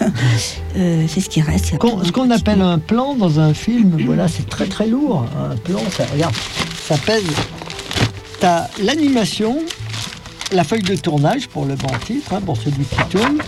Euh, 0.76 1.04
c'est 1.08 1.20
ce 1.20 1.28
qui 1.28 1.40
reste. 1.42 1.74
Ce 2.04 2.12
qu'on 2.12 2.30
appelle 2.30 2.62
un 2.62 2.78
plan 2.78 3.16
dans 3.16 3.40
un 3.40 3.52
film, 3.54 3.96
voilà, 4.06 4.28
c'est 4.28 4.48
très 4.48 4.66
très 4.66 4.86
lourd. 4.86 5.26
Un 5.52 5.56
plan, 5.56 5.80
ça, 5.90 6.04
regarde, 6.12 6.32
ça 6.80 6.94
pèse. 7.04 7.24
T'as 8.40 8.68
l'animation, 8.82 9.58
la 10.52 10.64
feuille 10.64 10.82
de 10.82 10.94
tournage 10.96 11.46
pour 11.48 11.66
le 11.66 11.74
banc 11.74 11.92
titre, 12.06 12.32
hein, 12.32 12.40
pour 12.44 12.56
celui 12.56 12.84
qui 12.84 12.96
tourne, 13.10 13.38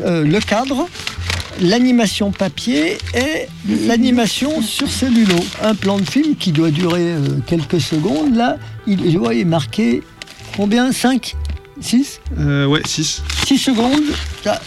euh, 0.00 0.24
le 0.24 0.40
cadre, 0.40 0.88
l'animation 1.60 2.32
papier 2.32 2.96
et 3.14 3.46
l'animation 3.86 4.62
sur 4.62 4.88
cellulo. 4.88 5.36
Un 5.62 5.74
plan 5.74 5.98
de 5.98 6.08
film 6.08 6.36
qui 6.36 6.52
doit 6.52 6.70
durer 6.70 7.02
euh, 7.02 7.20
quelques 7.46 7.80
secondes, 7.80 8.34
là, 8.34 8.56
il, 8.86 9.12
je 9.12 9.18
vois, 9.18 9.34
il 9.34 9.40
est 9.40 9.44
marqué 9.44 10.02
combien? 10.56 10.90
5 10.90 11.36
6 11.80 12.20
Euh, 12.38 12.64
ouais, 12.66 12.80
6. 12.86 13.22
6 13.46 13.58
secondes, 13.58 14.02
ça, 14.42 14.58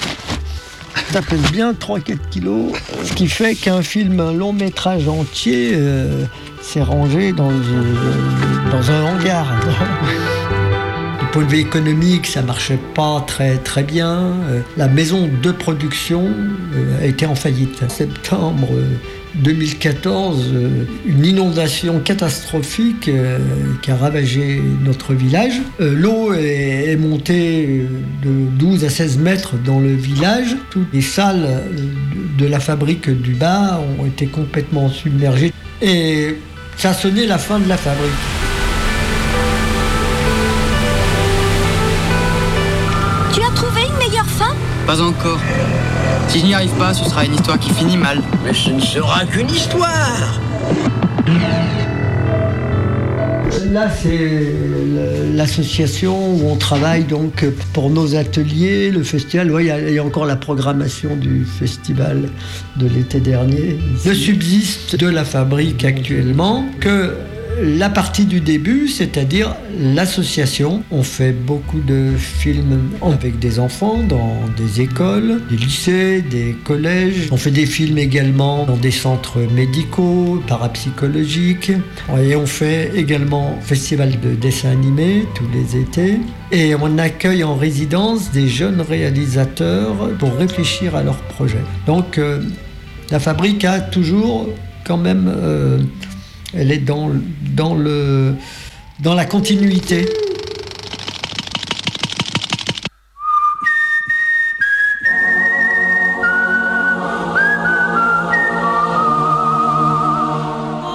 ça 1.11 1.21
pèse 1.23 1.51
bien 1.51 1.73
3-4 1.73 2.17
kilos, 2.29 2.73
euh, 2.73 3.03
ce 3.05 3.13
qui 3.13 3.27
fait 3.27 3.55
qu'un 3.55 3.81
film, 3.81 4.19
un 4.19 4.33
long 4.33 4.53
métrage 4.53 5.07
entier, 5.07 5.71
s'est 6.67 6.81
rangé 6.81 7.31
dans, 7.31 7.49
euh, 7.49 8.71
dans 8.71 8.91
un 8.91 9.03
hangar. 9.05 9.47
Du 11.19 11.25
point 11.33 11.43
de 11.43 11.49
vue 11.49 11.59
économique, 11.59 12.27
ça 12.27 12.41
marchait 12.41 12.79
pas 12.93 13.23
très 13.25 13.57
très 13.57 13.83
bien. 13.83 14.33
Euh, 14.49 14.61
La 14.75 14.87
maison 14.87 15.29
de 15.41 15.51
production 15.51 16.25
euh, 16.25 17.01
a 17.01 17.05
été 17.05 17.25
en 17.25 17.35
faillite. 17.35 17.83
En 17.83 17.89
septembre 17.89 18.67
euh, 18.73 18.95
2014, 19.35 20.51
euh, 20.53 20.85
une 21.05 21.25
inondation 21.25 21.99
catastrophique 21.99 23.09
qui 23.81 23.91
a 23.91 23.95
ravagé 23.95 24.61
notre 24.83 25.13
village. 25.13 25.61
L'eau 25.79 26.33
est, 26.33 26.95
montée 26.97 27.85
de 28.23 28.31
12 28.57 28.83
à 28.85 28.89
16 28.89 29.17
mètres 29.19 29.55
dans 29.63 29.79
le 29.79 29.93
village. 29.93 30.55
Toutes 30.69 30.93
les 30.93 31.01
salles 31.01 31.63
de 32.37 32.45
la 32.45 32.59
fabrique 32.59 33.09
du 33.09 33.33
bas 33.33 33.79
ont 33.99 34.05
été 34.05 34.27
complètement 34.27 34.89
submergées. 34.89 35.53
Et 35.81 36.35
ça 36.77 36.93
sonné 36.93 37.25
la 37.25 37.37
fin 37.37 37.59
de 37.59 37.67
la 37.67 37.75
fabrique. 37.75 38.11
Tu 43.33 43.41
as 43.41 43.51
trouvé 43.55 43.81
une 43.81 43.97
meilleure 43.97 44.25
fin? 44.27 44.53
Pas 44.85 45.01
encore. 45.01 45.39
Si 46.27 46.39
je 46.39 46.45
n'y 46.45 46.53
arrive 46.53 46.73
pas, 46.77 46.93
ce 46.93 47.03
sera 47.03 47.25
une 47.25 47.33
histoire 47.33 47.57
qui 47.57 47.73
finit 47.73 47.97
mal. 47.97 48.21
Mais 48.43 48.53
ce 48.53 48.69
ne 48.69 48.79
sera 48.79 49.25
qu'une 49.25 49.49
histoire 49.49 50.39
Là, 53.71 53.89
c'est 53.89 54.53
l'association 55.35 56.35
où 56.35 56.47
on 56.49 56.55
travaille 56.55 57.03
donc 57.03 57.43
pour 57.73 57.89
nos 57.89 58.15
ateliers, 58.15 58.91
le 58.91 59.03
festival. 59.03 59.51
Il 59.59 59.65
y, 59.65 59.71
a- 59.71 59.89
il 59.89 59.99
encore 59.99 60.25
la 60.25 60.35
programmation 60.35 61.15
du 61.15 61.43
festival 61.45 62.29
de 62.77 62.87
l'été 62.87 63.19
dernier. 63.19 63.77
Ne 64.05 64.13
subsiste 64.13 64.95
de 64.95 65.07
la 65.07 65.25
fabrique 65.25 65.83
actuellement 65.85 66.65
que 66.79 67.13
la 67.61 67.89
partie 67.89 68.25
du 68.25 68.39
début, 68.39 68.87
c'est-à-dire 68.87 69.55
l'association. 69.79 70.83
On 70.91 71.03
fait 71.03 71.31
beaucoup 71.31 71.79
de 71.79 72.11
films 72.17 72.91
avec 73.01 73.39
des 73.39 73.59
enfants 73.59 74.03
dans 74.03 74.35
des 74.55 74.81
écoles, 74.81 75.41
des 75.49 75.57
lycées, 75.57 76.21
des 76.21 76.55
collèges. 76.63 77.29
On 77.31 77.37
fait 77.37 77.51
des 77.51 77.65
films 77.65 77.97
également 77.97 78.65
dans 78.65 78.77
des 78.77 78.91
centres 78.91 79.39
médicaux, 79.53 80.41
parapsychologiques. 80.47 81.71
Et 82.19 82.35
on 82.35 82.45
fait 82.45 82.91
également 82.95 83.57
festival 83.61 84.19
de 84.19 84.35
dessin 84.35 84.71
animé 84.71 85.25
tous 85.35 85.47
les 85.53 85.81
étés. 85.81 86.19
Et 86.51 86.75
on 86.75 86.97
accueille 86.97 87.43
en 87.43 87.55
résidence 87.55 88.31
des 88.31 88.47
jeunes 88.47 88.81
réalisateurs 88.81 90.09
pour 90.19 90.33
réfléchir 90.35 90.95
à 90.95 91.03
leurs 91.03 91.21
projets. 91.35 91.63
Donc 91.85 92.17
euh, 92.17 92.41
la 93.09 93.19
fabrique 93.19 93.65
a 93.65 93.79
toujours 93.79 94.47
quand 94.85 94.97
même... 94.97 95.27
euh, 95.27 95.79
elle 96.53 96.71
est 96.71 96.77
dans, 96.77 97.09
le, 97.75 98.35
dans 98.99 99.13
la 99.13 99.25
continuité. 99.25 100.07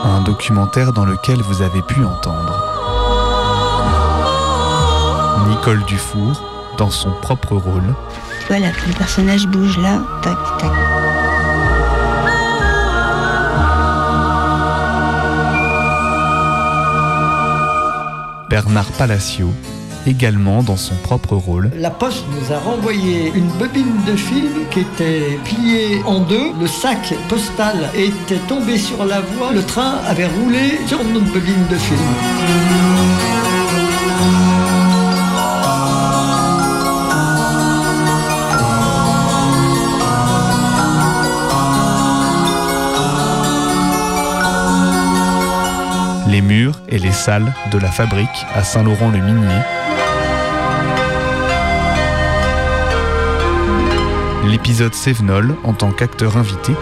Un 0.04 0.22
documentaire 0.22 0.92
dans 0.92 1.04
lequel 1.04 1.40
vous 1.42 1.62
avez 1.62 1.82
pu 1.82 2.02
entendre 2.04 2.68
Nicole 5.48 5.84
Dufour 5.84 6.42
dans 6.78 6.90
son 6.90 7.12
propre 7.20 7.56
rôle. 7.56 7.94
Voilà, 8.48 8.68
le 8.86 8.92
personnage 8.94 9.46
bouge 9.46 9.78
là, 9.78 10.00
tac, 10.22 10.36
tac. 10.58 10.70
Bernard 18.52 18.92
Palacio, 18.98 19.48
également 20.06 20.62
dans 20.62 20.76
son 20.76 20.94
propre 20.96 21.36
rôle. 21.36 21.70
La 21.74 21.88
Poste 21.88 22.26
nous 22.38 22.52
a 22.52 22.58
renvoyé 22.58 23.32
une 23.34 23.48
bobine 23.58 24.04
de 24.06 24.14
film 24.14 24.66
qui 24.70 24.80
était 24.80 25.38
pliée 25.42 26.02
en 26.04 26.20
deux. 26.20 26.52
Le 26.60 26.66
sac 26.66 27.14
postal 27.30 27.88
était 27.94 28.42
tombé 28.48 28.76
sur 28.76 29.06
la 29.06 29.22
voie. 29.22 29.52
Le 29.54 29.62
train 29.62 30.00
avait 30.06 30.26
roulé 30.26 30.78
sur 30.86 31.02
notre 31.02 31.32
bobine 31.32 31.66
de 31.70 31.76
film. 31.76 33.31
Et 46.88 46.98
les 46.98 47.12
salles 47.12 47.50
de 47.70 47.78
la 47.78 47.90
fabrique 47.90 48.28
à 48.54 48.62
Saint-Laurent-le-Minier. 48.62 49.62
L'épisode 54.44 54.92
Sévenol 54.92 55.56
en 55.64 55.72
tant 55.72 55.92
qu'acteur 55.92 56.36
invité. 56.36 56.72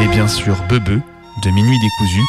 Et 0.00 0.08
bien 0.08 0.28
sûr 0.28 0.62
Bebe 0.68 1.00
de 1.42 1.50
Minuit 1.50 1.78
décousu 1.80 2.20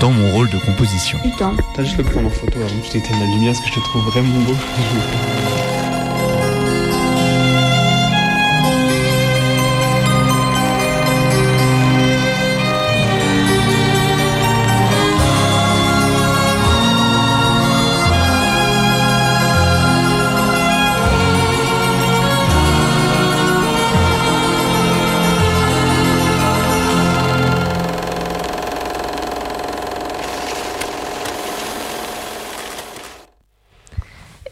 dans 0.00 0.10
mon 0.10 0.32
rôle 0.32 0.50
de 0.50 0.58
composition. 0.58 1.18
Putain. 1.22 1.54
T'as 1.74 1.84
juste 1.84 1.98
le 1.98 2.04
prendre 2.04 2.26
en 2.26 2.30
photo 2.30 2.58
avant 2.58 2.80
que 2.80 2.86
je 2.86 2.92
t'éteigne 2.92 3.18
la 3.20 3.26
lumière 3.26 3.52
parce 3.52 3.60
que 3.60 3.68
je 3.68 3.74
te 3.74 3.84
trouve 3.84 4.04
vraiment 4.06 4.40
beau. 4.40 4.54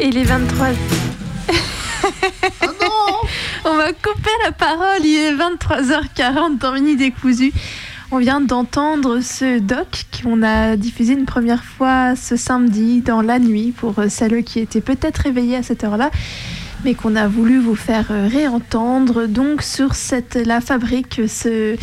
Il 0.01 0.17
est 0.19 0.25
23. 0.25 0.69
On 3.67 3.77
va 3.77 3.93
couper 3.93 4.31
la 4.45 4.53
parole, 4.53 5.01
il 5.05 5.17
est 5.17 5.33
23h40 5.35 6.59
dans 6.59 6.73
Mini 6.73 6.97
Décousu. 6.97 7.53
On 8.11 8.19
vient 8.19 8.41
d'entendre 8.41 9.21
ce 9.21 9.59
doc 9.59 10.05
qu'on 10.23 10.43
a 10.43 10.77
diffusé 10.77 11.15
une 11.15 11.25
première 11.25 11.65
fois 11.65 12.15
ce 12.15 12.37
samedi 12.37 13.01
dans 13.01 13.23
la 13.23 13.39
nuit 13.39 13.73
pour 13.73 13.95
celles 14.09 14.45
qui 14.45 14.61
étaient 14.61 14.83
peut-être 14.83 15.19
réveillées 15.19 15.57
à 15.57 15.63
cette 15.63 15.83
heure-là, 15.83 16.11
mais 16.85 16.95
qu'on 16.95 17.17
a 17.17 17.27
voulu 17.27 17.59
vous 17.59 17.75
faire 17.75 18.07
réentendre 18.09 19.27
donc 19.27 19.63
sur 19.63 19.95
cette, 19.95 20.35
la 20.35 20.61
fabrique, 20.61 21.23
ce, 21.27 21.77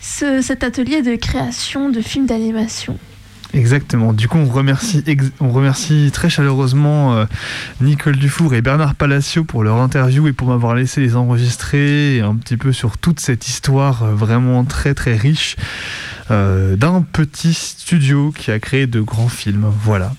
ce- 0.00 0.40
cet 0.40 0.62
atelier 0.62 1.02
de 1.02 1.16
création 1.16 1.88
de 1.90 2.00
films 2.00 2.26
d'animation. 2.26 2.96
Exactement. 3.56 4.12
Du 4.12 4.28
coup, 4.28 4.36
on 4.36 4.44
remercie, 4.44 5.02
on 5.40 5.50
remercie 5.50 6.10
très 6.12 6.28
chaleureusement 6.28 7.14
euh, 7.14 7.24
Nicole 7.80 8.16
Dufour 8.16 8.52
et 8.52 8.60
Bernard 8.60 8.94
Palacio 8.94 9.44
pour 9.44 9.64
leur 9.64 9.76
interview 9.76 10.28
et 10.28 10.34
pour 10.34 10.48
m'avoir 10.48 10.74
laissé 10.74 11.00
les 11.00 11.16
enregistrer 11.16 12.20
un 12.20 12.36
petit 12.36 12.58
peu 12.58 12.72
sur 12.72 12.98
toute 12.98 13.18
cette 13.18 13.48
histoire 13.48 14.02
euh, 14.02 14.14
vraiment 14.14 14.64
très 14.64 14.92
très 14.92 15.16
riche 15.16 15.56
euh, 16.30 16.76
d'un 16.76 17.00
petit 17.00 17.54
studio 17.54 18.30
qui 18.30 18.50
a 18.50 18.58
créé 18.58 18.86
de 18.86 19.00
grands 19.00 19.28
films. 19.28 19.72
Voilà. 19.82 20.12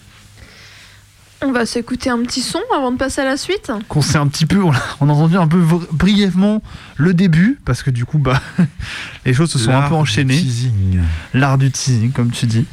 On 1.46 1.52
va 1.52 1.68
s'écouter 1.68 2.10
un 2.10 2.24
petit 2.24 2.42
son 2.42 2.60
avant 2.76 2.92
de 2.92 2.98
passer 2.98 3.22
à 3.22 3.26
la 3.26 3.38
suite. 3.38 3.72
Qu'on 3.90 4.02
sait 4.02 4.18
un 4.18 4.26
petit 4.28 4.48
peu, 4.48 4.64
on 4.64 4.72
a, 4.72 4.82
on 5.00 5.08
a 5.08 5.12
entendu 5.14 5.38
un 5.38 5.48
peu 5.48 5.62
brièvement 5.92 6.64
le 6.98 7.14
début 7.14 7.60
parce 7.64 7.84
que 7.84 7.92
du 7.92 8.06
coup, 8.06 8.18
bah, 8.18 8.42
les 9.26 9.36
choses 9.36 9.52
se 9.52 9.60
sont 9.60 9.70
un 9.70 9.74
L'art 9.74 9.90
peu 9.90 9.96
du 9.96 10.02
enchaînées. 10.02 10.36
teasing. 10.36 11.00
L'art 11.36 11.60
du 11.60 11.70
teasing, 11.70 12.12
comme 12.12 12.32
tu 12.32 12.48
dis. 12.48 12.66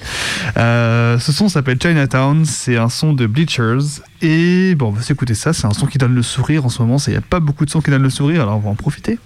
Euh, 0.57 1.19
ce 1.19 1.31
son 1.31 1.51
s'appelle 1.51 1.79
Chinatown, 1.81 2.47
c'est 2.47 2.79
un 2.79 2.89
son 2.89 3.13
de 3.13 3.27
Bleachers. 3.27 4.01
Et 4.23 4.75
bon, 4.77 4.89
on 4.89 4.93
va 4.93 5.03
s'écouter 5.03 5.35
ça, 5.35 5.53
c'est 5.53 5.67
un 5.67 5.75
son 5.75 5.87
qui 5.87 5.99
donne 5.99 6.15
le 6.15 6.23
sourire 6.23 6.65
en 6.65 6.71
ce 6.71 6.81
moment. 6.81 6.97
Il 7.07 7.11
n'y 7.11 7.17
a 7.17 7.21
pas 7.21 7.41
beaucoup 7.41 7.67
de 7.67 7.71
sons 7.71 7.83
qui 7.83 7.91
donnent 7.91 8.03
le 8.03 8.09
sourire, 8.11 8.43
alors 8.43 8.57
on 8.57 8.61
va 8.61 8.71
en 8.71 8.75
profiter. 8.77 9.19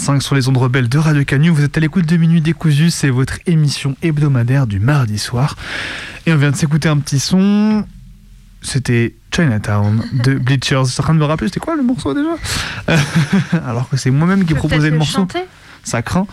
23h45 0.00 0.20
sur 0.20 0.34
les 0.34 0.48
ondes 0.48 0.56
rebelles 0.56 0.88
de 0.88 0.98
Radio 0.98 1.24
Canu. 1.24 1.50
Vous 1.50 1.62
êtes 1.62 1.76
à 1.76 1.80
l'écoute 1.80 2.06
de 2.06 2.16
Minuit 2.16 2.40
Décousu, 2.40 2.90
c'est 2.90 3.10
votre 3.10 3.38
émission 3.46 3.96
hebdomadaire 4.02 4.66
du 4.66 4.80
mardi 4.80 5.18
soir. 5.18 5.56
Et 6.26 6.32
on 6.32 6.36
vient 6.36 6.50
de 6.50 6.56
s'écouter 6.56 6.88
un 6.88 6.96
petit 6.96 7.18
son. 7.18 7.84
C'était 8.62 9.14
Chinatown 9.34 10.02
de 10.24 10.34
Bleachers. 10.38 10.84
Je 10.86 10.92
suis 10.92 11.00
en 11.00 11.04
train 11.04 11.14
de 11.14 11.18
me 11.18 11.24
rappeler, 11.24 11.48
c'était 11.48 11.60
quoi 11.60 11.76
le 11.76 11.82
morceau 11.82 12.14
déjà? 12.14 12.96
Alors 13.66 13.88
que 13.88 13.96
c'est 13.96 14.10
moi-même 14.10 14.44
qui 14.44 14.54
proposais 14.54 14.90
le 14.90 14.96
morceau. 14.96 15.26
Ça 15.84 16.02
craint. 16.02 16.26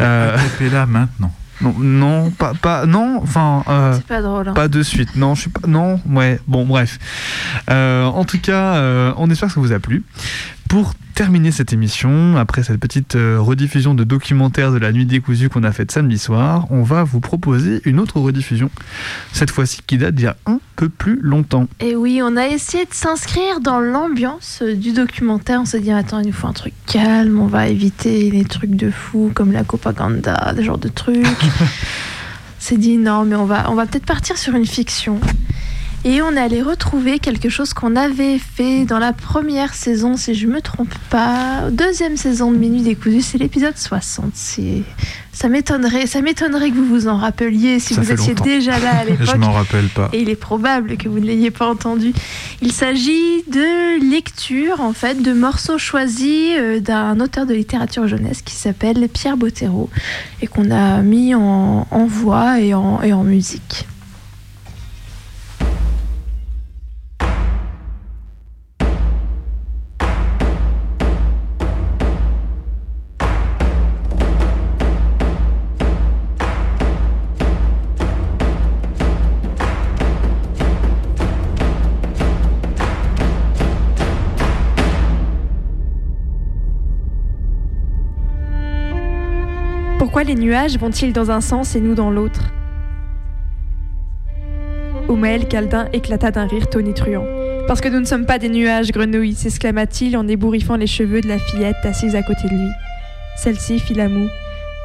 Euh... 0.00 0.36
là 0.72 0.86
maintenant. 0.86 1.32
Non, 1.60 1.74
non, 1.78 2.30
pas, 2.30 2.52
pas, 2.54 2.84
non, 2.84 3.20
enfin. 3.22 3.62
Euh, 3.68 3.94
c'est 3.94 4.06
pas 4.06 4.22
drôle. 4.22 4.48
Hein. 4.48 4.54
Pas 4.54 4.68
de 4.68 4.82
suite. 4.82 5.14
Non, 5.14 5.34
je 5.34 5.42
suis 5.42 5.50
pas. 5.50 5.66
Non, 5.68 6.00
ouais. 6.10 6.40
Bon, 6.48 6.66
bref. 6.66 6.98
Euh, 7.70 8.04
en 8.04 8.24
tout 8.24 8.40
cas, 8.40 8.74
euh, 8.74 9.12
on 9.16 9.30
espère 9.30 9.48
que 9.48 9.54
ça 9.54 9.60
vous 9.60 9.72
a 9.72 9.78
plu. 9.78 10.02
Pour 10.68 10.94
terminer 11.14 11.52
cette 11.52 11.72
émission, 11.72 12.36
après 12.36 12.64
cette 12.64 12.80
petite 12.80 13.14
euh, 13.14 13.38
rediffusion 13.40 13.94
de 13.94 14.02
documentaire 14.02 14.72
de 14.72 14.78
la 14.78 14.90
nuit 14.90 15.06
décousue 15.06 15.48
qu'on 15.48 15.62
a 15.62 15.70
faite 15.70 15.92
samedi 15.92 16.18
soir, 16.18 16.66
on 16.70 16.82
va 16.82 17.04
vous 17.04 17.20
proposer 17.20 17.80
une 17.84 18.00
autre 18.00 18.18
rediffusion. 18.18 18.70
Cette 19.32 19.50
fois-ci 19.50 19.82
qui 19.86 19.98
date 19.98 20.16
d'il 20.16 20.24
y 20.24 20.28
a 20.28 20.36
un 20.46 20.58
peu 20.74 20.88
plus 20.88 21.20
longtemps. 21.22 21.68
Et 21.78 21.94
oui, 21.94 22.20
on 22.22 22.36
a 22.36 22.46
essayé 22.48 22.84
de 22.84 22.94
s'inscrire 22.94 23.60
dans 23.60 23.78
l'ambiance 23.78 24.62
du 24.62 24.92
documentaire. 24.92 25.60
On 25.60 25.64
s'est 25.64 25.80
dit, 25.80 25.92
attends, 25.92 26.18
il 26.18 26.26
nous 26.26 26.32
faut 26.32 26.48
un 26.48 26.52
truc 26.52 26.74
calme, 26.86 27.40
on 27.40 27.46
va 27.46 27.68
éviter 27.68 28.30
les 28.30 28.44
trucs 28.44 28.74
de 28.74 28.90
fou 28.90 29.30
comme 29.32 29.52
la 29.52 29.62
propaganda, 29.62 30.52
des 30.56 30.64
genres 30.64 30.78
de 30.78 30.88
trucs. 30.88 31.24
on 31.60 31.68
s'est 32.58 32.78
dit, 32.78 32.96
non, 32.96 33.24
mais 33.24 33.36
on 33.36 33.46
va, 33.46 33.70
on 33.70 33.74
va 33.74 33.86
peut-être 33.86 34.06
partir 34.06 34.36
sur 34.36 34.56
une 34.56 34.66
fiction. 34.66 35.20
Et 36.06 36.20
on 36.20 36.36
allé 36.36 36.60
retrouver 36.60 37.18
quelque 37.18 37.48
chose 37.48 37.72
qu'on 37.72 37.96
avait 37.96 38.38
fait 38.38 38.84
dans 38.84 38.98
la 38.98 39.14
première 39.14 39.72
saison, 39.72 40.18
si 40.18 40.34
je 40.34 40.46
me 40.46 40.60
trompe 40.60 40.92
pas. 41.08 41.70
Deuxième 41.70 42.18
saison 42.18 42.52
de 42.52 42.58
Minuit 42.58 42.82
décousu, 42.82 43.22
c'est 43.22 43.38
l'épisode 43.38 43.78
60. 43.78 44.32
Ça 45.32 45.48
m'étonnerait, 45.48 46.06
ça 46.06 46.20
m'étonnerait 46.20 46.70
que 46.70 46.76
vous 46.76 46.84
vous 46.84 47.08
en 47.08 47.16
rappeliez 47.16 47.80
si 47.80 47.94
Ça 47.94 48.02
vous 48.02 48.12
étiez 48.12 48.34
longtemps. 48.34 48.44
déjà 48.44 48.78
là 48.78 48.98
à 48.98 49.04
l'époque. 49.06 49.28
Je 49.32 49.36
m'en 49.38 49.52
rappelle 49.52 49.86
pas. 49.88 50.10
Et 50.12 50.20
il 50.20 50.28
est 50.28 50.36
probable 50.36 50.98
que 50.98 51.08
vous 51.08 51.20
ne 51.20 51.24
l'ayez 51.24 51.50
pas 51.50 51.66
entendu. 51.68 52.12
Il 52.60 52.70
s'agit 52.72 53.42
de 53.50 53.98
lecture, 54.12 54.82
en 54.82 54.92
fait, 54.92 55.22
de 55.22 55.32
morceaux 55.32 55.78
choisis 55.78 56.50
euh, 56.58 56.80
d'un 56.80 57.18
auteur 57.18 57.46
de 57.46 57.54
littérature 57.54 58.06
jeunesse 58.08 58.42
qui 58.42 58.54
s'appelle 58.54 59.08
Pierre 59.08 59.38
Bottero 59.38 59.88
et 60.42 60.46
qu'on 60.48 60.70
a 60.70 61.00
mis 61.00 61.34
en, 61.34 61.86
en 61.90 62.04
voix 62.04 62.60
et 62.60 62.74
en, 62.74 63.00
et 63.02 63.14
en 63.14 63.24
musique. 63.24 63.86
Les 90.26 90.36
nuages 90.36 90.78
vont-ils 90.78 91.12
dans 91.12 91.30
un 91.30 91.42
sens 91.42 91.76
et 91.76 91.80
nous 91.82 91.94
dans 91.94 92.10
l'autre 92.10 92.44
Omaël 95.06 95.46
Caldin 95.48 95.86
éclata 95.92 96.30
d'un 96.30 96.46
rire 96.46 96.70
tonitruant. 96.70 97.26
Parce 97.68 97.82
que 97.82 97.90
nous 97.90 98.00
ne 98.00 98.06
sommes 98.06 98.24
pas 98.24 98.38
des 98.38 98.48
nuages, 98.48 98.90
grenouille, 98.90 99.34
s'exclama-t-il 99.34 100.16
en 100.16 100.26
ébouriffant 100.26 100.76
les 100.76 100.86
cheveux 100.86 101.20
de 101.20 101.28
la 101.28 101.38
fillette 101.38 101.76
assise 101.84 102.16
à 102.16 102.22
côté 102.22 102.44
de 102.44 102.54
lui. 102.54 102.70
Celle-ci 103.36 103.78
fit 103.78 103.92
la 103.92 104.08
moue. 104.08 104.30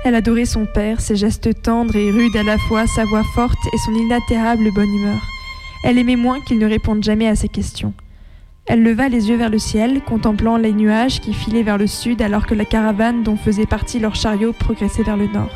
Elle 0.04 0.16
adorait 0.16 0.44
son 0.44 0.66
père, 0.66 1.00
ses 1.00 1.16
gestes 1.16 1.62
tendres 1.62 1.96
et 1.96 2.12
rudes 2.12 2.36
à 2.36 2.44
la 2.44 2.58
fois, 2.58 2.86
sa 2.86 3.06
voix 3.06 3.24
forte 3.34 3.66
et 3.74 3.78
son 3.86 3.94
inaltérable 3.94 4.70
bonne 4.76 4.94
humeur. 4.94 5.22
Elle 5.86 6.00
aimait 6.00 6.18
moins 6.18 6.42
qu'il 6.42 6.60
ne 6.60 6.68
réponde 6.68 7.02
jamais 7.02 7.30
à 7.30 7.36
ses 7.36 7.48
questions. 7.48 7.94
Elle 8.70 8.84
leva 8.84 9.10
les 9.10 9.30
yeux 9.30 9.36
vers 9.36 9.50
le 9.50 9.58
ciel, 9.58 10.02
contemplant 10.02 10.56
les 10.56 10.74
nuages 10.74 11.22
qui 11.22 11.34
filaient 11.34 11.64
vers 11.64 11.80
le 11.80 11.88
sud 11.88 12.22
alors 12.22 12.46
que 12.46 12.54
la 12.54 12.66
caravane 12.66 13.24
dont 13.24 13.36
faisait 13.36 13.66
partie 13.66 13.98
leur 13.98 14.14
chariot 14.14 14.54
progressait 14.54 15.02
vers 15.02 15.18
le 15.18 15.26
nord. 15.26 15.50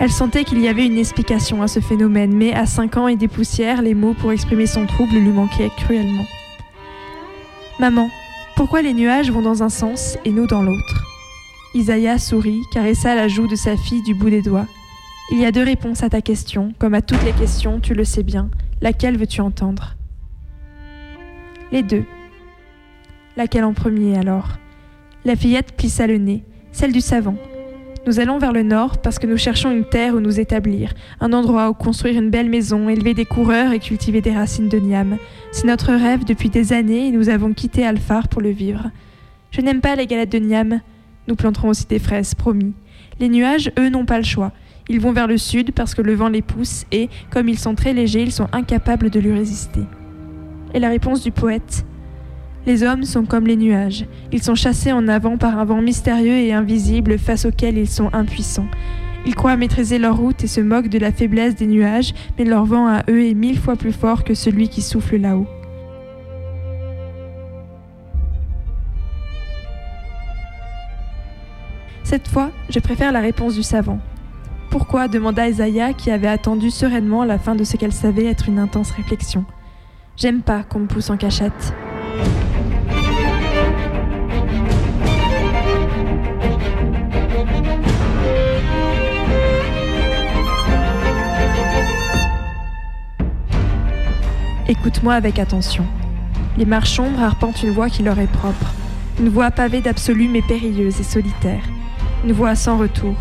Elle 0.00 0.10
sentait 0.10 0.44
qu'il 0.44 0.58
y 0.58 0.68
avait 0.68 0.86
une 0.86 0.96
explication 0.96 1.60
à 1.60 1.68
ce 1.68 1.80
phénomène, 1.80 2.34
mais 2.34 2.54
à 2.54 2.64
cinq 2.64 2.96
ans 2.96 3.08
et 3.08 3.16
des 3.16 3.28
poussières, 3.28 3.82
les 3.82 3.94
mots 3.94 4.14
pour 4.14 4.32
exprimer 4.32 4.64
son 4.64 4.86
trouble 4.86 5.12
lui 5.12 5.28
manquaient 5.28 5.70
cruellement. 5.76 6.24
Maman, 7.78 8.08
pourquoi 8.56 8.80
les 8.80 8.94
nuages 8.94 9.30
vont 9.30 9.42
dans 9.42 9.62
un 9.62 9.68
sens 9.68 10.16
et 10.24 10.30
nous 10.30 10.46
dans 10.46 10.62
l'autre? 10.62 11.04
Isaiah 11.74 12.18
sourit, 12.18 12.62
caressa 12.72 13.14
la 13.14 13.28
joue 13.28 13.48
de 13.48 13.56
sa 13.56 13.76
fille 13.76 14.02
du 14.02 14.14
bout 14.14 14.30
des 14.30 14.40
doigts. 14.40 14.66
Il 15.30 15.38
y 15.38 15.44
a 15.44 15.52
deux 15.52 15.62
réponses 15.62 16.02
à 16.02 16.08
ta 16.08 16.22
question, 16.22 16.72
comme 16.78 16.94
à 16.94 17.02
toutes 17.02 17.22
les 17.22 17.32
questions, 17.32 17.80
tu 17.80 17.92
le 17.92 18.04
sais 18.04 18.22
bien. 18.22 18.48
Laquelle 18.80 19.18
veux-tu 19.18 19.42
entendre? 19.42 19.94
Les 21.70 21.82
deux. 21.82 22.04
Laquelle 23.36 23.64
en 23.64 23.72
premier 23.72 24.16
alors? 24.16 24.48
La 25.24 25.34
fillette 25.34 25.72
plissa 25.76 26.06
le 26.06 26.18
nez, 26.18 26.44
celle 26.70 26.92
du 26.92 27.00
savant. 27.00 27.34
Nous 28.06 28.20
allons 28.20 28.38
vers 28.38 28.52
le 28.52 28.62
nord 28.62 28.98
parce 28.98 29.18
que 29.18 29.26
nous 29.26 29.36
cherchons 29.36 29.72
une 29.72 29.86
terre 29.88 30.14
où 30.14 30.20
nous 30.20 30.38
établir, 30.38 30.92
un 31.20 31.32
endroit 31.32 31.68
où 31.68 31.74
construire 31.74 32.16
une 32.16 32.30
belle 32.30 32.48
maison, 32.48 32.88
élever 32.88 33.12
des 33.12 33.24
coureurs 33.24 33.72
et 33.72 33.80
cultiver 33.80 34.20
des 34.20 34.36
racines 34.36 34.68
de 34.68 34.78
niam. 34.78 35.16
C'est 35.50 35.66
notre 35.66 35.92
rêve 35.92 36.24
depuis 36.24 36.48
des 36.48 36.72
années 36.72 37.08
et 37.08 37.10
nous 37.10 37.28
avons 37.28 37.54
quitté 37.54 37.84
Alphar 37.84 38.28
pour 38.28 38.40
le 38.40 38.50
vivre. 38.50 38.90
Je 39.50 39.62
n'aime 39.62 39.80
pas 39.80 39.96
les 39.96 40.06
galettes 40.06 40.32
de 40.32 40.38
niam. 40.38 40.80
Nous 41.26 41.34
planterons 41.34 41.70
aussi 41.70 41.86
des 41.86 41.98
fraises, 41.98 42.36
promis. 42.36 42.74
Les 43.18 43.28
nuages, 43.28 43.72
eux, 43.78 43.88
n'ont 43.88 44.06
pas 44.06 44.18
le 44.18 44.24
choix. 44.24 44.52
Ils 44.88 45.00
vont 45.00 45.12
vers 45.12 45.26
le 45.26 45.38
sud 45.38 45.72
parce 45.72 45.94
que 45.96 46.02
le 46.02 46.14
vent 46.14 46.28
les 46.28 46.42
pousse 46.42 46.84
et, 46.92 47.08
comme 47.30 47.48
ils 47.48 47.58
sont 47.58 47.74
très 47.74 47.94
légers, 47.94 48.22
ils 48.22 48.32
sont 48.32 48.48
incapables 48.52 49.10
de 49.10 49.18
lui 49.18 49.32
résister. 49.32 49.80
Et 50.72 50.78
la 50.78 50.88
réponse 50.88 51.22
du 51.22 51.32
poète? 51.32 51.84
Les 52.66 52.82
hommes 52.82 53.04
sont 53.04 53.24
comme 53.24 53.46
les 53.46 53.56
nuages. 53.56 54.06
Ils 54.32 54.42
sont 54.42 54.54
chassés 54.54 54.92
en 54.92 55.06
avant 55.06 55.36
par 55.36 55.58
un 55.58 55.64
vent 55.64 55.82
mystérieux 55.82 56.38
et 56.38 56.52
invisible 56.52 57.18
face 57.18 57.44
auquel 57.44 57.76
ils 57.76 57.88
sont 57.88 58.08
impuissants. 58.14 58.68
Ils 59.26 59.34
croient 59.34 59.56
maîtriser 59.56 59.98
leur 59.98 60.16
route 60.16 60.42
et 60.44 60.46
se 60.46 60.60
moquent 60.60 60.88
de 60.88 60.98
la 60.98 61.12
faiblesse 61.12 61.54
des 61.54 61.66
nuages, 61.66 62.14
mais 62.38 62.44
leur 62.44 62.64
vent 62.64 62.86
à 62.86 63.02
eux 63.10 63.26
est 63.26 63.34
mille 63.34 63.58
fois 63.58 63.76
plus 63.76 63.92
fort 63.92 64.24
que 64.24 64.34
celui 64.34 64.68
qui 64.68 64.80
souffle 64.80 65.16
là-haut. 65.16 65.46
Cette 72.02 72.28
fois, 72.28 72.50
je 72.68 72.78
préfère 72.80 73.12
la 73.12 73.20
réponse 73.20 73.54
du 73.54 73.62
savant. 73.62 73.98
Pourquoi 74.70 75.08
demanda 75.08 75.48
Isaiah 75.48 75.92
qui 75.92 76.10
avait 76.10 76.28
attendu 76.28 76.70
sereinement 76.70 77.24
la 77.24 77.38
fin 77.38 77.54
de 77.54 77.64
ce 77.64 77.76
qu'elle 77.76 77.92
savait 77.92 78.26
être 78.26 78.48
une 78.48 78.58
intense 78.58 78.90
réflexion. 78.90 79.44
J'aime 80.16 80.42
pas 80.42 80.62
qu'on 80.62 80.80
me 80.80 80.86
pousse 80.86 81.10
en 81.10 81.16
cachette. 81.16 81.74
Écoute-moi 94.78 95.14
avec 95.14 95.38
attention. 95.38 95.86
Les 96.58 96.64
marchombres 96.64 97.22
arpentent 97.22 97.62
une 97.62 97.70
voie 97.70 97.88
qui 97.88 98.02
leur 98.02 98.18
est 98.18 98.26
propre. 98.26 98.74
Une 99.20 99.28
voie 99.28 99.52
pavée 99.52 99.80
d'absolu 99.80 100.28
mais 100.28 100.42
périlleuse 100.42 100.98
et 101.00 101.04
solitaire. 101.04 101.62
Une 102.24 102.32
voie 102.32 102.56
sans 102.56 102.76
retour. 102.76 103.14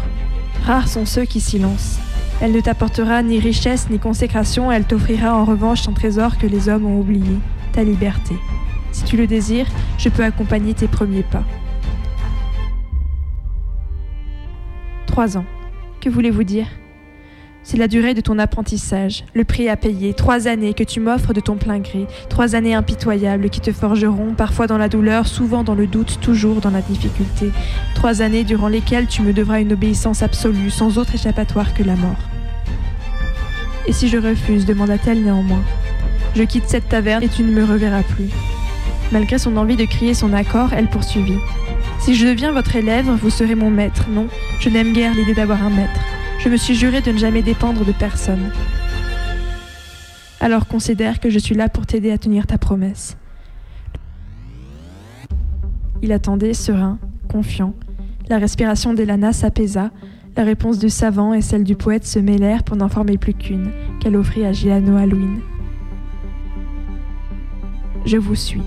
Rares 0.65 0.87
sont 0.87 1.05
ceux 1.05 1.25
qui 1.25 1.39
s'y 1.39 1.59
lancent. 1.59 1.99
Elle 2.41 2.53
ne 2.53 2.59
t'apportera 2.59 3.21
ni 3.21 3.39
richesse 3.39 3.87
ni 3.91 3.99
consécration, 3.99 4.71
elle 4.71 4.85
t'offrira 4.85 5.35
en 5.35 5.45
revanche 5.45 5.87
un 5.87 5.93
trésor 5.93 6.39
que 6.39 6.47
les 6.47 6.69
hommes 6.69 6.87
ont 6.87 6.99
oublié, 6.99 7.37
ta 7.71 7.83
liberté. 7.83 8.35
Si 8.91 9.03
tu 9.03 9.15
le 9.15 9.27
désires, 9.27 9.67
je 9.99 10.09
peux 10.09 10.23
accompagner 10.23 10.73
tes 10.73 10.87
premiers 10.87 11.23
pas. 11.23 11.43
Trois 15.05 15.37
ans. 15.37 15.45
Que 16.01 16.09
voulez-vous 16.09 16.43
dire? 16.43 16.65
C'est 17.65 17.77
la 17.77 17.87
durée 17.87 18.13
de 18.13 18.19
ton 18.19 18.39
apprentissage, 18.39 19.23
le 19.33 19.45
prix 19.45 19.69
à 19.69 19.77
payer, 19.77 20.13
trois 20.13 20.47
années 20.47 20.73
que 20.73 20.83
tu 20.83 20.99
m'offres 20.99 21.33
de 21.33 21.39
ton 21.39 21.55
plein 21.55 21.79
gré, 21.79 22.07
trois 22.29 22.55
années 22.55 22.73
impitoyables 22.73 23.49
qui 23.49 23.61
te 23.61 23.71
forgeront, 23.71 24.33
parfois 24.33 24.67
dans 24.67 24.77
la 24.77 24.89
douleur, 24.89 25.27
souvent 25.27 25.63
dans 25.63 25.73
le 25.73 25.87
doute, 25.87 26.19
toujours 26.21 26.59
dans 26.59 26.71
la 26.71 26.81
difficulté, 26.81 27.51
trois 27.95 28.21
années 28.21 28.43
durant 28.43 28.67
lesquelles 28.67 29.07
tu 29.07 29.21
me 29.21 29.31
devras 29.31 29.61
une 29.61 29.71
obéissance 29.71 30.23
absolue, 30.23 30.69
sans 30.69 30.97
autre 30.97 31.15
échappatoire 31.15 31.73
que 31.73 31.83
la 31.83 31.95
mort. 31.95 32.19
Et 33.87 33.93
si 33.93 34.09
je 34.09 34.17
refuse 34.17 34.65
demanda-t-elle 34.65 35.23
néanmoins. 35.23 35.63
Je 36.35 36.43
quitte 36.43 36.67
cette 36.67 36.89
taverne 36.89 37.23
et 37.23 37.29
tu 37.29 37.43
ne 37.43 37.51
me 37.51 37.63
reverras 37.63 38.03
plus. 38.03 38.29
Malgré 39.11 39.37
son 39.37 39.55
envie 39.55 39.77
de 39.77 39.85
crier 39.85 40.13
son 40.13 40.33
accord, 40.33 40.73
elle 40.73 40.89
poursuivit. 40.89 41.39
Si 41.99 42.15
je 42.15 42.27
deviens 42.27 42.51
votre 42.51 42.75
élève, 42.75 43.05
vous 43.05 43.29
serez 43.29 43.55
mon 43.55 43.69
maître. 43.69 44.07
Non, 44.09 44.27
je 44.59 44.69
n'aime 44.69 44.91
guère 44.91 45.13
l'idée 45.13 45.33
d'avoir 45.33 45.63
un 45.63 45.69
maître. 45.69 46.01
Je 46.43 46.49
me 46.49 46.57
suis 46.57 46.75
juré 46.75 47.01
de 47.01 47.09
ne 47.09 47.17
jamais 47.17 47.41
dépendre 47.41 47.85
de 47.85 47.93
personne. 47.93 48.51
Alors 50.41 50.67
considère 50.67 51.21
que 51.21 51.29
je 51.29 51.39
suis 51.39 51.55
là 51.55 51.69
pour 51.69 51.85
t'aider 51.85 52.11
à 52.11 52.17
tenir 52.17 52.45
ta 52.47 52.57
promesse. 52.57 53.15
Il 56.01 56.11
attendait, 56.11 56.53
serein, 56.53 56.99
confiant. 57.31 57.73
La 58.27 58.39
respiration 58.39 58.93
d'Elana 58.93 59.31
s'apaisa, 59.31 59.91
la 60.35 60.43
réponse 60.43 60.79
du 60.79 60.89
savant 60.89 61.33
et 61.33 61.41
celle 61.41 61.63
du 61.63 61.77
poète 61.77 62.05
se 62.05 62.19
mêlèrent 62.19 62.63
pour 62.63 62.75
n'en 62.75 62.89
former 62.89 63.17
plus 63.17 63.33
qu'une, 63.33 63.71
qu'elle 64.01 64.17
offrit 64.17 64.45
à 64.45 64.51
Gilano 64.51 64.97
Halloween. 64.97 65.39
Je 68.05 68.17
vous 68.17 68.35
suis. 68.35 68.63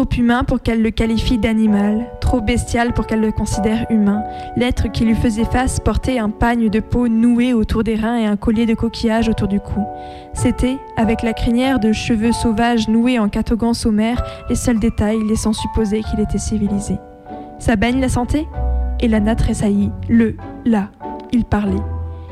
Trop 0.00 0.16
humain 0.16 0.44
pour 0.44 0.62
qu'elle 0.62 0.80
le 0.80 0.90
qualifie 0.90 1.36
d'animal, 1.36 2.06
trop 2.22 2.40
bestial 2.40 2.94
pour 2.94 3.06
qu'elle 3.06 3.20
le 3.20 3.32
considère 3.32 3.84
humain, 3.90 4.22
l'être 4.56 4.90
qui 4.90 5.04
lui 5.04 5.14
faisait 5.14 5.44
face 5.44 5.78
portait 5.78 6.18
un 6.18 6.30
pagne 6.30 6.70
de 6.70 6.80
peau 6.80 7.06
noué 7.06 7.52
autour 7.52 7.84
des 7.84 7.96
reins 7.96 8.16
et 8.16 8.24
un 8.24 8.36
collier 8.36 8.64
de 8.64 8.72
coquillages 8.72 9.28
autour 9.28 9.46
du 9.46 9.60
cou. 9.60 9.84
C'était, 10.32 10.78
avec 10.96 11.22
la 11.22 11.34
crinière 11.34 11.80
de 11.80 11.92
cheveux 11.92 12.32
sauvages 12.32 12.88
noués 12.88 13.18
en 13.18 13.28
catogan 13.28 13.74
sommaire, 13.74 14.24
les 14.48 14.54
seuls 14.54 14.80
détails 14.80 15.22
laissant 15.28 15.52
supposer 15.52 16.00
qu'il 16.02 16.20
était 16.20 16.38
civilisé. 16.38 16.96
Ça 17.58 17.76
baigne 17.76 18.00
la 18.00 18.08
santé? 18.08 18.48
Elana 19.02 19.34
tressaillit. 19.34 19.92
Le, 20.08 20.34
là, 20.64 20.88
il 21.30 21.44
parlait. 21.44 21.76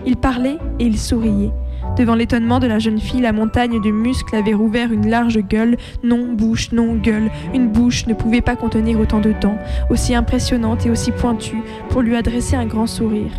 Il 0.06 0.16
parlait 0.16 0.56
et 0.78 0.86
il 0.86 0.98
souriait. 0.98 1.52
Devant 1.98 2.14
l'étonnement 2.14 2.60
de 2.60 2.68
la 2.68 2.78
jeune 2.78 3.00
fille, 3.00 3.20
la 3.20 3.32
montagne 3.32 3.80
de 3.80 3.90
muscles 3.90 4.36
avait 4.36 4.54
rouvert 4.54 4.92
une 4.92 5.10
large 5.10 5.40
gueule. 5.40 5.76
Non, 6.04 6.32
bouche, 6.32 6.70
non, 6.70 6.94
gueule. 6.94 7.28
Une 7.52 7.68
bouche 7.68 8.06
ne 8.06 8.14
pouvait 8.14 8.40
pas 8.40 8.54
contenir 8.54 9.00
autant 9.00 9.18
de 9.18 9.34
dents, 9.40 9.58
aussi 9.90 10.14
impressionnante 10.14 10.86
et 10.86 10.90
aussi 10.90 11.10
pointue, 11.10 11.60
pour 11.88 12.02
lui 12.02 12.14
adresser 12.14 12.54
un 12.54 12.66
grand 12.66 12.86
sourire. 12.86 13.32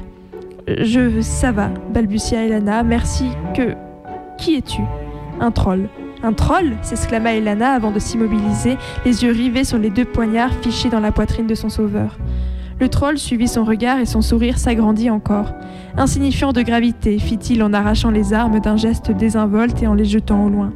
Je. 0.67 1.21
ça 1.21 1.53
va, 1.53 1.69
balbutia 1.93 2.43
Elana. 2.43 2.83
Merci. 2.83 3.29
Que. 3.55 3.75
Qui 4.37 4.55
es-tu? 4.55 4.81
Un 5.39 5.51
troll. 5.51 5.87
Un 6.21 6.33
troll? 6.33 6.75
s'exclama 6.81 7.35
Elana 7.35 7.71
avant 7.71 7.91
de 7.91 7.99
s'immobiliser, 7.99 8.77
les 9.05 9.23
yeux 9.23 9.31
rivés 9.31 9.63
sur 9.63 9.77
les 9.77 9.89
deux 9.89 10.03
poignards 10.03 10.53
fichés 10.61 10.89
dans 10.89 10.99
la 10.99 11.13
poitrine 11.13 11.47
de 11.47 11.55
son 11.55 11.69
sauveur. 11.69 12.17
Le 12.79 12.87
troll 12.87 13.17
suivit 13.17 13.49
son 13.49 13.65
regard 13.65 13.99
et 13.99 14.05
son 14.05 14.21
sourire 14.21 14.57
s'agrandit 14.57 15.09
encore. 15.09 15.53
Insignifiant 15.97 16.53
de 16.53 16.61
gravité, 16.61 17.19
fit-il 17.19 17.61
en 17.61 17.73
arrachant 17.73 18.09
les 18.09 18.33
armes 18.33 18.61
d'un 18.61 18.77
geste 18.77 19.11
désinvolte 19.11 19.83
et 19.83 19.87
en 19.87 19.93
les 19.93 20.05
jetant 20.05 20.45
au 20.45 20.49
loin. 20.49 20.71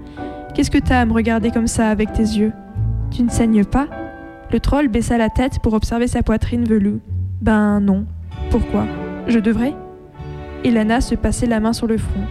Qu'est-ce 0.54 0.72
que 0.72 0.78
t'as 0.78 1.00
à 1.00 1.06
me 1.06 1.14
regarder 1.14 1.50
comme 1.50 1.68
ça 1.68 1.90
avec 1.90 2.12
tes 2.12 2.24
yeux? 2.24 2.52
Tu 3.10 3.24
ne 3.24 3.30
saignes 3.30 3.64
pas? 3.64 3.88
Le 4.52 4.60
troll 4.60 4.90
baissa 4.90 5.18
la 5.18 5.30
tête 5.30 5.60
pour 5.64 5.74
observer 5.74 6.08
sa 6.08 6.24
poitrine 6.24 6.66
velue. 6.66 7.00
Ben 7.42 7.80
non. 7.80 8.06
Pourquoi? 8.52 8.86
Je 9.28 9.40
devrais? 9.40 9.74
Elana 10.66 11.00
se 11.00 11.16
passait 11.16 11.48
la 11.48 11.60
main 11.60 11.74
sur 11.74 11.88
le 11.88 11.98
front. 11.98 12.24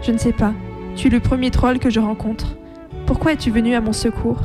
Je 0.00 0.10
ne 0.10 0.18
sais 0.18 0.32
pas. 0.32 0.54
Tu 0.96 1.08
es 1.08 1.10
le 1.10 1.20
premier 1.20 1.50
troll 1.50 1.78
que 1.78 1.90
je 1.90 2.00
rencontre. 2.00 2.56
Pourquoi 3.06 3.32
es-tu 3.34 3.50
venu 3.50 3.74
à 3.74 3.80
mon 3.80 3.92
secours? 3.92 4.40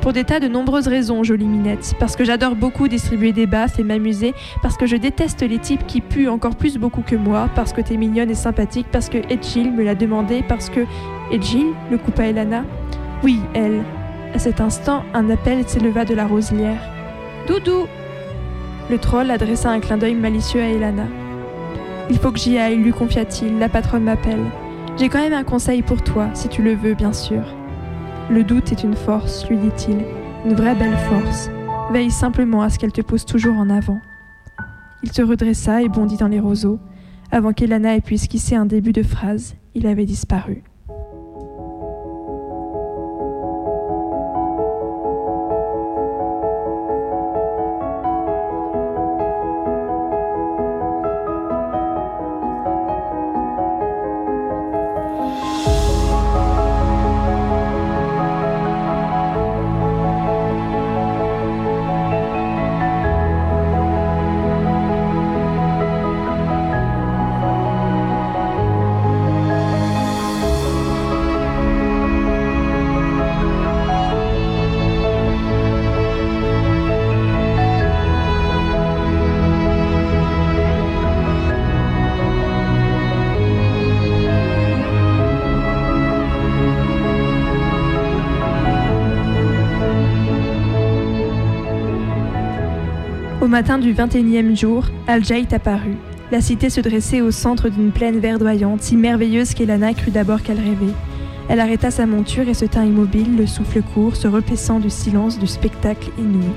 Pour 0.00 0.12
des 0.12 0.24
tas 0.24 0.40
de 0.40 0.48
nombreuses 0.48 0.88
raisons, 0.88 1.22
jolie 1.22 1.46
minette. 1.46 1.94
Parce 1.98 2.16
que 2.16 2.24
j'adore 2.24 2.56
beaucoup 2.56 2.88
distribuer 2.88 3.32
des 3.32 3.46
baffes 3.46 3.78
et 3.78 3.84
m'amuser. 3.84 4.34
Parce 4.62 4.76
que 4.76 4.86
je 4.86 4.96
déteste 4.96 5.42
les 5.42 5.58
types 5.58 5.86
qui 5.86 6.00
puent 6.00 6.28
encore 6.28 6.56
plus 6.56 6.78
beaucoup 6.78 7.02
que 7.02 7.16
moi. 7.16 7.48
Parce 7.54 7.72
que 7.72 7.80
t'es 7.80 7.96
mignonne 7.96 8.30
et 8.30 8.34
sympathique. 8.34 8.86
Parce 8.90 9.08
que 9.08 9.18
Edgil 9.30 9.72
me 9.72 9.84
l'a 9.84 9.94
demandé. 9.94 10.42
Parce 10.48 10.70
que. 10.70 10.80
Edgil 11.30 11.66
le 11.90 11.98
coupa 11.98 12.24
Elana? 12.24 12.64
Oui, 13.22 13.40
elle. 13.54 13.82
À 14.34 14.38
cet 14.38 14.60
instant, 14.60 15.04
un 15.12 15.28
appel 15.28 15.68
s'éleva 15.68 16.04
de 16.04 16.14
la 16.14 16.26
roselière. 16.26 16.80
Doudou 17.46 17.86
Le 18.88 18.98
troll 18.98 19.30
adressa 19.30 19.70
un 19.70 19.80
clin 19.80 19.98
d'œil 19.98 20.14
malicieux 20.14 20.60
à 20.60 20.68
Elana. 20.68 21.06
Il 22.08 22.18
faut 22.18 22.32
que 22.32 22.38
j'y 22.38 22.58
aille, 22.58 22.76
lui 22.76 22.92
confia-t-il. 22.92 23.58
La 23.58 23.68
patronne 23.68 24.04
m'appelle. 24.04 24.44
J'ai 24.96 25.08
quand 25.08 25.20
même 25.20 25.32
un 25.32 25.44
conseil 25.44 25.82
pour 25.82 26.02
toi, 26.02 26.28
si 26.34 26.48
tu 26.48 26.62
le 26.62 26.74
veux, 26.74 26.94
bien 26.94 27.12
sûr. 27.12 27.42
Le 28.30 28.44
doute 28.44 28.70
est 28.70 28.84
une 28.84 28.94
force, 28.94 29.48
lui 29.48 29.56
dit-il, 29.56 30.04
une 30.44 30.54
vraie 30.54 30.76
belle 30.76 30.96
force. 30.96 31.50
Veille 31.90 32.12
simplement 32.12 32.62
à 32.62 32.70
ce 32.70 32.78
qu'elle 32.78 32.92
te 32.92 33.00
pousse 33.00 33.26
toujours 33.26 33.56
en 33.56 33.68
avant. 33.68 33.98
Il 35.02 35.10
se 35.10 35.20
redressa 35.20 35.82
et 35.82 35.88
bondit 35.88 36.16
dans 36.16 36.28
les 36.28 36.38
roseaux. 36.38 36.78
Avant 37.32 37.52
qu'Elana 37.52 37.96
ait 37.96 38.00
pu 38.00 38.14
esquisser 38.14 38.54
un 38.54 38.66
début 38.66 38.92
de 38.92 39.02
phrase, 39.02 39.56
il 39.74 39.84
avait 39.88 40.04
disparu. 40.04 40.62
Matin 93.60 93.76
du 93.76 93.92
21e 93.92 94.56
jour, 94.56 94.86
Al-Jait 95.06 95.52
apparut. 95.52 95.98
La 96.32 96.40
cité 96.40 96.70
se 96.70 96.80
dressait 96.80 97.20
au 97.20 97.30
centre 97.30 97.68
d'une 97.68 97.90
plaine 97.90 98.18
verdoyante, 98.18 98.80
si 98.80 98.96
merveilleuse 98.96 99.52
qu'Elana 99.52 99.92
crut 99.92 100.14
d'abord 100.14 100.42
qu'elle 100.42 100.56
rêvait. 100.56 100.94
Elle 101.50 101.60
arrêta 101.60 101.90
sa 101.90 102.06
monture 102.06 102.48
et 102.48 102.54
se 102.54 102.64
tint 102.64 102.86
immobile, 102.86 103.36
le 103.36 103.46
souffle 103.46 103.82
court, 103.82 104.16
se 104.16 104.28
repaissant 104.28 104.80
du 104.80 104.88
silence 104.88 105.38
du 105.38 105.46
spectacle 105.46 106.08
inouï. 106.18 106.54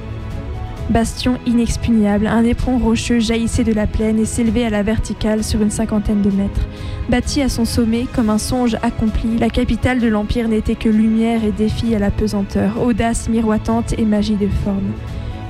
Bastion 0.92 1.40
inexpugnable, 1.46 2.26
un 2.26 2.46
éperon 2.46 2.78
rocheux 2.78 3.20
jaillissait 3.20 3.66
de 3.66 3.74
la 3.74 3.86
plaine 3.86 4.18
et 4.18 4.26
s'élevait 4.26 4.64
à 4.64 4.70
la 4.70 4.84
verticale 4.84 5.44
sur 5.44 5.62
une 5.62 5.72
cinquantaine 5.72 6.22
de 6.22 6.32
mètres. 6.32 6.68
Bâtie 7.10 7.42
à 7.42 7.50
son 7.50 7.66
sommet 7.66 8.06
comme 8.16 8.30
un 8.30 8.38
songe 8.38 8.78
accompli, 8.82 9.38
la 9.40 9.50
capitale 9.50 10.00
de 10.00 10.08
l'Empire 10.08 10.48
n'était 10.48 10.76
que 10.76 10.88
lumière 10.88 11.44
et 11.44 11.52
défi 11.52 11.94
à 11.96 12.00
la 12.00 12.12
pesanteur, 12.12 12.82
audace 12.82 13.28
miroitante 13.28 13.94
et 14.00 14.06
magie 14.06 14.38
de 14.38 14.48
forme. 14.64 14.94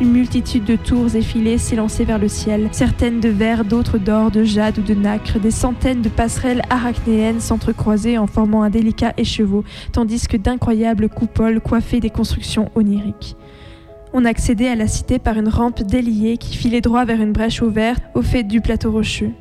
Une 0.03 0.11
multitude 0.11 0.65
de 0.65 0.75
tours 0.75 1.15
effilées 1.15 1.57
s'élançaient 1.57 2.03
vers 2.03 2.19
le 2.19 2.27
ciel, 2.27 2.67
certaines 2.73 3.21
de 3.21 3.29
verre, 3.29 3.63
d'autres 3.63 3.97
d'or, 3.97 4.31
de 4.31 4.43
jade 4.43 4.77
ou 4.77 4.81
de 4.81 4.93
nacre. 4.93 5.39
Des 5.39 5.49
centaines 5.49 6.01
de 6.01 6.09
passerelles 6.09 6.61
arachnéennes 6.69 7.39
s'entrecroisaient 7.39 8.17
en 8.17 8.27
formant 8.27 8.63
un 8.63 8.69
délicat 8.69 9.13
écheveau, 9.15 9.63
tandis 9.93 10.27
que 10.27 10.35
d'incroyables 10.35 11.07
coupoles 11.07 11.61
coiffaient 11.61 12.01
des 12.01 12.09
constructions 12.09 12.69
oniriques. 12.75 13.37
On 14.11 14.25
accédait 14.25 14.67
à 14.67 14.75
la 14.75 14.87
cité 14.87 15.19
par 15.19 15.37
une 15.37 15.47
rampe 15.47 15.83
déliée 15.83 16.35
qui 16.35 16.57
filait 16.57 16.81
droit 16.81 17.05
vers 17.05 17.21
une 17.21 17.31
brèche 17.31 17.61
ouverte 17.61 18.03
au 18.13 18.21
fait 18.21 18.43
du 18.43 18.59
plateau 18.59 18.91
rocheux. 18.91 19.31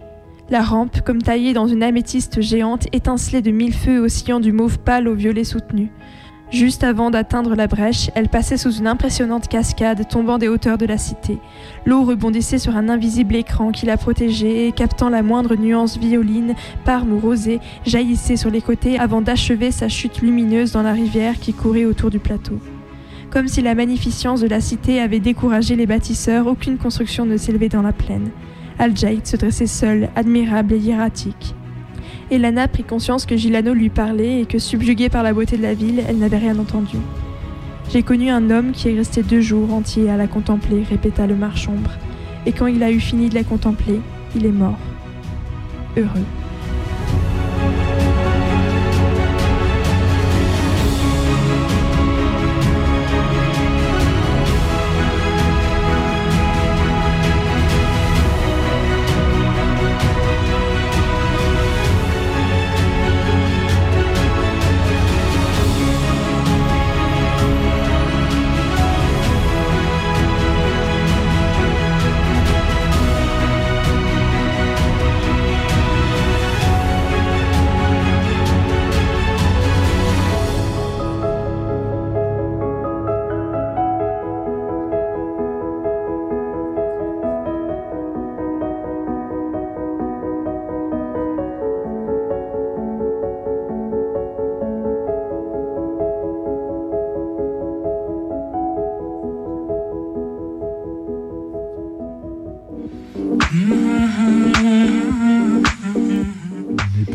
La 0.49 0.63
rampe, 0.63 1.01
comme 1.01 1.23
taillée 1.23 1.55
dans 1.55 1.67
une 1.67 1.83
améthyste 1.83 2.41
géante, 2.41 2.87
étincelait 2.93 3.43
de 3.43 3.51
mille 3.51 3.75
feux 3.75 3.99
oscillant 3.99 4.39
du 4.39 4.53
mauve 4.53 4.79
pâle 4.79 5.09
au 5.09 5.15
violet 5.17 5.43
soutenu. 5.43 5.91
Juste 6.53 6.85
avant 6.85 7.11
d'atteindre 7.11 7.55
la 7.55 7.67
brèche, 7.67 8.11
elle 8.15 8.29
passait 8.29 8.59
sous 8.59 8.73
une 8.73 8.87
impressionnante 8.87 9.49
cascade 9.49 10.07
tombant 10.07 10.37
des 10.37 10.49
hauteurs 10.49 10.77
de 10.77 10.85
la 10.85 10.99
cité. 10.99 11.39
L'eau 11.87 12.05
rebondissait 12.05 12.59
sur 12.59 12.77
un 12.77 12.91
invisible 12.91 13.37
écran 13.37 13.73
qui 13.73 13.87
la 13.87 13.97
protégeait 13.97 14.69
et, 14.69 14.73
captant 14.73 15.09
la 15.09 15.23
moindre 15.23 15.57
nuance 15.57 15.97
violine, 15.97 16.55
parme 16.85 17.15
ou 17.15 17.19
rosée, 17.19 17.59
jaillissait 17.87 18.37
sur 18.37 18.51
les 18.51 18.61
côtés 18.61 18.99
avant 18.99 19.23
d'achever 19.23 19.71
sa 19.71 19.89
chute 19.89 20.21
lumineuse 20.21 20.73
dans 20.73 20.83
la 20.83 20.93
rivière 20.93 21.41
qui 21.41 21.55
courait 21.55 21.87
autour 21.87 22.11
du 22.11 22.19
plateau. 22.19 22.59
Comme 23.31 23.49
si 23.49 23.63
la 23.63 23.75
magnificence 23.75 24.43
de 24.43 24.49
la 24.49 24.61
cité 24.61 25.01
avait 25.01 25.21
découragé 25.21 25.75
les 25.75 25.87
bâtisseurs, 25.87 26.47
aucune 26.47 26.77
construction 26.77 27.25
ne 27.25 27.39
s'élevait 27.39 27.71
dans 27.71 27.81
la 27.81 27.95
plaine. 27.95 28.29
al 28.79 28.95
se 28.95 29.37
dressait 29.39 29.67
seul, 29.67 30.11
admirable 30.17 30.75
et 30.75 30.79
hiératique. 30.79 31.55
Elana 32.33 32.67
prit 32.67 32.83
conscience 32.83 33.27
que 33.27 33.37
Gilano 33.37 33.75
lui 33.75 33.91
parlait 33.91 34.41
et 34.41 34.47
que, 34.47 34.59
subjuguée 34.59 35.11
par 35.11 35.23
la 35.23 35.35
beauté 35.35 35.59
de 35.59 35.63
la 35.63 35.75
ville, 35.75 36.03
elle 36.09 36.17
n'avait 36.17 36.39
rien 36.39 36.59
entendu. 36.59 36.97
J'ai 37.93 38.03
connu 38.03 38.31
un 38.31 38.49
homme 38.49 38.73
qui 38.73 38.89
est 38.89 38.97
resté 38.97 39.23
deux 39.23 39.43
jours 39.43 39.71
entiers 39.75 40.09
à 40.09 40.17
la 40.17 40.27
contempler, 40.27 40.83
répéta 40.83 41.27
le 41.27 41.37
marchombre. 41.37 41.91
Et 42.47 42.53
quand 42.53 42.69
il 42.69 42.83
a 42.83 42.91
eu 42.91 43.01
fini 43.01 43.29
de 43.29 43.35
la 43.35 43.45
contempler, 43.45 44.01
il 44.35 44.47
est 44.47 44.51
mort. 44.51 44.79
Heureux. 45.95 46.25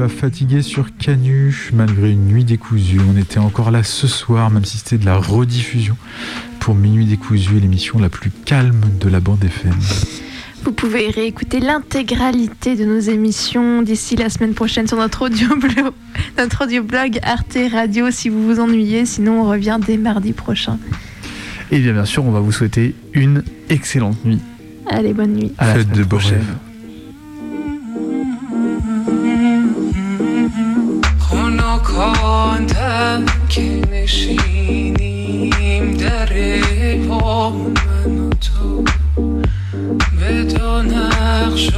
Fatigué 0.08 0.62
sur 0.62 0.96
Canu, 0.98 1.72
malgré 1.74 2.12
une 2.12 2.26
nuit 2.26 2.44
décousue. 2.44 3.00
On 3.14 3.18
était 3.18 3.40
encore 3.40 3.72
là 3.72 3.84
ce 3.84 4.08
soir, 4.08 4.50
même 4.50 4.66
si 4.66 4.78
c'était 4.78 4.98
de 4.98 5.06
la 5.06 5.18
rediffusion, 5.18 5.98
pour 6.60 6.76
Minuit 6.76 7.06
décousu, 7.06 7.60
l'émission 7.60 8.00
la 8.00 8.10
plus 8.10 8.30
calme 8.30 8.82
de 9.00 9.10
la 9.10 9.20
bande 9.20 9.44
FM. 9.44 9.76
Vous 10.64 10.72
pouvez 10.72 11.10
réécouter 11.10 11.60
l'intégralité 11.60 12.76
de 12.76 12.84
nos 12.84 13.00
émissions 13.00 13.82
d'ici 13.82 14.16
la 14.16 14.30
semaine 14.30 14.54
prochaine 14.54 14.88
sur 14.88 14.98
notre 14.98 15.24
audio 15.24 15.48
-blog 16.84 17.20
Arte 17.24 17.58
Radio 17.72 18.12
si 18.12 18.30
vous 18.30 18.44
vous 18.44 18.60
ennuyez. 18.60 19.06
Sinon, 19.06 19.42
on 19.44 19.50
revient 19.50 19.80
dès 19.86 19.98
mardi 19.98 20.34
prochain. 20.34 20.78
Et 21.72 21.80
bien, 21.80 21.94
bien 21.94 22.06
sûr, 22.06 22.26
on 22.26 22.32
va 22.32 22.40
vous 22.40 22.52
souhaiter 22.52 22.96
une 23.14 23.44
excellente 23.70 24.24
nuit. 24.26 24.42
Allez, 24.90 25.14
bonne 25.14 25.34
nuit. 25.34 25.54
À 25.58 25.68
la 25.68 25.74
Faites 25.76 25.92
de 25.92 26.04
prochaine. 26.04 26.46
خواندم 31.98 33.26
که 33.50 33.82
نشینیم 33.92 35.48
در 35.98 36.30
پا 37.08 37.50
من 37.50 38.20
و 38.20 38.30
تو 38.30 38.84
به 40.20 40.44
دو 40.44 40.84
نقش 40.84 41.70